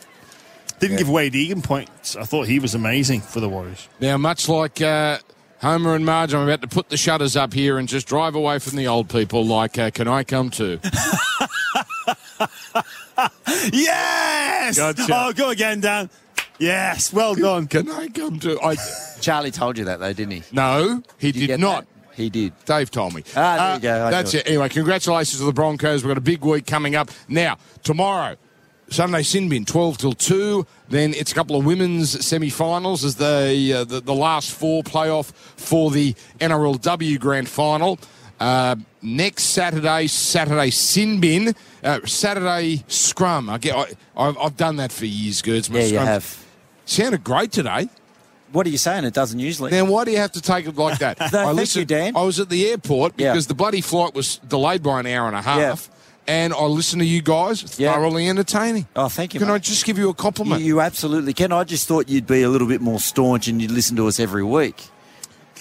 Didn't 0.80 0.98
give 0.98 1.08
Wayde 1.08 1.34
Egan 1.34 1.62
points. 1.64 2.16
I 2.16 2.24
thought 2.24 2.48
he 2.48 2.60
was 2.60 2.76
amazing 2.76 3.22
for 3.22 3.40
the 3.40 3.50
Warriors. 3.50 3.88
Now, 4.00 4.18
much 4.18 4.48
like 4.48 4.80
uh, 4.82 5.18
Homer 5.62 5.96
and 5.96 6.06
Marge, 6.06 6.34
I'm 6.36 6.44
about 6.48 6.62
to 6.62 6.68
put 6.68 6.90
the 6.90 6.98
shutters 6.98 7.36
up 7.36 7.52
here 7.54 7.80
and 7.80 7.88
just 7.88 8.06
drive 8.08 8.36
away 8.36 8.60
from 8.60 8.76
the 8.78 8.86
old 8.88 9.10
people. 9.10 9.44
Like, 9.46 9.80
uh, 9.80 9.90
can 9.90 10.08
I 10.08 10.24
come 10.24 10.50
too? 10.52 10.80
Yes. 13.74 14.78
Gotcha. 14.78 15.08
Oh, 15.12 15.34
go 15.34 15.50
again, 15.50 15.80
Dan. 15.80 16.10
Yes, 16.60 17.14
well 17.14 17.36
done. 17.36 17.68
Can 17.68 17.90
I 17.92 18.08
come 18.08 18.40
to? 18.40 18.60
I, 18.62 18.76
Charlie 19.22 19.52
told 19.52 19.78
you 19.78 19.86
that 19.86 20.00
though, 20.00 20.14
didn't 20.14 20.32
he? 20.34 20.44
no, 20.52 21.04
he 21.18 21.28
you 21.28 21.34
did 21.34 21.48
get 21.48 21.60
not. 21.60 21.86
that? 21.86 22.16
He 22.16 22.30
did. 22.32 22.54
Dave 22.66 22.90
told 22.90 23.14
me. 23.14 23.24
Ah, 23.36 23.56
there 23.58 23.60
Uh, 23.60 23.74
you 23.76 23.80
go. 23.82 24.06
I 24.08 24.10
That's 24.10 24.34
knew 24.34 24.40
it. 24.40 24.48
Anyway, 24.48 24.70
congratulations 24.70 25.38
to 25.40 25.46
the 25.46 25.54
Broncos. 25.54 26.04
We've 26.04 26.10
got 26.10 26.18
a 26.18 26.22
big 26.22 26.44
week 26.44 26.66
coming 26.66 26.96
up. 26.96 27.12
Now, 27.28 27.58
tomorrow, 27.84 28.38
Sunday 28.90 29.22
sin 29.22 29.50
bin, 29.50 29.66
12 29.66 30.00
till 30.00 30.14
2. 30.14 30.66
Then 30.90 31.14
it's 31.14 31.32
a 31.32 31.36
couple 31.36 31.56
of 31.58 31.64
women's 31.64 32.26
semi 32.26 32.50
finals 32.50 33.06
as 33.06 33.18
the, 33.18 33.72
uh, 33.72 33.84
the, 33.84 34.00
the 34.00 34.16
last 34.16 34.52
four 34.52 34.82
playoff 34.82 35.32
for 35.58 35.92
the 35.92 36.16
NRLW 36.40 37.20
grand 37.20 37.48
final. 37.48 38.00
Uh, 38.40 38.76
next 39.04 39.44
Saturday, 39.44 40.08
Saturday 40.08 40.72
sin 40.72 41.20
bin, 41.20 41.54
uh, 41.84 42.00
Saturday 42.06 42.84
scrum. 42.88 43.48
I 43.48 43.60
get, 43.60 43.76
I, 43.76 43.86
I've, 44.16 44.38
I've 44.40 44.58
done 44.58 44.78
that 44.78 44.92
for 44.92 45.06
years, 45.06 45.42
Gerds. 45.44 45.70
my 45.70 45.80
Yeah, 45.80 45.86
you 45.86 45.98
scrums. 46.00 46.06
have. 46.06 46.46
Sounded 46.88 47.24
great 47.24 47.52
today. 47.52 47.90
What 48.54 48.66
are 48.66 48.70
you 48.70 48.78
saying? 48.78 49.04
It 49.04 49.14
doesn't 49.14 49.40
usually. 49.40 49.72
Now, 49.72 49.86
why 49.86 50.06
do 50.06 50.12
you 50.12 50.18
have 50.18 50.32
to 50.32 50.42
take 50.42 50.66
it 50.68 50.76
like 50.78 51.00
that? 51.00 51.20
No, 51.34 51.54
thank 51.54 51.76
you, 51.76 51.84
Dan. 51.86 52.16
I 52.16 52.22
was 52.24 52.40
at 52.40 52.48
the 52.50 52.70
airport 52.70 53.14
Yeah. 53.18 53.34
because 53.34 53.48
the 53.48 53.54
bloody 53.54 53.82
flight 53.82 54.14
was 54.16 54.38
delayed 54.38 54.82
by 54.82 55.02
an 55.02 55.06
hour 55.06 55.28
and 55.28 55.36
a 55.36 55.42
half, 55.42 55.90
Yeah. 56.28 56.34
and 56.34 56.54
I 56.54 56.64
listened 56.64 57.02
to 57.02 57.06
you 57.06 57.22
guys. 57.22 57.78
Yeah. 57.78 57.94
Thoroughly 57.94 58.30
entertaining. 58.30 58.88
Oh, 58.96 59.10
thank 59.10 59.34
you. 59.34 59.40
Can 59.42 59.50
mate. 59.50 59.56
I 59.56 59.58
just 59.60 59.84
give 59.86 59.98
you 59.98 60.10
a 60.10 60.14
compliment? 60.14 60.62
you 60.62 60.80
absolutely 60.80 61.34
can. 61.34 61.52
I 61.52 61.66
just 61.66 61.88
thought 61.90 62.08
you'd 62.08 62.26
be 62.26 62.42
a 62.42 62.50
little 62.50 62.68
bit 62.70 62.80
more 62.80 63.00
staunch 63.02 63.50
and 63.50 63.62
you'd 63.62 63.72
listen 63.72 63.98
to 63.98 64.08
us 64.08 64.18
every 64.18 64.44
week. 64.46 64.82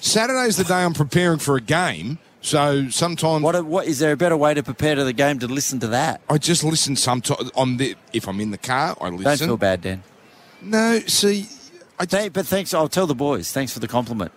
Saturday's 0.00 0.56
the 0.56 0.64
day 0.64 0.84
I'm 0.84 0.94
preparing 0.94 1.40
for 1.40 1.56
a 1.56 1.60
game, 1.60 2.18
so 2.40 2.88
sometimes 2.90 3.42
What? 3.42 3.64
What 3.64 3.86
is 3.88 3.98
there 3.98 4.12
a 4.12 4.16
better 4.16 4.36
way 4.36 4.54
to 4.54 4.62
prepare 4.62 4.94
to 4.94 5.02
the 5.02 5.12
game 5.12 5.40
to 5.40 5.48
listen 5.48 5.80
to 5.80 5.88
that? 5.88 6.20
I 6.30 6.38
just 6.38 6.62
listen. 6.62 6.94
Sometimes 6.94 7.50
on 7.56 7.78
the 7.78 7.96
if 8.12 8.28
I'm 8.28 8.38
in 8.40 8.52
the 8.52 8.58
car, 8.58 8.96
I 9.00 9.08
listen. 9.08 9.24
Don't 9.24 9.38
feel 9.48 9.56
bad, 9.56 9.80
Dan. 9.82 10.02
No, 10.62 11.00
see, 11.00 11.48
I 11.98 12.04
just, 12.04 12.10
Thank, 12.10 12.32
but 12.32 12.46
thanks. 12.46 12.74
I'll 12.74 12.88
tell 12.88 13.06
the 13.06 13.14
boys. 13.14 13.52
Thanks 13.52 13.72
for 13.72 13.80
the 13.80 13.88
compliment. 13.88 14.32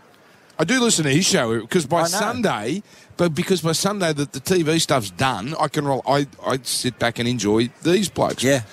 I 0.57 0.65
do 0.65 0.79
listen 0.81 1.05
to 1.05 1.09
his 1.11 1.25
show 1.25 1.61
because 1.61 1.85
by 1.85 2.03
Sunday, 2.03 2.83
but 3.15 3.33
because 3.33 3.61
by 3.61 3.71
Sunday 3.71 4.11
that 4.11 4.33
the 4.33 4.41
TV 4.41 4.79
stuff's 4.81 5.09
done, 5.09 5.55
I 5.57 5.69
can 5.69 5.85
roll. 5.85 6.01
I 6.05 6.27
I 6.45 6.59
sit 6.63 6.99
back 6.99 7.17
and 7.17 7.27
enjoy 7.27 7.69
these 7.83 8.09
blokes. 8.09 8.43
Yeah. 8.43 8.63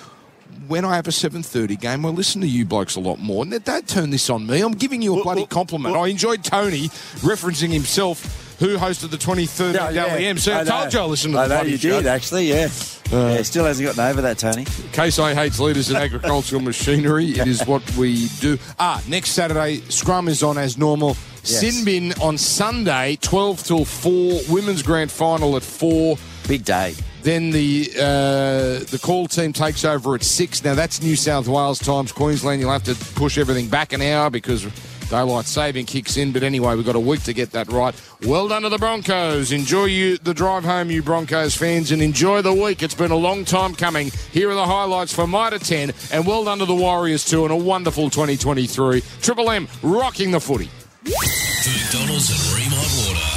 When 0.67 0.85
I 0.85 0.97
have 0.97 1.07
a 1.07 1.13
seven 1.13 1.45
thirty 1.45 1.77
game, 1.77 2.05
I 2.05 2.09
listen 2.09 2.41
to 2.41 2.49
you 2.49 2.65
blokes 2.65 2.97
a 2.97 3.01
lot 3.01 3.21
more. 3.21 3.45
And 3.45 3.65
don't 3.65 3.89
turn 3.89 4.11
this 4.11 4.29
on 4.31 4.49
me. 4.49 4.63
I'm 4.63 4.73
giving 4.73 5.01
you 5.01 5.21
a 5.21 5.23
bloody 5.23 5.47
compliment. 5.47 5.95
I 5.95 6.09
enjoyed 6.09 6.43
Tony 6.43 6.89
referencing 7.23 7.73
himself, 7.73 8.46
who 8.59 8.77
hosted 8.77 9.11
the 9.11 9.17
23rd 9.17 9.75
No, 9.75 9.89
yeah. 9.91 10.35
So 10.37 10.53
I, 10.53 10.61
I 10.61 10.65
told 10.65 10.93
you 10.93 11.01
I 11.01 11.05
listened 11.05 11.35
to 11.35 11.41
I 11.41 11.49
the 11.49 11.57
know 11.59 11.63
you 11.69 11.77
show. 11.77 11.91
did, 11.91 12.07
actually, 12.07 12.49
yeah. 12.49 12.69
Uh, 13.13 13.35
yeah. 13.37 13.43
Still 13.43 13.65
hasn't 13.65 13.87
gotten 13.87 14.01
over 14.11 14.23
that, 14.23 14.39
Tony. 14.39 14.65
Case 14.93 15.19
I 15.19 15.35
hates 15.35 15.61
leaders 15.61 15.91
in 15.91 15.97
agricultural 16.07 16.63
machinery. 16.63 17.27
It 17.27 17.47
is 17.47 17.65
what 17.67 17.83
we 17.97 18.29
do. 18.41 18.59
Ah, 18.79 19.03
next 19.09 19.31
Saturday, 19.31 19.81
Scrum 19.89 20.29
is 20.29 20.43
on 20.43 20.59
as 20.59 20.77
normal. 20.77 21.17
Yes. 21.45 21.63
Sinbin 21.63 22.21
on 22.21 22.37
Sunday, 22.39 23.17
12 23.21 23.63
till 23.63 23.85
4. 23.85 24.41
Women's 24.51 24.83
grand 24.83 25.13
final 25.13 25.55
at 25.57 25.63
4. 25.63 26.17
Big 26.49 26.65
day. 26.65 26.95
Then 27.23 27.51
the 27.51 27.89
uh, 27.97 28.85
the 28.91 29.01
call 29.03 29.27
team 29.29 29.53
takes 29.53 29.85
over 29.85 30.15
at 30.15 30.23
6. 30.23 30.65
Now, 30.65 30.75
that's 30.75 31.03
New 31.03 31.15
South 31.17 31.47
Wales 31.49 31.79
times. 31.79 32.11
Queensland, 32.13 32.61
you'll 32.61 32.73
have 32.73 32.85
to 32.85 32.95
push 33.15 33.37
everything 33.39 33.69
back 33.69 33.93
an 33.93 34.01
hour 34.03 34.31
because 34.31 34.65
daylight 35.09 35.47
saving 35.47 35.87
kicks 35.87 36.17
in. 36.17 36.33
But 36.33 36.43
anyway, 36.43 36.75
we've 36.75 36.87
got 36.87 36.97
a 36.97 37.01
week 37.01 37.23
to 37.25 37.33
get 37.33 37.53
that 37.53 37.69
right. 37.69 37.95
Well 38.27 38.49
done 38.49 38.63
to 38.63 38.69
the 38.69 38.79
Broncos. 38.79 39.53
Enjoy 39.53 39.85
you 39.87 40.19
the 40.19 40.35
drive 40.35 40.65
home, 40.65 40.91
you 40.91 41.03
Broncos 41.03 41.57
fans, 41.57 41.93
and 41.93 42.03
enjoy 42.03 42.43
the 42.43 42.53
week. 42.53 42.83
It's 42.83 42.95
been 42.95 43.11
a 43.11 43.17
long 43.17 43.45
time 43.45 43.75
coming. 43.75 44.11
Here 44.33 44.51
are 44.51 44.55
the 44.55 44.67
highlights 44.67 45.13
for 45.13 45.27
Mitre 45.27 45.59
10, 45.59 45.93
and 46.13 46.27
well 46.27 46.45
done 46.45 46.59
to 46.59 46.67
the 46.67 46.75
Warriors 46.75 47.25
too, 47.25 47.45
and 47.45 47.53
a 47.53 47.57
wonderful 47.57 48.11
2023. 48.11 49.03
Triple 49.21 49.51
M 49.51 49.69
rocking 49.83 50.31
the 50.31 50.41
footy. 50.41 50.71
McDonald's 51.05 52.31
and 52.31 52.41
Rheem 52.55 52.73
Water. 52.73 53.37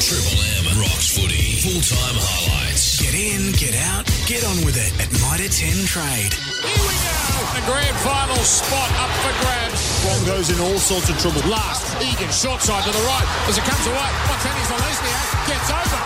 Triple 0.00 0.40
M 0.58 0.80
rocks 0.80 1.16
footy. 1.16 1.60
Full 1.62 1.80
time 1.82 2.16
highlights. 2.16 3.00
Get 3.00 3.14
in, 3.14 3.52
get 3.52 3.74
out, 3.92 4.06
get 4.26 4.44
on 4.44 4.64
with 4.64 4.76
it 4.76 5.19
at 5.30 5.38
Mitre 5.38 5.50
10 5.50 5.86
Trade. 5.86 6.34
Here 6.34 6.82
we 6.82 6.96
go. 7.06 7.18
The 7.54 7.64
grand 7.66 7.96
final 8.02 8.38
spot 8.42 8.90
up 8.98 9.12
for 9.22 9.34
grabs. 9.42 9.80
Broncos 10.02 10.50
in 10.50 10.58
all 10.58 10.78
sorts 10.78 11.08
of 11.10 11.18
trouble. 11.18 11.42
Last, 11.46 11.86
Egan, 12.02 12.30
short 12.30 12.62
side 12.62 12.82
to 12.84 12.92
the 12.92 13.04
right. 13.06 13.28
As 13.46 13.58
it 13.58 13.64
comes 13.64 13.86
away, 13.86 14.10
Watene-Zelezniak 14.26 15.26
gets 15.46 15.68
over. 15.70 16.00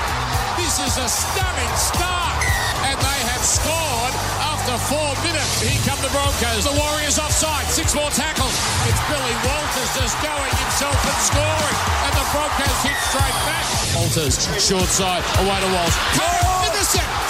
This 0.61 0.77
is 0.81 0.95
a 1.01 1.09
stunning 1.09 1.75
start. 1.77 2.37
And 2.85 2.97
they 3.01 3.21
have 3.33 3.45
scored 3.45 4.15
after 4.45 4.77
four 4.93 5.11
minutes. 5.25 5.61
Here 5.65 5.81
come 5.89 6.01
the 6.05 6.13
Broncos. 6.13 6.69
The 6.69 6.77
Warriors 6.77 7.19
offside. 7.19 7.65
Six 7.73 7.95
more 7.95 8.11
tackles. 8.13 8.55
It's 8.89 9.03
Billy 9.09 9.37
Walters 9.45 9.91
just 9.97 10.17
going 10.21 10.53
himself 10.53 10.99
and 11.01 11.21
scoring. 11.25 11.77
And 12.09 12.13
the 12.13 12.27
Broncos 12.29 12.79
hit 12.85 12.99
straight 13.09 13.39
back. 13.49 13.65
Walters, 13.97 14.37
short 14.61 14.91
side, 14.93 15.25
away 15.41 15.59
to 15.65 15.71
Walsh. 15.73 16.54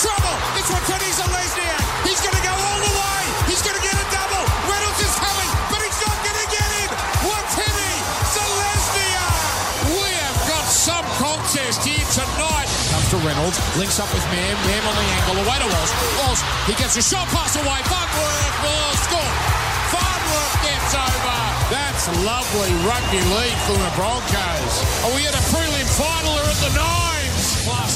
Curry, 0.05 0.13
intercept, 0.13 0.13
trouble. 0.13 0.37
It's 0.61 0.69
Watene-Zelezniak. 0.69 1.81
He's 2.05 2.21
going 2.21 2.37
to 2.37 2.45
go 2.45 2.53
all 2.53 2.81
the 2.81 2.93
way. 2.93 3.23
He's 3.49 3.63
going 3.65 3.77
to 3.77 3.85
get 3.85 3.97
a 3.97 4.07
double. 4.13 4.45
Reynolds 4.69 5.01
is 5.01 5.15
coming, 5.17 5.51
but 5.73 5.81
he's 5.81 6.01
not 6.05 6.19
going 6.21 6.41
to 6.41 6.49
get 6.53 6.69
in. 6.85 6.89
Watini, 7.25 7.95
Zelesnia. 8.29 9.27
We 9.97 10.11
have 10.13 10.41
got 10.49 10.67
some 10.69 11.07
contest 11.17 11.81
here 11.85 12.05
tonight. 12.13 12.69
Comes 12.93 13.09
to 13.11 13.19
Reynolds, 13.25 13.59
links 13.81 13.99
up 14.01 14.11
with 14.13 14.25
Mam. 14.29 14.57
Mam 14.69 14.85
on 14.85 14.95
the 14.95 15.07
angle, 15.09 15.37
away 15.41 15.59
to 15.61 15.69
Walsh. 15.69 15.93
Walsh, 16.25 16.43
he 16.69 16.75
gets 16.77 16.97
a 16.97 17.03
shot 17.03 17.27
pass 17.33 17.57
away. 17.57 17.81
Farnworth 17.89 18.57
will 18.61 18.93
score. 19.09 19.35
Farnworth 19.89 20.57
gets 20.65 20.93
over. 20.93 21.39
That's 21.73 22.05
lovely 22.23 22.73
rugby 22.85 23.25
league 23.33 23.61
from 23.65 23.81
the 23.81 23.93
Broncos. 23.97 24.75
Are 25.09 25.13
we 25.17 25.25
at 25.27 25.35
a 25.35 25.45
prelim 25.49 25.89
final 25.97 26.37
or 26.37 26.45
at 26.45 26.61
the 26.61 26.73
nines? 26.77 27.24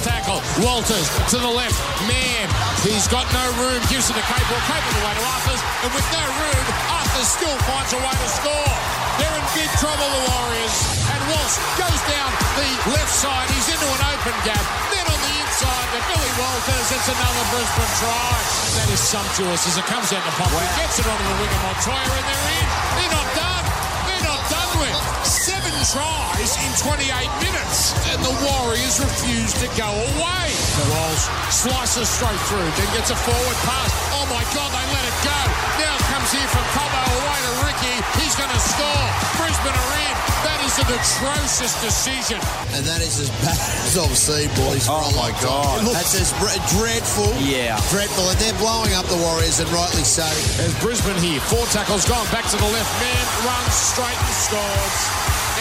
Tackle, 0.09 0.41
Walters 0.65 1.13
to 1.29 1.37
the 1.37 1.53
left. 1.53 1.77
Man, 2.09 2.49
he's 2.81 3.05
got 3.13 3.29
no 3.29 3.45
room. 3.61 3.77
Gives 3.93 4.09
it 4.09 4.17
to 4.17 4.25
Capewell. 4.25 4.63
Capewell 4.65 4.97
away 5.05 5.15
to 5.21 5.25
Arthars. 5.37 5.63
And 5.85 5.91
with 5.93 6.09
no 6.17 6.25
room, 6.25 6.65
Arthars 6.89 7.29
still 7.29 7.57
finds 7.69 7.93
a 7.93 8.01
way 8.01 8.17
to 8.17 8.31
score. 8.33 8.73
They're 9.21 9.37
in 9.37 9.45
big 9.53 9.69
trouble, 9.77 10.09
the 10.09 10.23
Warriors. 10.33 10.77
And 11.13 11.21
Walsh 11.29 11.57
goes 11.77 12.01
down 12.09 12.31
the 12.57 12.69
left 12.97 13.13
side. 13.13 13.53
He's 13.53 13.69
into 13.69 13.85
an 13.85 14.03
open 14.09 14.37
gap. 14.49 14.65
Then 14.89 15.05
on 15.13 15.21
the 15.21 15.35
inside 15.45 15.89
to 15.93 16.01
Billy 16.09 16.33
Walters. 16.41 16.89
It's 16.89 17.09
another 17.13 17.45
Brisbane 17.53 17.95
try. 18.01 18.33
That 18.81 18.89
is 18.89 19.03
sumptuous 19.05 19.69
as 19.69 19.77
it 19.77 19.87
comes 19.93 20.09
out 20.17 20.25
the 20.25 20.33
pump. 20.41 20.57
He 20.57 20.73
gets 20.81 20.97
it 20.97 21.05
onto 21.05 21.21
the 21.21 21.37
wing 21.37 21.53
of 21.53 21.61
Montoya 21.69 22.01
and 22.01 22.27
they're 22.33 22.49
in. 22.57 22.67
They're 22.97 23.13
not 23.13 23.29
done. 23.37 23.65
They're 24.09 24.25
not 24.25 24.41
done 24.49 24.71
with. 24.81 25.38
Seven 25.79 26.03
tries 26.03 26.59
in 26.59 26.73
28 26.83 27.07
minutes. 27.39 27.95
And 28.11 28.19
the 28.25 28.35
Warriors 28.43 28.99
refuse 28.99 29.53
to 29.63 29.69
go 29.79 29.87
away. 29.87 30.49
Walsh 30.91 31.27
slices 31.55 32.09
straight 32.11 32.39
through, 32.51 32.67
then 32.79 32.89
gets 32.99 33.11
a 33.11 33.19
forward 33.19 33.59
pass. 33.63 33.91
Oh 34.19 34.27
my 34.27 34.43
God, 34.55 34.71
they 34.75 34.87
let 34.91 35.05
it 35.07 35.19
go. 35.23 35.39
Now 35.79 35.95
it 35.95 36.05
comes 36.11 36.31
here 36.35 36.49
from 36.51 36.65
Cobbo 36.75 37.03
away 37.23 37.39
to 37.47 37.53
Riki. 37.63 37.95
He's 38.19 38.35
going 38.35 38.51
to 38.51 38.59
score. 38.63 39.07
Brisbane 39.39 39.75
are 39.75 39.95
in. 40.03 40.15
That 40.47 40.59
is 40.67 40.75
an 40.83 40.89
atrocious 40.91 41.75
decision. 41.83 42.39
And 42.75 42.83
that 42.87 42.99
is 43.03 43.19
as 43.23 43.31
bad 43.43 43.59
as 43.87 43.95
I've 43.99 44.19
seen, 44.19 44.51
boys. 44.59 44.87
Oh, 44.91 45.11
my 45.15 45.31
God. 45.43 45.83
time. 45.83 45.95
That's 45.95 46.15
as 46.19 46.31
dre- 46.43 46.59
dreadful. 46.75 47.31
Yeah. 47.43 47.79
Dreadful. 47.91 48.27
And 48.31 48.39
they're 48.39 48.59
blowing 48.59 48.95
up 48.99 49.07
the 49.07 49.19
Warriors, 49.19 49.59
and 49.63 49.71
rightly 49.71 50.03
so. 50.07 50.27
There's 50.59 50.75
Brisbane 50.83 51.19
here. 51.23 51.39
Four 51.47 51.67
tackles 51.71 52.03
gone. 52.07 52.27
Back 52.35 52.47
to 52.51 52.57
the 52.59 52.71
left. 52.71 52.91
Man 53.03 53.27
runs 53.47 53.75
straight 53.75 54.15
and 54.19 54.35
scores. 54.35 54.99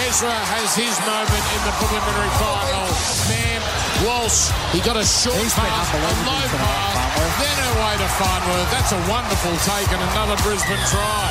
Ezra 0.05 0.29
has 0.29 0.77
his 0.77 0.93
moment 1.09 1.45
in 1.57 1.61
the 1.65 1.73
preliminary 1.81 2.31
final. 2.37 2.85
Man, 3.33 3.61
Walsh, 4.05 4.53
he 4.69 4.79
got 4.85 4.93
a 4.93 5.05
short 5.05 5.41
He's 5.41 5.57
pass, 5.57 5.89
a 5.89 5.97
low 5.97 6.13
pass, 6.21 6.53
Farnworth. 6.53 7.35
then 7.41 7.57
away 7.73 7.93
to 7.97 8.09
Farnworth. 8.21 8.69
That's 8.69 8.93
a 8.93 9.01
wonderful 9.09 9.55
take 9.65 9.89
and 9.89 10.01
another 10.13 10.37
Brisbane 10.45 10.83
try. 10.93 11.25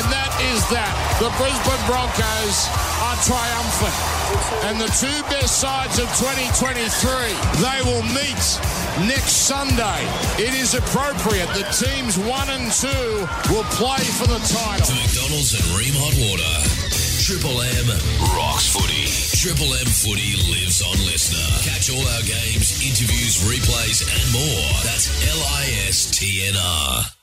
And 0.00 0.04
that 0.10 0.34
is 0.50 0.66
that. 0.74 0.90
The 1.22 1.30
Brisbane 1.38 1.84
Broncos 1.86 2.66
are 3.06 3.18
triumphant. 3.22 3.98
And 4.66 4.80
the 4.82 4.90
two 4.98 5.18
best 5.30 5.60
sides 5.62 6.02
of 6.02 6.10
2023, 6.18 6.90
they 7.62 7.78
will 7.86 8.02
meet 8.10 8.42
next 9.06 9.46
Sunday. 9.46 10.02
It 10.42 10.58
is 10.58 10.74
appropriate 10.74 11.54
that 11.54 11.70
teams 11.78 12.18
one 12.18 12.50
and 12.50 12.66
two 12.72 13.28
will 13.52 13.68
play 13.78 14.02
for 14.18 14.26
the 14.26 14.42
title. 14.50 14.90
McDonald's 14.90 15.54
and 15.54 15.66
Rheem 15.78 15.94
Hot 15.94 16.16
Water. 16.18 16.81
Triple 17.22 17.62
M 17.62 17.86
rocks 18.34 18.66
footy. 18.66 19.06
Triple 19.38 19.72
M 19.74 19.86
footy 19.86 20.34
lives 20.50 20.82
on 20.82 20.96
LISTNR. 21.06 21.62
Catch 21.62 21.88
all 21.94 22.02
our 22.02 22.22
games, 22.22 22.82
interviews, 22.82 23.38
replays, 23.46 24.02
and 24.02 24.32
more. 24.32 24.82
That's 24.82 25.06
L 25.30 25.38
I 25.38 25.86
S 25.86 26.10
T 26.10 26.48
N 26.48 26.56
R. 26.56 27.21